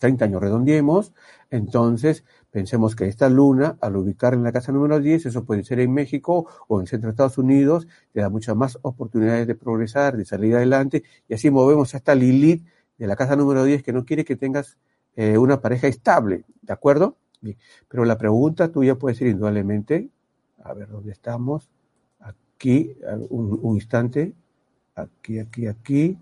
30 0.00 0.24
años 0.24 0.40
redondiemos. 0.42 1.12
Entonces, 1.48 2.24
pensemos 2.50 2.96
que 2.96 3.06
esta 3.06 3.28
luna, 3.28 3.78
al 3.80 3.94
ubicar 3.94 4.34
en 4.34 4.42
la 4.42 4.50
casa 4.50 4.72
número 4.72 4.98
10, 4.98 5.26
eso 5.26 5.44
puede 5.44 5.62
ser 5.62 5.78
en 5.78 5.92
México 5.94 6.48
o 6.66 6.78
en 6.78 6.82
el 6.82 6.88
centro 6.88 7.06
de 7.06 7.12
Estados 7.12 7.38
Unidos, 7.38 7.86
te 8.12 8.20
da 8.20 8.28
muchas 8.30 8.56
más 8.56 8.80
oportunidades 8.82 9.46
de 9.46 9.54
progresar, 9.54 10.16
de 10.16 10.24
salir 10.24 10.56
adelante. 10.56 11.04
Y 11.28 11.34
así 11.34 11.52
movemos 11.52 11.94
a 11.94 11.98
esta 11.98 12.16
Lilith 12.16 12.66
de 12.98 13.06
la 13.06 13.14
casa 13.14 13.36
número 13.36 13.62
10 13.62 13.84
que 13.84 13.92
no 13.92 14.04
quiere 14.04 14.24
que 14.24 14.34
tengas 14.34 14.76
eh, 15.14 15.38
una 15.38 15.60
pareja 15.60 15.86
estable. 15.86 16.46
¿De 16.62 16.72
acuerdo? 16.72 17.16
Bien. 17.40 17.56
Pero 17.86 18.06
la 18.06 18.18
pregunta 18.18 18.72
tuya 18.72 18.96
puede 18.96 19.14
ser 19.14 19.28
indudablemente, 19.28 20.08
a 20.64 20.74
ver 20.74 20.88
dónde 20.88 21.12
estamos, 21.12 21.70
aquí, 22.18 22.96
un 23.30 23.76
instante, 23.76 24.34
aquí, 24.96 25.38
aquí, 25.38 25.68
aquí. 25.68 26.18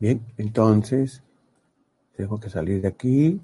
Bien, 0.00 0.24
entonces, 0.38 1.22
tengo 2.16 2.40
que 2.40 2.50
salir 2.50 2.82
de 2.82 2.88
aquí. 2.88 3.40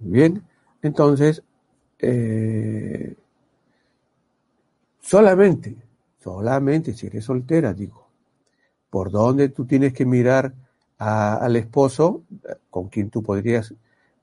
Bien, 0.00 0.42
entonces, 0.82 1.42
eh, 1.98 3.14
Solamente, 5.00 5.76
solamente 6.22 6.92
si 6.92 7.06
eres 7.06 7.24
soltera, 7.24 7.72
digo, 7.72 8.08
por 8.90 9.10
dónde 9.10 9.48
tú 9.50 9.66
tienes 9.66 9.92
que 9.92 10.06
mirar 10.06 10.54
al 10.98 11.56
esposo 11.56 12.22
con 12.70 12.88
quien 12.88 13.10
tú 13.10 13.22
podrías 13.22 13.74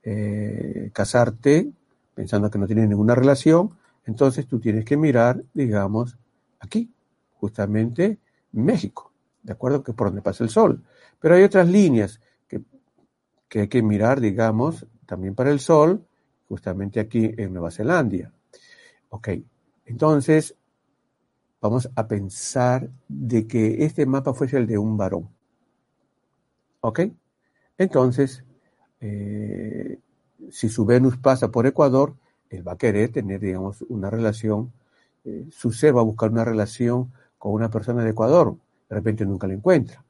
eh, 0.04 0.90
casarte 0.94 1.72
pensando 2.14 2.50
que 2.52 2.60
no 2.60 2.68
tienes 2.68 2.90
ninguna 2.90 3.16
relación, 3.16 3.72
entonces 4.06 4.48
tú 4.48 4.60
tienes 4.60 4.86
que 4.86 4.98
mirar, 4.98 5.44
digamos, 5.54 6.18
aquí, 6.60 6.92
justamente 7.36 8.20
México, 8.54 9.12
¿de 9.44 9.54
acuerdo? 9.54 9.84
Que 9.84 9.92
es 9.92 9.98
por 9.98 10.08
donde 10.08 10.22
pasa 10.22 10.44
el 10.44 10.50
sol. 10.50 10.84
Pero 11.26 11.38
hay 11.38 11.42
otras 11.44 11.68
líneas 11.68 12.22
que, 12.48 12.62
que 13.50 13.62
hay 13.62 13.68
que 13.68 13.82
mirar, 13.82 14.22
digamos, 14.22 14.86
también 15.08 15.34
para 15.34 15.50
el 15.50 15.60
sol, 15.60 16.06
justamente 16.48 17.00
aquí 17.00 17.32
en 17.36 17.52
Nueva 17.52 17.72
Zelanda. 17.72 18.32
Ok, 19.10 19.30
entonces 19.88 20.54
vamos 21.60 21.90
a 21.96 22.08
pensar 22.08 22.92
de 23.08 23.48
que 23.48 23.84
este 23.86 24.06
mapa 24.06 24.36
fuese 24.36 24.58
el 24.58 24.68
de 24.68 24.78
un 24.78 24.98
varón. 24.98 25.28
¿Ok? 26.82 27.00
Entonces, 27.80 28.44
eh, 29.02 29.98
si 30.52 30.70
su 30.70 30.86
Venus 30.86 31.18
pasa 31.18 31.50
por 31.50 31.66
Ecuador, 31.66 32.14
él 32.52 32.68
va 32.68 32.74
a 32.74 32.78
querer 32.78 33.12
tener, 33.12 33.40
digamos, 33.40 33.82
una 33.90 34.12
relación, 34.12 34.72
eh, 35.24 35.48
su 35.50 35.72
ser 35.72 35.98
va 35.98 36.02
a 36.02 36.04
buscar 36.04 36.30
una 36.30 36.46
relación 36.46 37.12
con 37.40 37.54
una 37.54 37.72
persona 37.72 38.04
de 38.04 38.12
Ecuador. 38.12 38.56
De 38.88 38.96
repente 38.96 39.26
nunca 39.26 39.48
la 39.48 39.56
encuentra. 39.56 40.05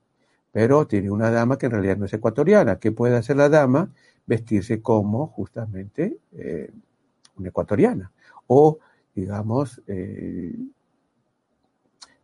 Pero 0.55 0.87
tiene 0.87 1.11
una 1.11 1.29
dama 1.31 1.57
que 1.57 1.65
en 1.65 1.73
realidad 1.73 1.97
no 1.97 2.05
es 2.05 2.13
ecuatoriana. 2.13 2.79
¿Qué 2.79 2.93
puede 2.93 3.17
hacer 3.17 3.35
la 3.35 3.49
dama? 3.49 3.91
Vestirse 4.25 4.81
como 4.81 5.27
justamente 5.27 6.19
eh, 6.31 6.71
una 7.35 7.49
ecuatoriana. 7.49 8.13
O, 8.47 8.79
digamos, 9.13 9.81
eh, 9.85 10.55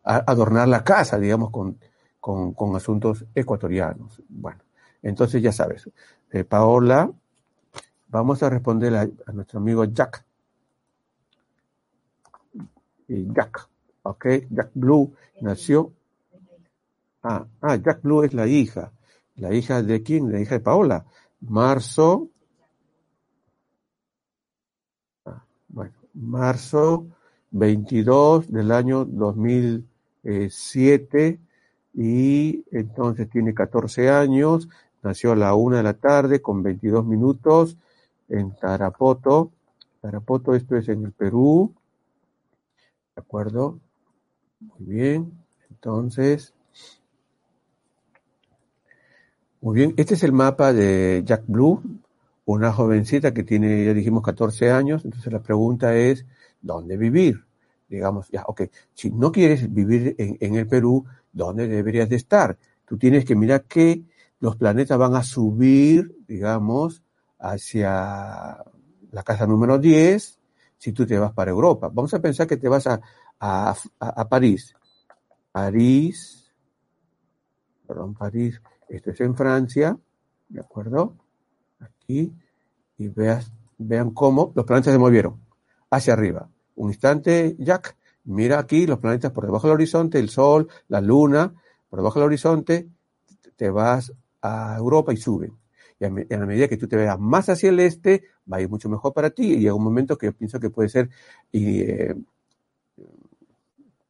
adornar 0.02 0.66
la 0.66 0.82
casa, 0.82 1.18
digamos, 1.18 1.50
con, 1.50 1.76
con, 2.20 2.74
asuntos 2.74 3.26
ecuatorianos. 3.34 4.22
Bueno, 4.30 4.60
entonces 5.02 5.42
ya 5.42 5.52
sabes. 5.52 5.90
Eh, 6.30 6.44
Paola, 6.44 7.12
vamos 8.08 8.42
a 8.42 8.48
responder 8.48 8.96
a, 8.96 9.32
nuestro 9.34 9.58
amigo 9.58 9.84
Jack. 9.84 10.24
Jack, 13.08 13.68
ok, 14.04 14.26
Jack 14.48 14.70
Blue 14.72 15.12
nació. 15.42 15.92
Ah, 17.22 17.46
ah, 17.60 17.76
Jack 17.76 18.02
Blue 18.02 18.24
es 18.24 18.34
la 18.34 18.46
hija. 18.46 18.92
¿La 19.36 19.54
hija 19.54 19.82
de 19.82 20.02
quién? 20.02 20.32
La 20.32 20.40
hija 20.40 20.56
de 20.56 20.60
Paola. 20.60 21.06
Marzo. 21.40 22.28
Ah, 25.24 25.44
bueno, 25.68 25.94
marzo 26.14 27.06
22 27.52 28.50
del 28.50 28.72
año 28.72 29.04
2007 29.04 31.38
y 31.94 32.64
entonces 32.70 33.28
tiene 33.28 33.52
14 33.54 34.08
años, 34.10 34.68
nació 35.02 35.32
a 35.32 35.36
la 35.36 35.54
una 35.54 35.76
de 35.78 35.82
la 35.82 35.94
tarde 35.94 36.40
con 36.40 36.62
22 36.62 37.04
minutos 37.04 37.76
en 38.28 38.54
Tarapoto. 38.56 39.50
Tarapoto, 40.00 40.54
esto 40.54 40.76
es 40.76 40.88
en 40.88 41.04
el 41.04 41.10
Perú. 41.12 41.74
¿De 43.14 43.20
acuerdo? 43.20 43.78
Muy 44.60 44.86
bien. 44.86 45.32
Entonces, 45.70 46.54
muy 49.62 49.76
bien. 49.76 49.94
Este 49.96 50.14
es 50.14 50.24
el 50.24 50.32
mapa 50.32 50.72
de 50.72 51.22
Jack 51.24 51.44
Blue, 51.46 51.80
una 52.44 52.72
jovencita 52.72 53.32
que 53.32 53.44
tiene, 53.44 53.84
ya 53.84 53.94
dijimos, 53.94 54.22
14 54.24 54.72
años. 54.72 55.04
Entonces 55.04 55.32
la 55.32 55.40
pregunta 55.40 55.94
es, 55.94 56.26
¿dónde 56.60 56.96
vivir? 56.96 57.44
Digamos, 57.88 58.28
ya, 58.30 58.42
ok, 58.46 58.62
si 58.92 59.10
no 59.10 59.30
quieres 59.30 59.72
vivir 59.72 60.16
en, 60.18 60.54
el 60.56 60.66
Perú, 60.66 61.04
¿dónde 61.32 61.68
deberías 61.68 62.08
de 62.08 62.16
estar? 62.16 62.58
Tú 62.84 62.98
tienes 62.98 63.24
que 63.24 63.36
mirar 63.36 63.62
que 63.64 64.02
los 64.40 64.56
planetas 64.56 64.98
van 64.98 65.14
a 65.14 65.22
subir, 65.22 66.12
digamos, 66.26 67.00
hacia 67.38 68.64
la 69.12 69.22
casa 69.22 69.46
número 69.46 69.78
10 69.78 70.40
si 70.76 70.92
tú 70.92 71.06
te 71.06 71.18
vas 71.18 71.32
para 71.32 71.52
Europa. 71.52 71.88
Vamos 71.92 72.12
a 72.14 72.20
pensar 72.20 72.48
que 72.48 72.56
te 72.56 72.68
vas 72.68 72.88
a, 72.88 73.00
a, 73.38 73.76
a, 74.00 74.28
París. 74.28 74.74
París, 75.52 76.52
perdón, 77.86 78.14
París, 78.14 78.60
esto 78.96 79.10
es 79.10 79.20
en 79.20 79.34
Francia, 79.34 79.98
¿de 80.48 80.60
acuerdo? 80.60 81.16
Aquí, 81.80 82.32
y 82.98 83.08
veas, 83.08 83.50
vean 83.78 84.10
cómo 84.10 84.52
los 84.54 84.66
planetas 84.66 84.92
se 84.92 84.98
movieron 84.98 85.40
hacia 85.90 86.12
arriba. 86.12 86.48
Un 86.76 86.90
instante, 86.90 87.56
Jack, 87.58 87.96
mira 88.24 88.58
aquí 88.58 88.86
los 88.86 88.98
planetas 88.98 89.32
por 89.32 89.46
debajo 89.46 89.66
del 89.66 89.74
horizonte, 89.74 90.18
el 90.18 90.28
Sol, 90.28 90.68
la 90.88 91.00
Luna, 91.00 91.54
por 91.88 92.00
debajo 92.00 92.18
del 92.18 92.26
horizonte, 92.26 92.88
te 93.56 93.70
vas 93.70 94.12
a 94.42 94.76
Europa 94.76 95.12
y 95.14 95.16
suben. 95.16 95.56
Y 95.98 96.04
a, 96.04 96.10
la 96.10 96.46
medida 96.46 96.68
que 96.68 96.76
tú 96.76 96.86
te 96.86 96.96
veas 96.96 97.18
más 97.18 97.48
hacia 97.48 97.70
el 97.70 97.80
este, 97.80 98.24
va 98.50 98.58
a 98.58 98.60
ir 98.60 98.68
mucho 98.68 98.90
mejor 98.90 99.14
para 99.14 99.30
ti. 99.30 99.54
Y 99.54 99.60
llega 99.60 99.74
un 99.74 99.84
momento 99.84 100.18
que 100.18 100.26
yo 100.26 100.32
pienso 100.32 100.60
que 100.60 100.68
puede 100.68 100.90
ser 100.90 101.08
eh, 101.52 102.14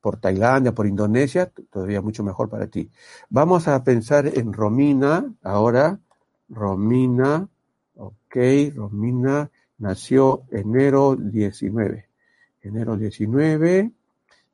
por 0.03 0.19
Tailandia, 0.19 0.75
por 0.75 0.87
Indonesia, 0.87 1.51
todavía 1.71 2.03
mucho 2.03 2.25
mejor 2.25 2.51
para 2.51 2.67
ti. 2.67 2.91
Vamos 3.31 3.69
a 3.69 3.83
pensar 3.85 4.27
en 4.27 4.53
Romina 4.53 5.33
ahora. 5.43 5.99
Romina, 6.49 7.49
ok, 7.95 8.37
Romina 8.75 9.49
nació 9.79 10.43
enero 10.51 11.17
19. 11.17 12.09
Enero 12.63 12.97
19 12.97 13.91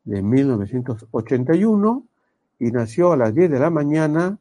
de 0.05 0.23
1981 0.23 2.05
y 2.59 2.71
nació 2.71 3.13
a 3.13 3.17
las 3.17 3.35
10 3.35 3.51
de 3.51 3.59
la 3.59 3.71
mañana 3.71 4.39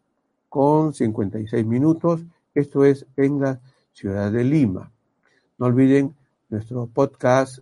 con 0.49 0.93
56 0.93 1.65
minutos. 1.65 2.21
Esto 2.53 2.83
es 2.83 3.05
en 3.15 3.39
la 3.39 3.61
ciudad 3.93 4.31
de 4.31 4.43
Lima. 4.43 4.91
No 5.57 5.67
olviden 5.67 6.15
nuestro 6.49 6.87
podcast 6.87 7.59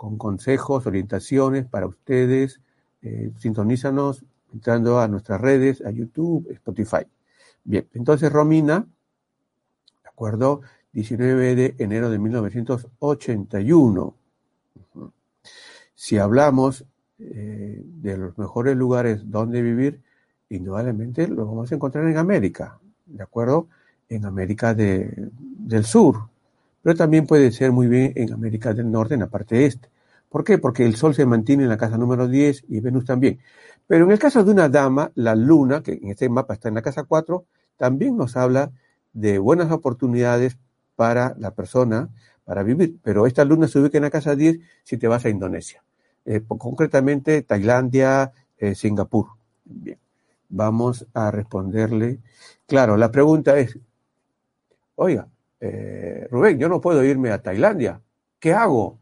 con 0.00 0.16
consejos, 0.16 0.86
orientaciones 0.86 1.66
para 1.66 1.86
ustedes. 1.86 2.62
Eh, 3.02 3.32
sintonízanos 3.36 4.24
entrando 4.50 4.98
a 4.98 5.06
nuestras 5.08 5.38
redes, 5.38 5.82
a 5.84 5.90
YouTube, 5.90 6.50
Spotify. 6.52 7.06
Bien, 7.64 7.86
entonces 7.92 8.32
Romina, 8.32 8.86
¿de 10.02 10.08
acuerdo? 10.08 10.62
19 10.94 11.54
de 11.54 11.74
enero 11.76 12.08
de 12.08 12.18
1981. 12.18 14.14
Si 15.94 16.16
hablamos 16.16 16.86
eh, 17.18 17.82
de 17.84 18.16
los 18.16 18.38
mejores 18.38 18.74
lugares 18.78 19.30
donde 19.30 19.60
vivir, 19.60 20.00
indudablemente 20.48 21.28
lo 21.28 21.44
vamos 21.44 21.70
a 21.72 21.74
encontrar 21.74 22.06
en 22.06 22.16
América, 22.16 22.78
¿de 23.04 23.22
acuerdo? 23.22 23.68
En 24.08 24.24
América 24.24 24.72
del 24.72 25.84
Sur, 25.84 26.30
pero 26.82 26.96
también 26.96 27.26
puede 27.26 27.52
ser 27.52 27.72
muy 27.72 27.86
bien 27.86 28.12
en 28.16 28.32
América 28.32 28.72
del 28.72 28.90
Norte, 28.90 29.14
en 29.14 29.20
la 29.20 29.28
parte 29.28 29.66
este. 29.66 29.88
¿Por 30.28 30.44
qué? 30.44 30.58
Porque 30.58 30.86
el 30.86 30.96
Sol 30.96 31.14
se 31.14 31.26
mantiene 31.26 31.64
en 31.64 31.68
la 31.68 31.76
casa 31.76 31.98
número 31.98 32.28
10 32.28 32.64
y 32.68 32.80
Venus 32.80 33.04
también. 33.04 33.40
Pero 33.86 34.04
en 34.04 34.12
el 34.12 34.18
caso 34.18 34.44
de 34.44 34.52
una 34.52 34.68
dama, 34.68 35.10
la 35.16 35.34
Luna, 35.34 35.82
que 35.82 35.92
en 35.94 36.10
este 36.10 36.28
mapa 36.28 36.54
está 36.54 36.68
en 36.68 36.76
la 36.76 36.82
casa 36.82 37.02
4, 37.02 37.44
también 37.76 38.16
nos 38.16 38.36
habla 38.36 38.70
de 39.12 39.38
buenas 39.38 39.72
oportunidades 39.72 40.56
para 40.94 41.34
la 41.38 41.52
persona 41.52 42.10
para 42.44 42.62
vivir. 42.62 42.98
Pero 43.02 43.26
esta 43.26 43.44
luna 43.44 43.68
se 43.68 43.78
ubica 43.78 43.98
en 43.98 44.04
la 44.04 44.10
casa 44.10 44.36
10 44.36 44.58
si 44.84 44.96
te 44.96 45.08
vas 45.08 45.24
a 45.24 45.30
Indonesia. 45.30 45.82
Eh, 46.24 46.42
concretamente 46.46 47.42
Tailandia, 47.42 48.32
eh, 48.58 48.74
Singapur. 48.74 49.28
Bien, 49.64 49.98
vamos 50.48 51.06
a 51.14 51.30
responderle. 51.30 52.18
Claro, 52.66 52.96
la 52.96 53.10
pregunta 53.10 53.58
es, 53.58 53.78
oiga, 54.94 55.28
eh, 55.60 56.26
Rubén, 56.30 56.58
yo 56.58 56.68
no 56.68 56.80
puedo 56.80 57.04
irme 57.04 57.30
a 57.30 57.42
Tailandia. 57.42 58.00
¿Qué 58.38 58.52
hago? 58.52 58.98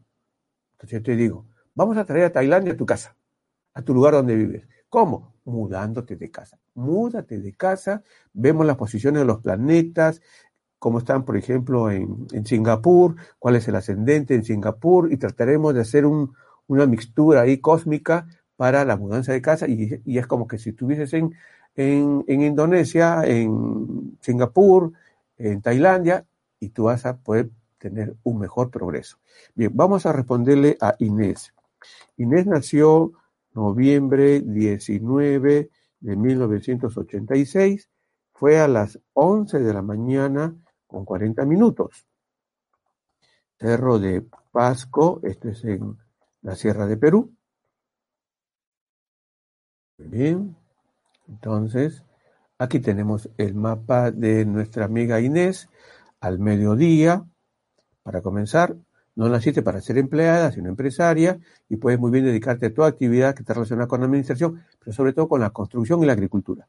Entonces 0.73 0.99
yo 0.99 1.03
te 1.03 1.15
digo, 1.15 1.45
vamos 1.73 1.97
a 1.97 2.05
traer 2.05 2.25
a 2.25 2.31
Tailandia 2.31 2.73
a 2.73 2.77
tu 2.77 2.85
casa, 2.85 3.15
a 3.73 3.81
tu 3.81 3.93
lugar 3.93 4.13
donde 4.13 4.35
vives. 4.35 4.67
¿Cómo? 4.89 5.33
Mudándote 5.45 6.15
de 6.15 6.29
casa. 6.29 6.59
Múdate 6.73 7.39
de 7.39 7.53
casa, 7.53 8.03
vemos 8.33 8.65
las 8.65 8.77
posiciones 8.77 9.21
de 9.21 9.25
los 9.25 9.39
planetas, 9.39 10.21
cómo 10.79 10.99
están, 10.99 11.25
por 11.25 11.37
ejemplo, 11.37 11.91
en, 11.91 12.45
Singapur, 12.45 13.15
cuál 13.37 13.55
es 13.55 13.67
el 13.67 13.75
ascendente 13.75 14.35
en 14.35 14.43
Singapur, 14.43 15.11
y 15.11 15.17
trataremos 15.17 15.73
de 15.73 15.81
hacer 15.81 16.05
un, 16.05 16.33
una 16.67 16.85
mixtura 16.85 17.41
ahí 17.41 17.57
cósmica 17.59 18.27
para 18.55 18.85
la 18.85 18.97
mudanza 18.97 19.31
de 19.33 19.41
casa 19.41 19.67
y, 19.67 20.01
es 20.05 20.27
como 20.27 20.47
que 20.47 20.57
si 20.57 20.71
estuvieses 20.71 21.13
en, 21.13 21.33
Indonesia, 22.27 23.23
en 23.25 24.17
Singapur, 24.21 24.91
en 25.37 25.61
Tailandia, 25.61 26.25
y 26.59 26.69
tú 26.69 26.85
vas 26.85 27.05
a 27.05 27.17
poder 27.17 27.49
tener 27.77 28.15
un 28.23 28.39
mejor 28.39 28.69
progreso. 28.69 29.17
Bien, 29.55 29.71
vamos 29.73 30.05
a 30.05 30.13
responderle 30.13 30.77
a 30.81 30.95
Inés. 30.99 31.53
Inés 32.17 32.45
nació 32.45 33.13
noviembre 33.53 34.41
19 34.41 35.69
de 35.99 36.15
1986, 36.15 37.89
fue 38.33 38.59
a 38.59 38.67
las 38.67 38.99
11 39.13 39.59
de 39.59 39.73
la 39.73 39.81
mañana 39.81 40.55
con 40.87 41.05
40 41.05 41.45
minutos. 41.45 42.05
Cerro 43.57 43.99
de 43.99 44.25
Pasco, 44.51 45.19
esto 45.23 45.49
es 45.49 45.63
en 45.65 45.97
la 46.41 46.55
Sierra 46.55 46.85
de 46.87 46.97
Perú. 46.97 47.33
Bien, 49.97 50.55
entonces 51.27 52.03
aquí 52.57 52.79
tenemos 52.79 53.29
el 53.37 53.53
mapa 53.53 54.11
de 54.11 54.45
nuestra 54.45 54.85
amiga 54.85 55.19
Inés 55.19 55.69
al 56.19 56.39
mediodía. 56.39 57.25
Para 58.03 58.21
comenzar, 58.21 58.75
no 59.15 59.27
naciste 59.29 59.61
para 59.61 59.81
ser 59.81 59.97
empleada, 59.97 60.51
sino 60.51 60.69
empresaria, 60.69 61.39
y 61.67 61.77
puedes 61.77 61.99
muy 61.99 62.11
bien 62.11 62.25
dedicarte 62.25 62.67
a 62.67 62.73
toda 62.73 62.87
actividad 62.87 63.35
que 63.35 63.41
está 63.41 63.53
relacionada 63.53 63.87
con 63.87 63.99
la 63.99 64.05
administración, 64.05 64.63
pero 64.79 64.93
sobre 64.93 65.13
todo 65.13 65.27
con 65.27 65.41
la 65.41 65.49
construcción 65.49 66.01
y 66.01 66.05
la 66.05 66.13
agricultura. 66.13 66.67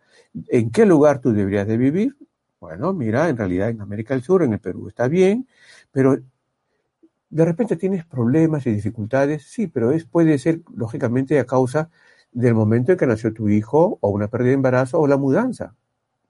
¿En 0.48 0.70
qué 0.70 0.84
lugar 0.84 1.20
tú 1.20 1.32
deberías 1.32 1.66
de 1.66 1.76
vivir? 1.76 2.16
Bueno, 2.58 2.92
mira, 2.92 3.28
en 3.28 3.36
realidad 3.36 3.70
en 3.70 3.80
América 3.80 4.14
del 4.14 4.22
Sur, 4.22 4.42
en 4.42 4.52
el 4.52 4.58
Perú 4.58 4.88
está 4.88 5.08
bien, 5.08 5.46
pero 5.92 6.18
de 7.30 7.44
repente 7.44 7.76
tienes 7.76 8.04
problemas 8.04 8.66
y 8.66 8.72
dificultades, 8.72 9.44
sí, 9.44 9.68
pero 9.68 9.92
es, 9.92 10.04
puede 10.04 10.36
ser 10.38 10.62
lógicamente 10.74 11.38
a 11.38 11.46
causa 11.46 11.88
del 12.32 12.54
momento 12.54 12.92
en 12.92 12.98
que 12.98 13.06
nació 13.06 13.32
tu 13.32 13.48
hijo, 13.48 13.98
o 14.00 14.10
una 14.10 14.28
pérdida 14.28 14.48
de 14.48 14.54
embarazo, 14.54 14.98
o 15.00 15.06
la 15.06 15.16
mudanza. 15.16 15.74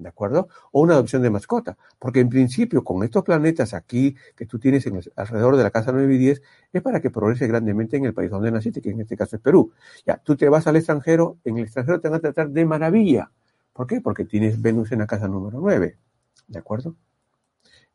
¿De 0.01 0.09
acuerdo? 0.09 0.49
O 0.73 0.81
una 0.81 0.95
adopción 0.95 1.23
de 1.23 1.31
mascota, 1.31 1.77
porque 1.99 2.21
en 2.21 2.29
principio 2.29 2.83
con 2.83 3.05
estos 3.05 3.23
planetas 3.23 3.75
aquí 3.75 4.17
que 4.35 4.47
tú 4.47 4.59
tienes 4.59 4.87
en 4.87 5.01
alrededor 5.17 5.57
de 5.57 5.63
la 5.63 5.71
casa 5.71 5.93
9 5.93 6.15
y 6.15 6.19
10 6.19 6.43
es 6.73 6.83
para 6.83 7.01
que 7.01 7.11
progrese 7.11 7.47
grandemente 7.47 7.97
en 7.97 8.07
el 8.07 8.15
país 8.15 8.31
donde 8.31 8.51
naciste, 8.51 8.81
que 8.81 8.91
en 8.91 9.01
este 9.01 9.17
caso 9.17 9.37
es 9.37 9.43
Perú. 9.43 9.73
Ya, 10.07 10.17
tú 10.17 10.37
te 10.37 10.49
vas 10.49 10.67
al 10.67 10.77
extranjero, 10.77 11.39
en 11.45 11.59
el 11.59 11.65
extranjero 11.65 12.01
te 12.01 12.09
van 12.09 12.19
a 12.19 12.21
tratar 12.21 12.51
de 12.51 12.65
maravilla. 12.65 13.31
¿Por 13.73 13.87
qué? 13.87 14.01
Porque 14.01 14.25
tienes 14.25 14.61
Venus 14.61 14.91
en 14.93 15.01
la 15.01 15.07
casa 15.07 15.29
número 15.29 15.61
9, 15.61 15.99
¿de 16.49 16.59
acuerdo? 16.59 16.97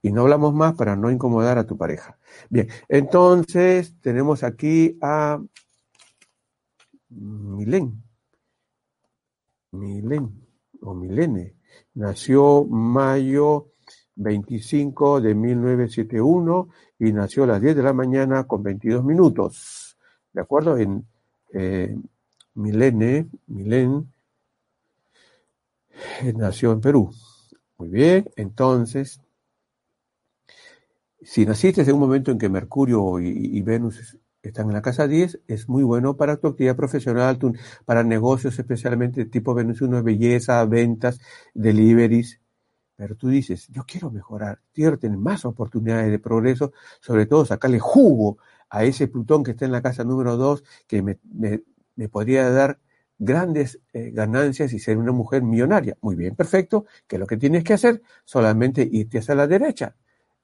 Y 0.01 0.12
no 0.12 0.22
hablamos 0.22 0.53
más 0.53 0.76
para 0.76 0.95
no 0.95 1.10
incomodar 1.10 1.58
a 1.58 1.66
tu 1.66 1.78
pareja. 1.78 2.20
Bien, 2.49 2.70
entonces 2.88 3.95
tenemos 4.01 4.43
aquí 4.43 4.97
a 5.01 5.41
Milen. 7.10 8.03
Milen 9.72 10.45
o 10.82 10.93
Milene. 10.93 11.55
Nació 11.95 12.65
mayo 12.65 13.67
25 14.15 15.21
de 15.21 15.33
1971 15.33 16.69
y 16.99 17.11
nació 17.11 17.43
a 17.43 17.47
las 17.47 17.61
10 17.61 17.75
de 17.75 17.83
la 17.83 17.93
mañana 17.93 18.45
con 18.45 18.63
22 18.63 19.03
minutos. 19.03 19.97
¿De 20.33 20.41
acuerdo? 20.41 20.77
En 20.77 21.05
eh, 21.53 21.95
Milene, 22.55 23.29
Milen, 23.47 24.11
eh, 26.21 26.33
nació 26.33 26.73
en 26.73 26.81
Perú. 26.81 27.11
Muy 27.77 27.89
bien, 27.89 28.29
entonces, 28.35 29.21
si 31.21 31.45
naciste 31.45 31.81
en 31.81 31.93
un 31.93 31.99
momento 31.99 32.31
en 32.31 32.37
que 32.37 32.47
Mercurio 32.49 33.19
y 33.19 33.61
Venus 33.61 34.17
están 34.49 34.67
en 34.67 34.73
la 34.73 34.81
casa 34.81 35.07
10, 35.07 35.41
es 35.47 35.69
muy 35.69 35.83
bueno 35.83 36.17
para 36.17 36.37
tu 36.37 36.47
actividad 36.47 36.75
profesional, 36.75 37.39
para 37.85 38.03
negocios 38.03 38.57
especialmente 38.59 39.25
tipo 39.25 39.53
1, 39.53 40.03
belleza, 40.03 40.63
ventas, 40.65 41.19
deliveries. 41.53 42.39
Pero 42.95 43.15
tú 43.15 43.27
dices, 43.27 43.67
yo 43.69 43.83
quiero 43.85 44.09
mejorar, 44.09 44.61
quiero 44.73 44.97
tener 44.97 45.17
más 45.17 45.45
oportunidades 45.45 46.09
de 46.11 46.19
progreso, 46.19 46.71
sobre 47.01 47.25
todo 47.25 47.45
sacarle 47.45 47.79
jugo 47.79 48.37
a 48.69 48.83
ese 48.83 49.07
Plutón 49.07 49.43
que 49.43 49.51
está 49.51 49.65
en 49.65 49.71
la 49.71 49.81
casa 49.81 50.03
número 50.03 50.37
2, 50.37 50.63
que 50.87 51.01
me, 51.01 51.19
me, 51.95 52.09
podría 52.09 52.49
dar 52.49 52.79
grandes 53.17 53.79
eh, 53.93 54.11
ganancias 54.11 54.73
y 54.73 54.79
ser 54.79 54.97
una 54.97 55.11
mujer 55.11 55.43
millonaria. 55.43 55.97
Muy 56.01 56.15
bien, 56.15 56.35
perfecto. 56.35 56.85
¿Qué 57.07 57.17
es 57.17 57.19
lo 57.19 57.27
que 57.27 57.37
tienes 57.37 57.63
que 57.63 57.73
hacer? 57.73 58.01
Solamente 58.23 58.87
irte 58.89 59.19
hacia 59.19 59.35
la 59.35 59.47
derecha, 59.47 59.95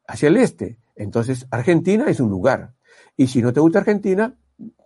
hacia 0.08 0.28
el 0.28 0.38
este. 0.38 0.78
Entonces, 0.96 1.48
Argentina 1.52 2.06
es 2.08 2.20
un 2.20 2.30
lugar. 2.30 2.74
Y 3.18 3.28
si 3.28 3.42
no 3.42 3.54
te 3.54 3.60
gusta 3.60 3.80
Argentina, 3.80 4.36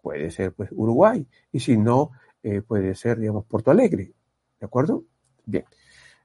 puede 0.01 0.31
ser 0.31 0.53
pues 0.53 0.69
Uruguay. 0.71 1.25
Y 1.51 1.59
si 1.59 1.77
no, 1.77 2.11
eh, 2.43 2.61
puede 2.61 2.95
ser, 2.95 3.19
digamos, 3.19 3.45
Porto 3.45 3.71
Alegre. 3.71 4.13
¿De 4.59 4.65
acuerdo? 4.65 5.03
Bien. 5.45 5.65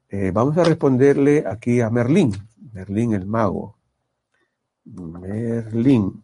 Eh, 0.09 0.31
vamos 0.33 0.57
a 0.57 0.63
responderle 0.63 1.43
aquí 1.47 1.81
a 1.81 1.89
Merlín. 1.89 2.33
Merlín 2.73 3.13
el 3.13 3.25
mago. 3.25 3.77
Merlín. 4.85 6.23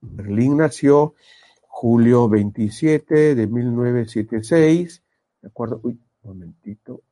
Merlín 0.00 0.56
nació 0.56 1.14
julio 1.62 2.28
27 2.28 3.34
de 3.34 3.46
1976. 3.46 5.02
¿De 5.40 5.48
acuerdo? 5.48 5.80
Uy, 5.82 5.98
un 6.22 6.28
momentito. 6.28 7.02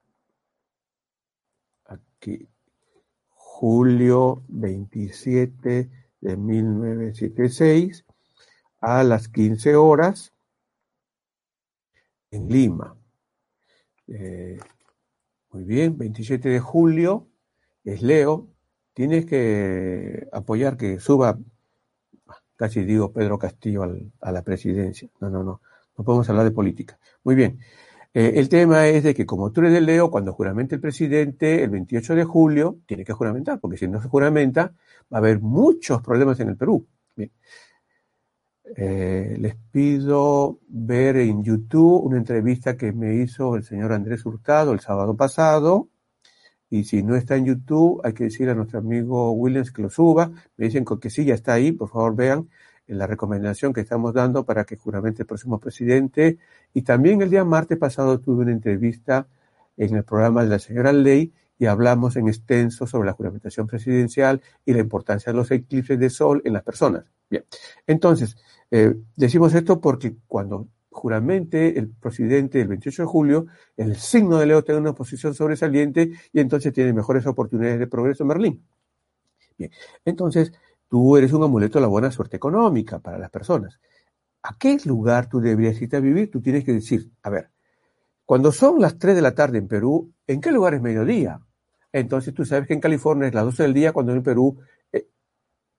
Aquí. 1.86 2.48
Julio 3.30 4.42
27 4.48 5.90
de 6.20 6.36
1976 6.36 8.04
a 8.80 9.02
las 9.04 9.28
15 9.28 9.76
horas 9.76 10.32
en 12.30 12.48
Lima. 12.48 12.96
Eh, 14.08 14.58
muy 15.50 15.64
bien, 15.64 15.98
27 15.98 16.48
de 16.48 16.60
julio 16.60 17.28
es 17.84 18.02
Leo. 18.02 18.48
Tienes 18.94 19.26
que 19.26 20.28
apoyar 20.32 20.76
que 20.76 21.00
suba, 21.00 21.38
casi 22.56 22.84
digo 22.84 23.12
Pedro 23.12 23.38
Castillo 23.38 23.82
a 24.20 24.32
la 24.32 24.42
presidencia. 24.42 25.08
No, 25.20 25.30
no, 25.30 25.42
no. 25.42 25.60
No 25.96 26.04
podemos 26.04 26.28
hablar 26.30 26.44
de 26.44 26.50
política. 26.52 26.98
Muy 27.24 27.34
bien. 27.34 27.60
Eh, 28.12 28.32
el 28.36 28.48
tema 28.48 28.88
es 28.88 29.04
de 29.04 29.14
que 29.14 29.24
como 29.24 29.52
tú 29.52 29.60
eres 29.60 29.72
de 29.72 29.80
Leo, 29.80 30.10
cuando 30.10 30.32
juramente 30.32 30.74
el 30.74 30.80
presidente, 30.80 31.62
el 31.62 31.70
28 31.70 32.14
de 32.16 32.24
julio, 32.24 32.78
tiene 32.86 33.04
que 33.04 33.12
juramentar, 33.12 33.60
porque 33.60 33.76
si 33.76 33.86
no 33.88 34.02
se 34.02 34.08
juramenta, 34.08 34.72
va 35.12 35.18
a 35.18 35.18
haber 35.18 35.40
muchos 35.40 36.02
problemas 36.02 36.40
en 36.40 36.48
el 36.48 36.56
Perú. 36.56 36.86
Eh, 38.76 39.36
les 39.38 39.56
pido 39.72 40.60
ver 40.68 41.16
en 41.16 41.42
YouTube 41.42 42.04
una 42.04 42.18
entrevista 42.18 42.76
que 42.76 42.92
me 42.92 43.16
hizo 43.16 43.56
el 43.56 43.64
señor 43.64 43.92
Andrés 43.92 44.24
Hurtado 44.24 44.72
el 44.72 44.80
sábado 44.80 45.16
pasado. 45.16 45.88
Y 46.70 46.84
si 46.84 47.02
no 47.02 47.16
está 47.16 47.36
en 47.36 47.46
YouTube, 47.46 48.00
hay 48.04 48.12
que 48.14 48.24
decirle 48.24 48.52
a 48.52 48.54
nuestro 48.54 48.78
amigo 48.78 49.32
Williams 49.32 49.72
que 49.72 49.82
lo 49.82 49.90
suba. 49.90 50.30
Me 50.56 50.66
dicen 50.66 50.84
que 50.84 51.10
sí, 51.10 51.24
ya 51.24 51.34
está 51.34 51.54
ahí. 51.54 51.72
Por 51.72 51.88
favor, 51.88 52.14
vean 52.14 52.48
la 52.98 53.06
recomendación 53.06 53.72
que 53.72 53.80
estamos 53.80 54.14
dando 54.14 54.44
para 54.44 54.64
que 54.64 54.76
juramente 54.76 55.22
el 55.22 55.26
próximo 55.26 55.58
presidente. 55.58 56.38
Y 56.74 56.82
también 56.82 57.22
el 57.22 57.30
día 57.30 57.44
martes 57.44 57.78
pasado 57.78 58.20
tuve 58.20 58.42
una 58.42 58.52
entrevista 58.52 59.26
en 59.76 59.96
el 59.96 60.04
programa 60.04 60.42
de 60.42 60.48
la 60.50 60.58
señora 60.58 60.92
Ley 60.92 61.32
y 61.58 61.66
hablamos 61.66 62.16
en 62.16 62.28
extenso 62.28 62.86
sobre 62.86 63.06
la 63.06 63.12
juramentación 63.12 63.66
presidencial 63.66 64.40
y 64.64 64.72
la 64.72 64.80
importancia 64.80 65.32
de 65.32 65.36
los 65.36 65.50
eclipses 65.50 65.98
de 65.98 66.10
sol 66.10 66.40
en 66.44 66.54
las 66.54 66.62
personas. 66.62 67.04
Bien, 67.28 67.44
entonces, 67.86 68.36
eh, 68.70 68.94
decimos 69.14 69.54
esto 69.54 69.80
porque 69.80 70.16
cuando 70.26 70.68
juramente 70.90 71.78
el 71.78 71.88
presidente 71.88 72.60
el 72.60 72.68
28 72.68 73.02
de 73.02 73.06
julio, 73.06 73.46
el 73.76 73.96
signo 73.96 74.38
de 74.38 74.46
Leo 74.46 74.64
tiene 74.64 74.80
una 74.80 74.94
posición 74.94 75.34
sobresaliente 75.34 76.10
y 76.32 76.40
entonces 76.40 76.72
tiene 76.72 76.92
mejores 76.92 77.26
oportunidades 77.26 77.78
de 77.78 77.86
progreso 77.86 78.24
en 78.24 78.28
Berlín. 78.28 78.64
Bien, 79.58 79.70
entonces, 80.04 80.52
Tú 80.90 81.16
eres 81.16 81.32
un 81.32 81.44
amuleto 81.44 81.78
de 81.78 81.82
la 81.82 81.86
buena 81.86 82.10
suerte 82.10 82.36
económica 82.36 82.98
para 82.98 83.16
las 83.16 83.30
personas. 83.30 83.78
¿A 84.42 84.58
qué 84.58 84.76
lugar 84.84 85.28
tú 85.28 85.40
deberías 85.40 85.80
irte 85.80 85.96
a 85.96 86.00
vivir? 86.00 86.32
Tú 86.32 86.42
tienes 86.42 86.64
que 86.64 86.72
decir, 86.72 87.08
a 87.22 87.30
ver, 87.30 87.50
cuando 88.26 88.50
son 88.50 88.80
las 88.80 88.98
3 88.98 89.14
de 89.14 89.22
la 89.22 89.32
tarde 89.32 89.58
en 89.58 89.68
Perú, 89.68 90.12
¿en 90.26 90.40
qué 90.40 90.50
lugar 90.50 90.74
es 90.74 90.82
mediodía? 90.82 91.40
Entonces 91.92 92.34
tú 92.34 92.44
sabes 92.44 92.66
que 92.66 92.74
en 92.74 92.80
California 92.80 93.28
es 93.28 93.34
las 93.34 93.44
12 93.44 93.62
del 93.62 93.74
día, 93.74 93.92
cuando 93.92 94.12
en 94.12 94.24
Perú 94.24 94.58
eh, 94.92 95.06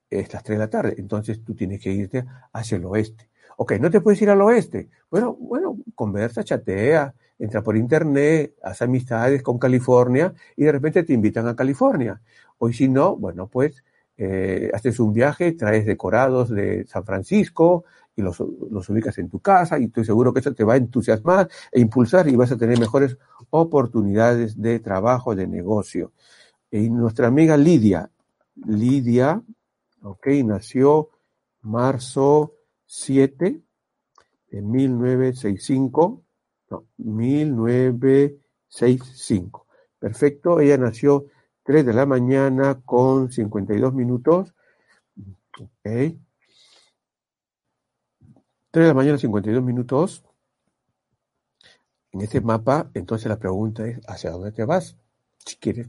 es 0.10 0.32
las 0.32 0.44
3 0.44 0.58
de 0.58 0.66
la 0.66 0.70
tarde. 0.70 0.96
Entonces 0.98 1.44
tú 1.44 1.56
tienes 1.56 1.82
que 1.82 1.92
irte 1.92 2.26
hacia 2.54 2.78
el 2.78 2.86
oeste. 2.86 3.30
Ok, 3.58 3.74
no 3.82 3.92
te 3.92 4.00
puedes 4.00 4.22
ir 4.22 4.30
al 4.30 4.42
oeste. 4.42 4.90
Bueno, 5.10 5.34
bueno, 5.34 5.78
conversa, 5.94 6.42
chatea, 6.42 7.14
entra 7.38 7.62
por 7.62 7.76
internet, 7.76 8.56
haz 8.64 8.82
amistades 8.82 9.44
con 9.44 9.60
California 9.60 10.34
y 10.56 10.64
de 10.64 10.72
repente 10.72 11.04
te 11.04 11.12
invitan 11.12 11.50
a 11.50 11.56
California. 11.58 12.22
O 12.60 12.72
si 12.72 12.88
no, 12.88 13.18
bueno, 13.18 13.48
pues 13.48 13.84
eh, 14.18 14.70
haces 14.74 15.00
un 15.00 15.14
viaje, 15.14 15.54
traes 15.54 15.86
decorados 15.86 16.50
de 16.50 16.86
San 16.88 17.06
Francisco 17.06 17.86
y 18.16 18.22
los, 18.22 18.40
ubicas 18.40 19.18
en 19.18 19.30
tu 19.30 19.40
casa 19.40 19.80
y 19.80 19.86
estoy 19.86 20.06
seguro 20.06 20.32
que 20.34 20.42
eso 20.42 20.54
te 20.54 20.64
va 20.64 20.74
a 20.74 20.78
entusiasmar 20.78 21.50
e 21.72 21.80
impulsar 21.80 22.28
y 22.28 22.36
vas 22.36 22.52
a 22.52 22.58
tener 22.58 22.80
mejores 22.80 23.18
oportunidades 23.50 24.62
de 24.62 24.80
trabajo, 24.80 25.34
de 25.36 25.48
negocio. 25.48 26.12
Y 26.70 26.90
nuestra 26.90 27.28
amiga 27.28 27.58
Lidia, 27.58 28.12
Lidia, 28.56 29.42
ok, 30.04 30.28
nació 30.46 31.10
marzo 31.62 32.54
7 32.86 33.62
de 34.52 34.62
1965, 34.62 36.24
no, 36.70 36.86
1965. 36.98 39.66
Perfecto, 40.00 40.60
ella 40.60 40.78
nació 40.78 41.26
3 41.64 41.86
de 41.86 41.94
la 41.94 42.06
mañana 42.06 42.82
con 42.86 43.32
52 43.32 43.94
minutos. 43.94 44.54
Ok. 45.60 45.70
3 45.84 46.18
de 48.72 48.88
la 48.88 48.94
mañana 48.94 49.18
52 49.18 49.64
minutos. 49.64 50.24
En 52.12 52.22
este 52.22 52.42
mapa, 52.42 52.90
entonces 52.94 53.28
la 53.28 53.40
pregunta 53.40 53.88
es, 53.88 54.00
¿hacia 54.08 54.32
dónde 54.32 54.52
te 54.52 54.66
vas? 54.66 54.98
Si 55.46 55.56
quieres 55.56 55.88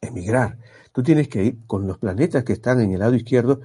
emigrar. 0.00 0.58
Tú 0.92 1.02
tienes 1.02 1.28
que 1.28 1.44
ir 1.44 1.66
con 1.66 1.86
los 1.86 1.98
planetas 1.98 2.44
que 2.44 2.52
están 2.52 2.80
en 2.80 2.92
el 2.92 3.00
lado 3.00 3.14
izquierdo. 3.14 3.60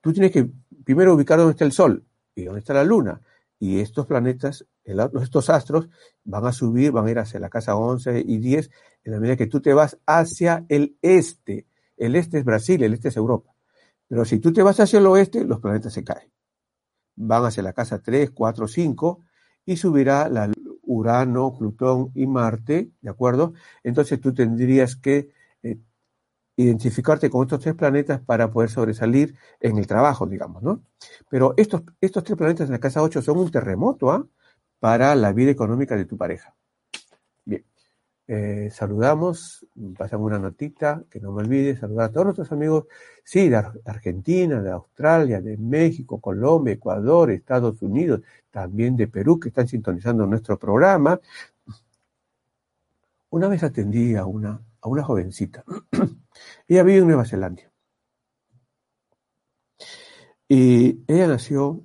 Tú 0.00 0.12
tienes 0.12 0.32
que 0.32 0.48
primero 0.84 1.14
ubicar 1.14 1.38
dónde 1.38 1.52
está 1.52 1.64
el 1.64 1.72
Sol 1.72 2.04
y 2.34 2.44
dónde 2.44 2.60
está 2.60 2.74
la 2.74 2.84
Luna. 2.84 3.20
Y 3.58 3.80
estos 3.80 4.06
planetas 4.06 4.66
estos 4.84 5.50
astros 5.50 5.88
van 6.24 6.46
a 6.46 6.52
subir, 6.52 6.92
van 6.92 7.06
a 7.06 7.10
ir 7.10 7.18
hacia 7.18 7.40
la 7.40 7.48
casa 7.48 7.76
11 7.76 8.22
y 8.26 8.38
10 8.38 8.70
en 9.04 9.12
la 9.12 9.20
medida 9.20 9.36
que 9.36 9.46
tú 9.46 9.60
te 9.60 9.74
vas 9.74 9.98
hacia 10.06 10.64
el 10.68 10.96
este. 11.02 11.66
El 11.96 12.16
este 12.16 12.38
es 12.38 12.44
Brasil, 12.44 12.82
el 12.82 12.94
este 12.94 13.08
es 13.08 13.16
Europa. 13.16 13.54
Pero 14.08 14.24
si 14.24 14.38
tú 14.38 14.52
te 14.52 14.62
vas 14.62 14.78
hacia 14.80 14.98
el 14.98 15.06
oeste, 15.06 15.44
los 15.44 15.60
planetas 15.60 15.92
se 15.92 16.04
caen. 16.04 16.30
Van 17.16 17.44
hacia 17.44 17.62
la 17.62 17.72
casa 17.72 18.02
3, 18.02 18.30
4, 18.30 18.68
5 18.68 19.20
y 19.66 19.76
subirá 19.76 20.28
la 20.28 20.50
Urano, 20.82 21.56
Plutón 21.56 22.10
y 22.14 22.26
Marte, 22.26 22.90
¿de 23.00 23.10
acuerdo? 23.10 23.54
Entonces 23.82 24.20
tú 24.20 24.34
tendrías 24.34 24.96
que 24.96 25.30
eh, 25.62 25.78
identificarte 26.56 27.30
con 27.30 27.42
estos 27.42 27.60
tres 27.60 27.74
planetas 27.74 28.20
para 28.20 28.50
poder 28.50 28.70
sobresalir 28.70 29.36
en 29.60 29.78
el 29.78 29.86
trabajo, 29.86 30.26
digamos, 30.26 30.62
¿no? 30.62 30.82
Pero 31.30 31.54
estos, 31.56 31.82
estos 32.00 32.24
tres 32.24 32.36
planetas 32.36 32.68
en 32.68 32.72
la 32.72 32.80
casa 32.80 33.02
8 33.02 33.22
son 33.22 33.38
un 33.38 33.50
terremoto, 33.50 34.10
¿ah? 34.10 34.26
Para 34.80 35.14
la 35.14 35.32
vida 35.32 35.50
económica 35.50 35.96
de 35.96 36.04
tu 36.04 36.16
pareja. 36.16 36.54
Eh, 38.28 38.70
saludamos, 38.70 39.66
pasan 39.98 40.20
una 40.20 40.38
notita, 40.38 41.04
que 41.10 41.20
no 41.20 41.32
me 41.32 41.42
olvide, 41.42 41.76
saludar 41.76 42.06
a 42.10 42.12
todos 42.12 42.26
nuestros 42.26 42.52
amigos, 42.52 42.86
sí, 43.24 43.48
de 43.48 43.56
Argentina, 43.84 44.62
de 44.62 44.70
Australia, 44.70 45.40
de 45.40 45.56
México, 45.58 46.20
Colombia, 46.20 46.74
Ecuador, 46.74 47.30
Estados 47.30 47.82
Unidos, 47.82 48.22
también 48.50 48.96
de 48.96 49.08
Perú, 49.08 49.40
que 49.40 49.48
están 49.48 49.66
sintonizando 49.68 50.26
nuestro 50.26 50.58
programa. 50.58 51.20
Una 53.30 53.48
vez 53.48 53.62
atendí 53.64 54.14
a 54.14 54.24
una, 54.26 54.60
a 54.80 54.88
una 54.88 55.02
jovencita, 55.02 55.64
ella 56.68 56.82
vive 56.84 56.98
en 56.98 57.06
Nueva 57.06 57.24
Zelanda, 57.24 57.62
y 60.48 61.02
ella 61.08 61.26
nació 61.26 61.82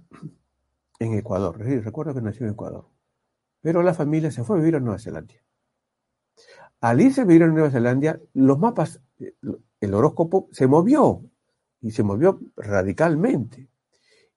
en 0.99 1.13
Ecuador, 1.13 1.57
recuerdo 1.59 2.13
que 2.13 2.21
nació 2.21 2.45
en 2.45 2.53
Ecuador, 2.53 2.85
pero 3.61 3.81
la 3.81 3.93
familia 3.93 4.29
se 4.31 4.43
fue 4.43 4.57
a 4.57 4.59
vivir 4.59 4.75
a 4.75 4.79
Nueva 4.79 4.99
Zelanda. 4.99 5.33
Al 6.82 7.01
irse 7.01 7.21
a 7.21 7.25
vivir 7.25 7.43
en 7.43 7.53
Nueva 7.53 7.71
Zelanda, 7.71 8.19
los 8.34 8.59
mapas, 8.59 9.01
el 9.80 9.93
horóscopo 9.93 10.47
se 10.51 10.67
movió 10.67 11.23
y 11.82 11.91
se 11.91 12.03
movió 12.03 12.39
radicalmente. 12.55 13.67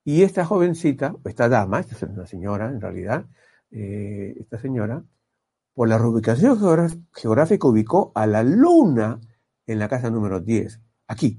Y 0.05 0.23
esta 0.23 0.45
jovencita, 0.45 1.15
esta 1.25 1.49
dama, 1.49 1.81
esta 1.81 1.95
es 1.95 2.03
una 2.03 2.27
señora 2.27 2.71
en 2.71 2.81
realidad, 2.81 3.27
eh, 3.71 4.35
esta 4.41 4.59
señora, 4.59 5.05
por 5.75 5.89
la 5.89 5.99
reubicación 5.99 6.59
geográfica 7.13 7.69
ubicó 7.69 8.13
a 8.15 8.27
la 8.27 8.43
luna 8.43 9.21
en 9.67 9.79
la 9.79 9.89
casa 9.89 10.11
número 10.11 10.41
10, 10.41 10.81
aquí. 11.07 11.39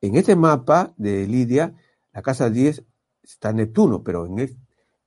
En 0.00 0.16
este 0.16 0.36
mapa 0.36 0.92
de 0.98 1.26
Lidia, 1.26 1.74
la 2.12 2.22
casa 2.22 2.50
10 2.50 2.84
está 3.22 3.52
Neptuno, 3.52 4.02
pero 4.02 4.26
en 4.26 4.38
el, 4.38 4.56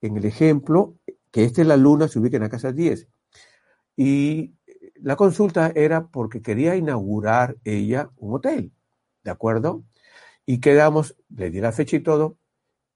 en 0.01 0.17
el 0.17 0.25
ejemplo, 0.25 0.95
que 1.31 1.43
esta 1.43 1.61
es 1.61 1.67
la 1.67 1.77
luna, 1.77 2.07
se 2.07 2.17
ubica 2.19 2.37
en 2.37 2.43
la 2.43 2.49
casa 2.49 2.71
10. 2.71 3.07
Y 3.95 4.56
la 5.01 5.15
consulta 5.15 5.71
era 5.75 6.07
porque 6.07 6.41
quería 6.41 6.75
inaugurar 6.75 7.57
ella 7.63 8.11
un 8.17 8.35
hotel, 8.35 8.71
¿de 9.23 9.31
acuerdo? 9.31 9.83
Y 10.45 10.59
quedamos, 10.59 11.15
le 11.29 11.49
di 11.49 11.59
la 11.59 11.71
fecha 11.71 11.97
y 11.97 12.01
todo, 12.01 12.37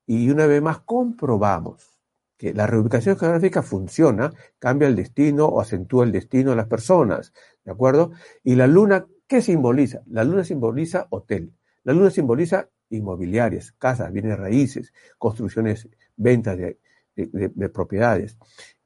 y 0.05 0.29
una 0.29 0.47
vez 0.47 0.61
más 0.61 0.79
comprobamos 0.79 1.99
que 2.37 2.53
la 2.53 2.67
reubicación 2.67 3.17
geográfica 3.17 3.61
funciona, 3.61 4.33
cambia 4.59 4.87
el 4.87 4.95
destino 4.95 5.45
o 5.45 5.61
acentúa 5.61 6.05
el 6.05 6.11
destino 6.11 6.51
de 6.51 6.55
las 6.55 6.67
personas, 6.67 7.33
¿de 7.63 7.71
acuerdo? 7.71 8.11
Y 8.43 8.55
la 8.55 8.67
luna, 8.67 9.05
¿qué 9.27 9.41
simboliza? 9.41 10.01
La 10.07 10.23
luna 10.23 10.43
simboliza 10.43 11.07
hotel, 11.11 11.53
la 11.83 11.93
luna 11.93 12.09
simboliza 12.09 12.69
inmobiliarias, 12.89 13.73
casas, 13.73 14.11
bienes 14.11 14.37
raíces, 14.37 14.93
construcciones, 15.17 15.87
ventas 16.15 16.57
de, 16.57 16.79
de 17.15 17.69
propiedades 17.69 18.37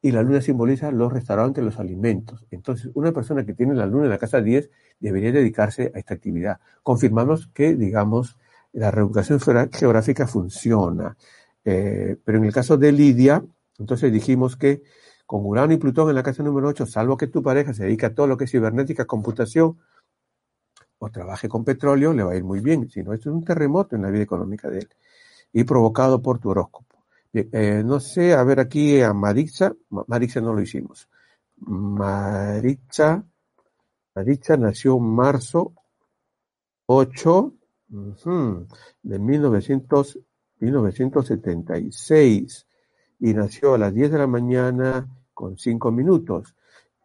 y 0.05 0.11
la 0.11 0.21
luna 0.21 0.39
simboliza 0.39 0.91
los 0.91 1.11
restaurantes, 1.11 1.63
los 1.63 1.79
alimentos. 1.79 2.45
Entonces, 2.51 2.91
una 2.93 3.11
persona 3.11 3.43
que 3.43 3.55
tiene 3.55 3.73
la 3.73 3.87
luna 3.87 4.03
en 4.03 4.11
la 4.11 4.19
casa 4.19 4.39
10 4.39 4.69
debería 4.99 5.31
dedicarse 5.31 5.91
a 5.95 5.97
esta 5.97 6.13
actividad. 6.13 6.59
Confirmamos 6.83 7.47
que, 7.47 7.73
digamos, 7.73 8.37
la 8.71 8.91
reubicación 8.91 9.39
geográfica 9.39 10.27
funciona. 10.27 11.17
Eh, 11.63 12.17
pero 12.23 12.37
en 12.37 12.45
el 12.45 12.53
caso 12.53 12.77
de 12.77 12.91
Lidia, 12.91 13.43
entonces 13.79 14.13
dijimos 14.13 14.55
que 14.55 14.83
con 15.25 15.43
Urano 15.43 15.73
y 15.73 15.77
Plutón 15.77 16.09
en 16.09 16.15
la 16.15 16.21
casa 16.21 16.43
número 16.43 16.67
8, 16.67 16.85
salvo 16.85 17.17
que 17.17 17.25
tu 17.25 17.41
pareja 17.41 17.73
se 17.73 17.85
dedica 17.85 18.05
a 18.05 18.13
todo 18.13 18.27
lo 18.27 18.37
que 18.37 18.43
es 18.43 18.51
cibernética, 18.51 19.05
computación 19.05 19.79
o 20.99 21.09
trabaje 21.09 21.49
con 21.49 21.65
petróleo, 21.65 22.13
le 22.13 22.21
va 22.21 22.33
a 22.33 22.35
ir 22.35 22.43
muy 22.43 22.59
bien. 22.59 22.91
Si 22.91 23.01
no, 23.01 23.11
esto 23.11 23.31
es 23.31 23.35
un 23.35 23.43
terremoto 23.43 23.95
en 23.95 24.03
la 24.03 24.11
vida 24.11 24.21
económica 24.21 24.69
de 24.69 24.81
él 24.81 24.89
y 25.51 25.63
provocado 25.63 26.21
por 26.21 26.37
tu 26.37 26.51
horóscopo. 26.51 26.94
Eh, 27.37 27.83
no 27.83 27.99
sé, 27.99 28.33
a 28.33 28.41
ver 28.45 28.61
aquí 28.61 29.01
a 29.01 29.13
Maritza. 29.13 29.75
Maritza 30.07 30.39
no 30.39 30.53
lo 30.53 30.61
hicimos. 30.61 31.09
Maritza, 31.57 33.25
Maritza 34.13 34.55
nació 34.55 34.95
en 34.95 35.03
marzo 35.03 35.73
8 36.85 37.53
de 39.03 39.19
1900, 39.19 40.19
1976 40.59 42.67
y 43.19 43.33
nació 43.33 43.73
a 43.73 43.79
las 43.79 43.93
10 43.93 44.11
de 44.11 44.17
la 44.17 44.27
mañana 44.27 45.05
con 45.33 45.57
5 45.57 45.91
minutos. 45.91 46.55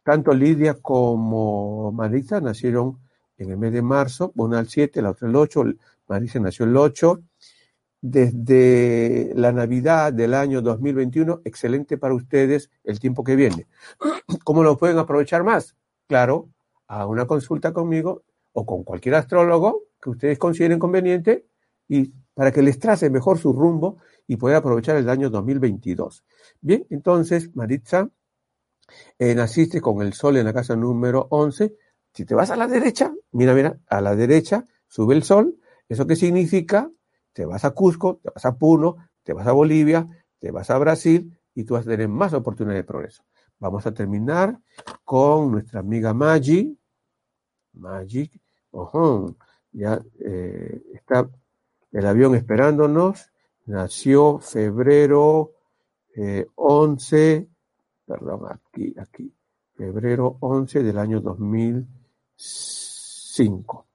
Tanto 0.04 0.32
Lidia 0.32 0.74
como 0.74 1.90
Maritza 1.90 2.40
nacieron 2.40 3.00
en 3.36 3.50
el 3.50 3.56
mes 3.56 3.72
de 3.72 3.82
marzo, 3.82 4.30
una 4.36 4.60
al 4.60 4.68
7, 4.68 5.02
la 5.02 5.10
otra 5.10 5.28
el 5.28 5.34
8, 5.34 5.64
Maritza 6.06 6.38
nació 6.38 6.66
el 6.66 6.76
8 6.76 7.20
desde 8.00 9.32
la 9.34 9.52
Navidad 9.52 10.12
del 10.12 10.34
año 10.34 10.62
2021, 10.62 11.42
excelente 11.44 11.98
para 11.98 12.14
ustedes 12.14 12.70
el 12.84 12.98
tiempo 12.98 13.24
que 13.24 13.36
viene. 13.36 13.66
¿Cómo 14.44 14.62
lo 14.62 14.76
pueden 14.76 14.98
aprovechar 14.98 15.44
más? 15.44 15.76
Claro, 16.06 16.48
a 16.86 17.06
una 17.06 17.26
consulta 17.26 17.72
conmigo 17.72 18.24
o 18.52 18.66
con 18.66 18.84
cualquier 18.84 19.14
astrólogo 19.14 19.84
que 20.00 20.10
ustedes 20.10 20.38
consideren 20.38 20.78
conveniente 20.78 21.46
y 21.88 22.12
para 22.34 22.52
que 22.52 22.62
les 22.62 22.78
trace 22.78 23.10
mejor 23.10 23.38
su 23.38 23.52
rumbo 23.52 23.98
y 24.26 24.36
pueda 24.36 24.58
aprovechar 24.58 24.96
el 24.96 25.08
año 25.08 25.28
2022. 25.28 26.24
Bien, 26.60 26.86
entonces, 26.90 27.54
Maritza, 27.54 28.08
eh, 29.18 29.34
naciste 29.34 29.80
con 29.80 30.00
el 30.02 30.14
sol 30.14 30.36
en 30.36 30.46
la 30.46 30.52
casa 30.52 30.74
número 30.74 31.26
11. 31.30 31.76
Si 32.12 32.24
te 32.24 32.34
vas 32.34 32.50
a 32.50 32.56
la 32.56 32.66
derecha, 32.66 33.12
mira, 33.32 33.54
mira, 33.54 33.78
a 33.88 34.00
la 34.00 34.16
derecha 34.16 34.66
sube 34.88 35.14
el 35.14 35.22
sol. 35.22 35.58
¿Eso 35.88 36.06
qué 36.06 36.16
significa? 36.16 36.90
Te 37.32 37.44
vas 37.44 37.64
a 37.64 37.70
Cusco, 37.70 38.18
te 38.22 38.30
vas 38.34 38.44
a 38.44 38.56
Puno, 38.56 38.96
te 39.22 39.32
vas 39.32 39.46
a 39.46 39.52
Bolivia, 39.52 40.08
te 40.38 40.50
vas 40.50 40.70
a 40.70 40.78
Brasil 40.78 41.38
y 41.54 41.64
tú 41.64 41.74
vas 41.74 41.86
a 41.86 41.90
tener 41.90 42.08
más 42.08 42.32
oportunidades 42.32 42.82
de 42.82 42.86
progreso. 42.86 43.22
Vamos 43.58 43.86
a 43.86 43.92
terminar 43.92 44.58
con 45.04 45.52
nuestra 45.52 45.80
amiga 45.80 46.14
Maggi. 46.14 46.78
Maggi, 47.74 48.30
ojo, 48.70 49.36
ya 49.72 50.00
eh, 50.18 50.82
está 50.94 51.28
el 51.92 52.06
avión 52.06 52.34
esperándonos. 52.34 53.30
Nació 53.66 54.38
febrero 54.38 55.52
11, 56.54 57.34
eh, 57.34 57.46
perdón, 58.06 58.46
aquí, 58.50 58.94
aquí, 58.98 59.30
febrero 59.76 60.38
11 60.40 60.82
del 60.82 60.96
año 60.98 61.20
2005. 61.20 63.86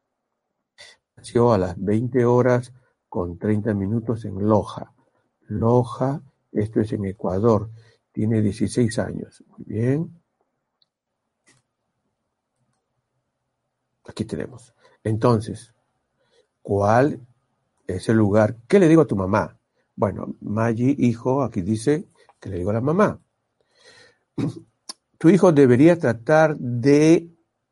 Nació 1.18 1.52
a 1.52 1.58
las 1.58 1.84
20 1.84 2.24
horas 2.24 2.72
con 3.16 3.38
30 3.38 3.74
minutos 3.74 4.26
en 4.26 4.46
Loja. 4.46 4.92
Loja, 5.48 6.22
esto 6.52 6.82
es 6.82 6.92
en 6.92 7.06
Ecuador, 7.06 7.70
tiene 8.12 8.42
16 8.42 9.00
años. 9.00 9.42
Muy 9.48 9.64
bien. 9.66 10.22
Aquí 14.06 14.26
tenemos. 14.26 14.74
Entonces, 15.02 15.74
¿cuál 16.62 17.26
es 17.88 18.10
el 18.10 18.18
lugar? 18.18 18.58
¿Qué 18.68 18.80
le 18.80 18.90
digo 18.90 19.04
a 19.04 19.08
tu 19.08 19.16
mamá? 19.16 19.58
Bueno, 19.96 20.36
Maggi, 20.42 20.98
hijo, 21.00 21.42
aquí 21.42 21.62
dice 21.62 22.10
que 22.38 22.50
le 22.50 22.58
digo 22.58 22.72
a 22.72 22.74
la 22.74 22.82
mamá. 22.82 23.18
Tu 25.18 25.30
hijo 25.30 25.54
debería 25.54 25.98
tratar 25.98 26.58
de 26.58 27.30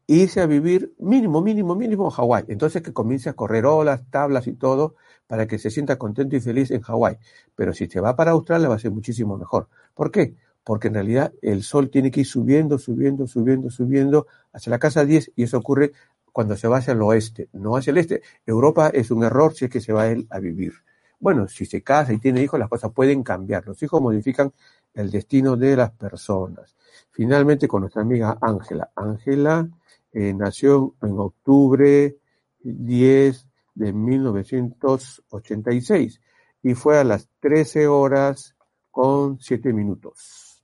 irse 0.07 0.39
a 0.39 0.45
vivir 0.45 0.95
mínimo, 0.99 1.41
mínimo, 1.41 1.75
mínimo 1.75 2.05
en 2.05 2.11
Hawái. 2.11 2.45
Entonces 2.47 2.81
que 2.81 2.93
comience 2.93 3.29
a 3.29 3.33
correr 3.33 3.65
olas, 3.65 4.09
tablas 4.09 4.47
y 4.47 4.53
todo 4.53 4.95
para 5.28 5.47
que 5.47 5.57
se 5.57 5.69
sienta 5.69 5.97
contento 5.97 6.36
y 6.36 6.41
feliz 6.41 6.71
en 6.71 6.82
Hawái. 6.82 7.17
Pero 7.55 7.74
si 7.74 7.88
se 7.88 7.99
va 7.99 8.15
para 8.15 8.32
Australia 8.32 8.69
va 8.69 8.76
a 8.76 8.80
ser 8.80 8.91
muchísimo 8.91 9.38
mejor. 9.38 9.67
¿Por 9.93 10.11
qué? 10.11 10.36
Porque 10.63 10.88
en 10.88 10.95
realidad 10.95 11.34
el 11.41 11.63
sol 11.63 11.89
tiene 11.89 12.11
que 12.11 12.21
ir 12.21 12.26
subiendo, 12.26 12.78
subiendo, 12.78 13.28
subiendo, 13.28 13.69
subiendo 13.69 14.28
hacia 14.53 14.69
la 14.69 14.80
casa 14.80 15.05
10 15.05 15.32
y 15.36 15.43
eso 15.43 15.57
ocurre 15.57 15.91
cuando 16.32 16.57
se 16.57 16.67
va 16.67 16.78
hacia 16.78 16.93
el 16.93 17.01
oeste, 17.01 17.49
no 17.53 17.76
hacia 17.76 17.91
el 17.91 17.97
este. 17.97 18.21
Europa 18.45 18.89
es 18.89 19.11
un 19.11 19.24
error 19.24 19.53
si 19.53 19.65
es 19.65 19.71
que 19.71 19.82
se 19.82 19.93
va 19.93 20.07
él 20.07 20.28
a 20.30 20.39
vivir. 20.39 20.74
Bueno, 21.19 21.47
si 21.47 21.65
se 21.65 21.82
casa 21.82 22.11
y 22.11 22.17
tiene 22.17 22.41
hijos, 22.41 22.59
las 22.59 22.67
cosas 22.67 22.91
pueden 22.91 23.24
cambiar. 23.24 23.65
Los 23.65 23.82
hijos 23.82 24.01
modifican 24.01 24.51
el 24.93 25.09
destino 25.09 25.55
de 25.55 25.78
las 25.78 25.91
personas. 25.91 26.76
Finalmente, 27.11 27.67
con 27.67 27.82
nuestra 27.82 28.01
amiga 28.01 28.38
Ángela. 28.41 28.89
Ángela 28.95 29.69
eh, 30.11 30.34
nació 30.34 30.95
en 31.01 31.17
octubre 31.17 32.17
10 32.61 33.47
de 33.76 33.93
1986 33.93 36.19
y 36.63 36.74
fue 36.74 36.99
a 36.99 37.03
las 37.03 37.30
13 37.39 37.88
horas 37.88 38.55
con 38.91 39.39
7 39.39 39.74
minutos. 39.74 40.63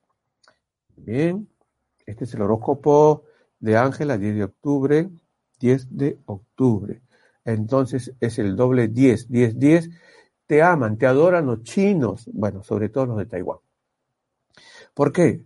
Bien, 0.95 1.47
este 2.05 2.25
es 2.25 2.33
el 2.33 2.41
horóscopo 2.41 3.23
de 3.59 3.77
Ángela, 3.77 4.17
10 4.17 4.35
de 4.35 4.43
octubre, 4.43 5.09
10 5.59 5.97
de 5.97 6.19
octubre. 6.25 7.01
Entonces 7.45 8.13
es 8.19 8.39
el 8.39 8.55
doble 8.55 8.87
10, 8.87 9.29
10, 9.29 9.59
10. 9.59 9.89
Te 10.45 10.61
aman, 10.61 10.97
te 10.97 11.05
adoran 11.05 11.45
los 11.45 11.63
chinos, 11.63 12.29
bueno, 12.33 12.63
sobre 12.63 12.89
todo 12.89 13.07
los 13.07 13.17
de 13.17 13.25
Taiwán. 13.25 13.59
¿Por 14.93 15.11
qué? 15.11 15.43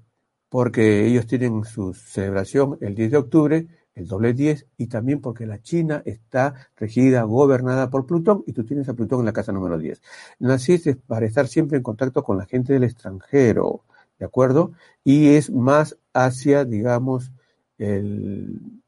Porque 0.50 1.06
ellos 1.06 1.28
tienen 1.28 1.64
su 1.64 1.94
celebración 1.94 2.78
el 2.82 2.96
10 2.96 3.12
de 3.12 3.18
octubre, 3.18 3.68
el 3.96 4.08
doble 4.08 4.34
10, 4.34 4.68
y 4.78 4.88
también 4.88 5.22
porque 5.22 5.46
la 5.46 5.62
China 5.62 6.02
está 6.06 6.70
regida, 6.76 7.24
gobernada 7.24 7.90
por 7.90 8.06
Plutón, 8.06 8.44
y 8.48 8.54
tú 8.54 8.64
tienes 8.66 8.90
a 8.90 8.94
Plutón 8.94 9.20
en 9.20 9.26
la 9.26 9.34
casa 9.34 9.52
número 9.52 9.78
10. 9.78 10.02
Naciste 10.40 10.96
para 10.96 11.26
estar 11.26 11.48
siempre 11.48 11.78
en 11.78 11.84
contacto 11.84 12.24
con 12.24 12.38
la 12.38 12.46
gente 12.46 12.74
del 12.74 12.84
extranjero, 12.84 13.84
¿de 14.20 14.26
acuerdo? 14.26 14.72
Y 15.04 15.36
es 15.36 15.52
más 15.52 15.98
hacia, 16.14 16.66
digamos, 16.66 17.32
el, 17.78 18.82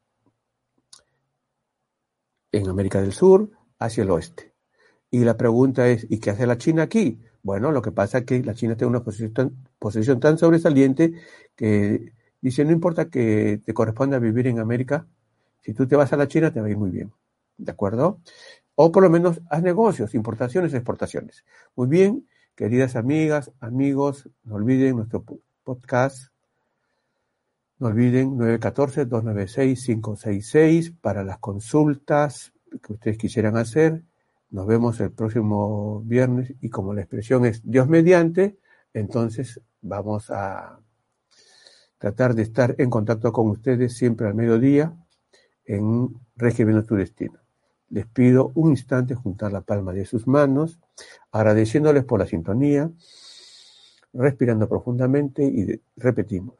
en 2.51 2.69
América 2.69 3.01
del 3.01 3.13
Sur, 3.13 3.49
hacia 3.79 4.03
el 4.03 4.11
oeste. 4.11 4.53
Y 5.11 5.23
la 5.23 5.37
pregunta 5.37 5.87
es, 5.87 6.07
¿y 6.09 6.19
qué 6.19 6.31
hace 6.31 6.47
la 6.47 6.57
China 6.57 6.83
aquí? 6.83 7.19
Bueno, 7.43 7.71
lo 7.71 7.81
que 7.81 7.91
pasa 7.91 8.19
es 8.19 8.25
que 8.25 8.41
la 8.43 8.55
China 8.55 8.75
tiene 8.75 8.89
una 8.89 9.03
posición 9.03 9.67
posición 9.77 10.19
tan 10.19 10.37
sobresaliente 10.37 11.13
que 11.55 12.13
dice, 12.49 12.65
no 12.65 12.71
importa 12.71 13.09
que 13.09 13.61
te 13.65 13.73
corresponda 13.73 14.19
vivir 14.19 14.47
en 14.47 14.59
América, 14.59 15.07
si 15.61 15.73
tú 15.73 15.87
te 15.87 15.95
vas 15.95 16.13
a 16.13 16.17
la 16.17 16.27
China 16.27 16.51
te 16.51 16.61
va 16.61 16.67
a 16.67 16.69
ir 16.69 16.77
muy 16.77 16.91
bien. 16.91 17.11
¿De 17.57 17.71
acuerdo? 17.71 18.19
O 18.75 18.91
por 18.91 19.03
lo 19.03 19.09
menos 19.09 19.41
haz 19.49 19.63
negocios, 19.63 20.13
importaciones, 20.13 20.73
exportaciones. 20.73 21.45
Muy 21.75 21.87
bien, 21.87 22.27
queridas 22.55 22.95
amigas, 22.95 23.51
amigos, 23.59 24.29
no 24.43 24.55
olviden 24.55 24.97
nuestro 24.97 25.23
podcast 25.63 26.35
no 27.77 27.87
olviden 27.87 28.37
914-296-566 28.37 30.95
para 31.01 31.25
las 31.25 31.39
consultas 31.39 32.53
que 32.81 32.93
ustedes 32.93 33.17
quisieran 33.17 33.57
hacer. 33.57 34.01
Nos 34.49 34.65
vemos 34.65 35.01
el 35.01 35.11
próximo 35.11 36.01
viernes 36.05 36.53
y 36.61 36.69
como 36.69 36.93
la 36.93 37.01
expresión 37.01 37.45
es 37.45 37.61
Dios 37.63 37.89
mediante, 37.89 38.57
entonces 38.93 39.59
vamos 39.81 40.31
a 40.31 40.79
tratar 41.97 42.35
de 42.35 42.43
estar 42.43 42.75
en 42.77 42.89
contacto 42.89 43.31
con 43.31 43.49
ustedes 43.49 43.97
siempre 43.97 44.27
al 44.27 44.35
mediodía 44.35 44.95
en 45.65 46.09
Reescribiendo 46.35 46.83
tu 46.83 46.95
Destino. 46.95 47.39
Les 47.89 48.05
pido 48.05 48.51
un 48.55 48.71
instante 48.71 49.15
juntar 49.15 49.51
la 49.51 49.61
palma 49.61 49.93
de 49.93 50.05
sus 50.05 50.27
manos, 50.27 50.79
agradeciéndoles 51.31 52.03
por 52.03 52.19
la 52.19 52.25
sintonía, 52.25 52.91
respirando 54.13 54.67
profundamente 54.67 55.43
y 55.43 55.81
repetimos. 55.95 56.55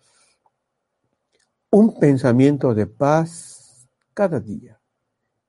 Un 1.71 1.99
pensamiento 1.99 2.73
de 2.73 2.88
paz 2.88 3.88
cada 4.13 4.39
día. 4.39 4.79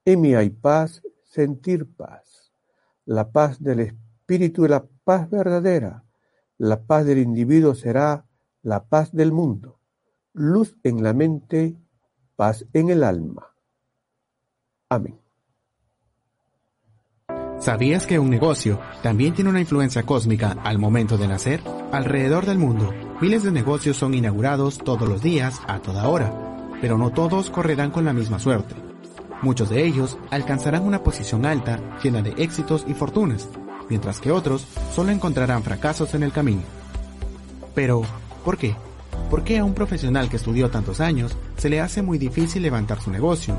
En 0.05 0.21
mí 0.21 0.35
hay 0.35 0.51
paz, 0.51 1.03
sentir 1.25 1.87
paz. 1.95 2.53
La 3.05 3.31
paz 3.31 3.63
del 3.63 3.81
espíritu 3.81 4.67
la 4.67 4.85
paz 5.05 5.31
verdadera. 5.31 6.05
La 6.59 6.83
paz 6.83 7.07
del 7.07 7.19
individuo 7.19 7.75
será 7.75 8.25
la 8.67 8.89
paz 8.89 9.13
del 9.13 9.31
mundo. 9.31 9.79
Luz 10.33 10.77
en 10.83 11.05
la 11.05 11.13
mente, 11.13 11.77
paz 12.35 12.67
en 12.73 12.91
el 12.91 13.05
alma. 13.05 13.55
Amén. 14.89 15.21
¿Sabías 17.61 18.07
que 18.07 18.19
un 18.19 18.29
negocio 18.29 18.81
también 19.03 19.35
tiene 19.35 19.51
una 19.51 19.61
influencia 19.61 20.03
cósmica 20.03 20.57
al 20.65 20.79
momento 20.79 21.17
de 21.17 21.29
nacer? 21.29 21.63
Alrededor 21.93 22.45
del 22.45 22.59
mundo 22.59 22.93
Miles 23.21 23.45
de 23.45 23.53
negocios 23.53 23.97
son 23.97 24.13
inaugurados 24.13 24.77
todos 24.77 25.09
los 25.09 25.23
días, 25.23 25.61
a 25.67 25.79
toda 25.79 26.09
hora, 26.09 26.35
pero 26.83 26.99
no 26.99 27.13
todos 27.13 27.49
correrán 27.49 27.93
con 27.93 28.05
la 28.05 28.13
misma 28.13 28.39
suerte. 28.39 28.75
Muchos 29.43 29.71
de 29.71 29.87
ellos 29.87 30.19
alcanzarán 30.31 30.83
una 30.83 31.03
posición 31.03 31.47
alta, 31.47 31.81
llena 32.03 32.21
de 32.21 32.35
éxitos 32.37 32.85
y 32.87 32.95
fortunas, 32.95 33.49
mientras 33.89 34.21
que 34.21 34.33
otros 34.33 34.67
solo 34.93 35.13
encontrarán 35.13 35.63
fracasos 35.63 36.13
en 36.15 36.25
el 36.25 36.33
camino. 36.33 36.61
Pero, 37.75 38.03
¿por 38.47 38.59
qué? 38.59 38.77
¿Por 39.29 39.43
qué 39.43 39.59
a 39.59 39.65
un 39.65 39.75
profesional 39.75 40.29
que 40.29 40.37
estudió 40.37 40.71
tantos 40.71 41.01
años 41.01 41.37
se 41.57 41.69
le 41.69 41.81
hace 41.81 42.01
muy 42.01 42.17
difícil 42.17 42.63
levantar 42.63 43.01
su 43.01 43.11
negocio? 43.11 43.57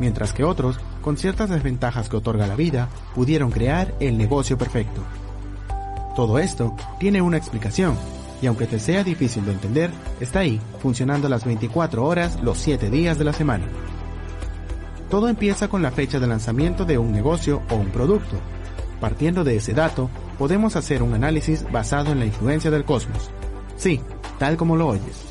Mientras 0.00 0.34
que 0.34 0.44
otros, 0.44 0.78
con 1.00 1.16
ciertas 1.16 1.48
desventajas 1.48 2.10
que 2.10 2.18
otorga 2.18 2.46
la 2.46 2.54
vida, 2.54 2.90
pudieron 3.14 3.50
crear 3.50 3.94
el 4.00 4.18
negocio 4.18 4.58
perfecto. 4.58 5.00
Todo 6.14 6.38
esto 6.38 6.76
tiene 7.00 7.22
una 7.22 7.38
explicación, 7.38 7.96
y 8.42 8.48
aunque 8.48 8.66
te 8.66 8.78
sea 8.78 9.02
difícil 9.02 9.46
de 9.46 9.52
entender, 9.52 9.90
está 10.20 10.40
ahí, 10.40 10.60
funcionando 10.82 11.30
las 11.30 11.46
24 11.46 12.04
horas 12.04 12.38
los 12.42 12.58
7 12.58 12.90
días 12.90 13.16
de 13.16 13.24
la 13.24 13.32
semana. 13.32 13.64
Todo 15.08 15.30
empieza 15.30 15.68
con 15.68 15.80
la 15.80 15.90
fecha 15.90 16.20
de 16.20 16.26
lanzamiento 16.26 16.84
de 16.84 16.98
un 16.98 17.12
negocio 17.12 17.62
o 17.70 17.76
un 17.76 17.88
producto. 17.88 18.36
Partiendo 19.00 19.42
de 19.42 19.56
ese 19.56 19.72
dato, 19.72 20.10
podemos 20.38 20.76
hacer 20.76 21.02
un 21.02 21.14
análisis 21.14 21.64
basado 21.72 22.12
en 22.12 22.18
la 22.18 22.26
influencia 22.26 22.70
del 22.70 22.84
cosmos. 22.84 23.30
Sí, 23.82 24.00
tal 24.38 24.56
como 24.56 24.76
lo 24.76 24.86
oyes. 24.86 25.24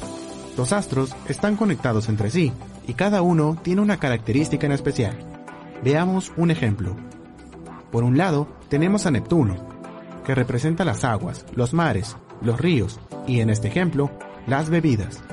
Los 0.58 0.74
astros 0.74 1.16
están 1.30 1.56
conectados 1.56 2.10
entre 2.10 2.30
sí 2.30 2.52
y 2.86 2.96
cada 2.96 3.22
uno 3.22 3.58
tiene 3.64 3.80
una 3.80 3.96
característica 3.96 4.66
en 4.66 4.74
especial. 4.74 5.18
Veamos 5.86 6.34
un 6.36 6.52
ejemplo. 6.52 6.98
Por 7.94 8.04
un 8.04 8.18
lado, 8.18 8.50
tenemos 8.68 9.06
a 9.06 9.12
Neptuno, 9.12 9.56
que 10.26 10.36
representa 10.36 10.84
las 10.84 11.06
aguas, 11.06 11.46
los 11.56 11.74
mares, 11.74 12.18
los 12.42 12.60
ríos 12.60 13.00
y, 13.26 13.40
en 13.40 13.50
este 13.50 13.70
ejemplo, 13.70 14.12
las 14.48 14.70
bebidas. 14.70 15.24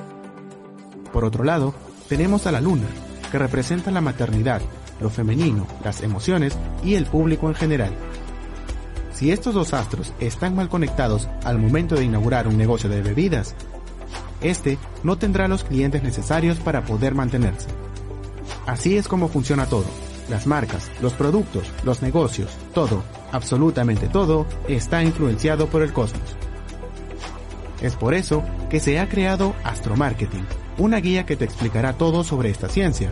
Por 1.12 1.25
otro 1.25 1.43
lado, 1.43 1.75
tenemos 2.09 2.47
a 2.47 2.53
la 2.53 2.61
luna, 2.61 2.87
que 3.33 3.39
representa 3.41 3.91
la 3.91 4.01
maternidad, 4.01 4.62
lo 5.01 5.11
femenino, 5.11 5.66
las 5.83 6.05
emociones 6.05 6.57
y 6.85 6.95
el 6.95 7.07
público 7.07 7.49
en 7.49 7.57
general. 7.57 7.91
Si 9.19 9.33
estos 9.33 9.53
dos 9.53 9.75
astros 9.75 10.12
están 10.21 10.55
mal 10.55 10.69
conectados 10.69 11.29
al 11.43 11.59
momento 11.59 11.97
de 11.97 12.05
inaugurar 12.05 12.47
un 12.47 12.57
negocio 12.57 12.89
de 12.89 13.03
bebidas, 13.03 13.57
este 14.43 14.79
no 15.03 15.19
tendrá 15.19 15.49
los 15.49 15.64
clientes 15.64 16.05
necesarios 16.05 16.59
para 16.61 16.85
poder 16.85 17.16
mantenerse. 17.16 17.66
Así 18.64 18.97
es 18.97 19.09
como 19.09 19.27
funciona 19.27 19.66
todo. 19.66 19.87
Las 20.31 20.47
marcas, 20.47 20.89
los 21.03 21.14
productos, 21.14 21.64
los 21.83 22.01
negocios, 22.01 22.53
todo, 22.73 23.03
absolutamente 23.33 24.07
todo, 24.07 24.47
está 24.69 25.03
influenciado 25.03 25.66
por 25.66 25.83
el 25.83 25.93
cosmos. 25.93 26.37
Es 27.83 27.97
por 27.97 28.14
eso 28.14 28.45
que 28.71 28.79
se 28.79 29.01
ha 29.01 29.09
creado 29.09 29.53
Astromarketing, 29.64 30.47
una 30.79 30.99
guía 30.99 31.27
que 31.27 31.35
te 31.35 31.45
explicará 31.45 31.95
todo 31.95 32.23
sobre 32.23 32.51
esta 32.51 32.69
ciencia, 32.69 33.11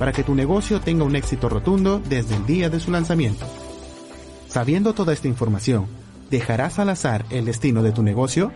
para 0.00 0.10
que 0.10 0.24
tu 0.24 0.34
negocio 0.34 0.80
tenga 0.80 1.04
un 1.04 1.14
éxito 1.14 1.48
rotundo 1.48 2.02
desde 2.08 2.34
el 2.34 2.44
día 2.44 2.70
de 2.70 2.80
su 2.80 2.90
lanzamiento. 2.90 3.46
Sabiendo 4.54 4.94
toda 4.94 5.12
esta 5.12 5.26
información, 5.26 5.86
¿dejarás 6.30 6.78
al 6.78 6.90
azar 6.90 7.24
el 7.30 7.44
destino 7.44 7.82
de 7.82 7.90
tu 7.90 8.04
negocio? 8.04 8.52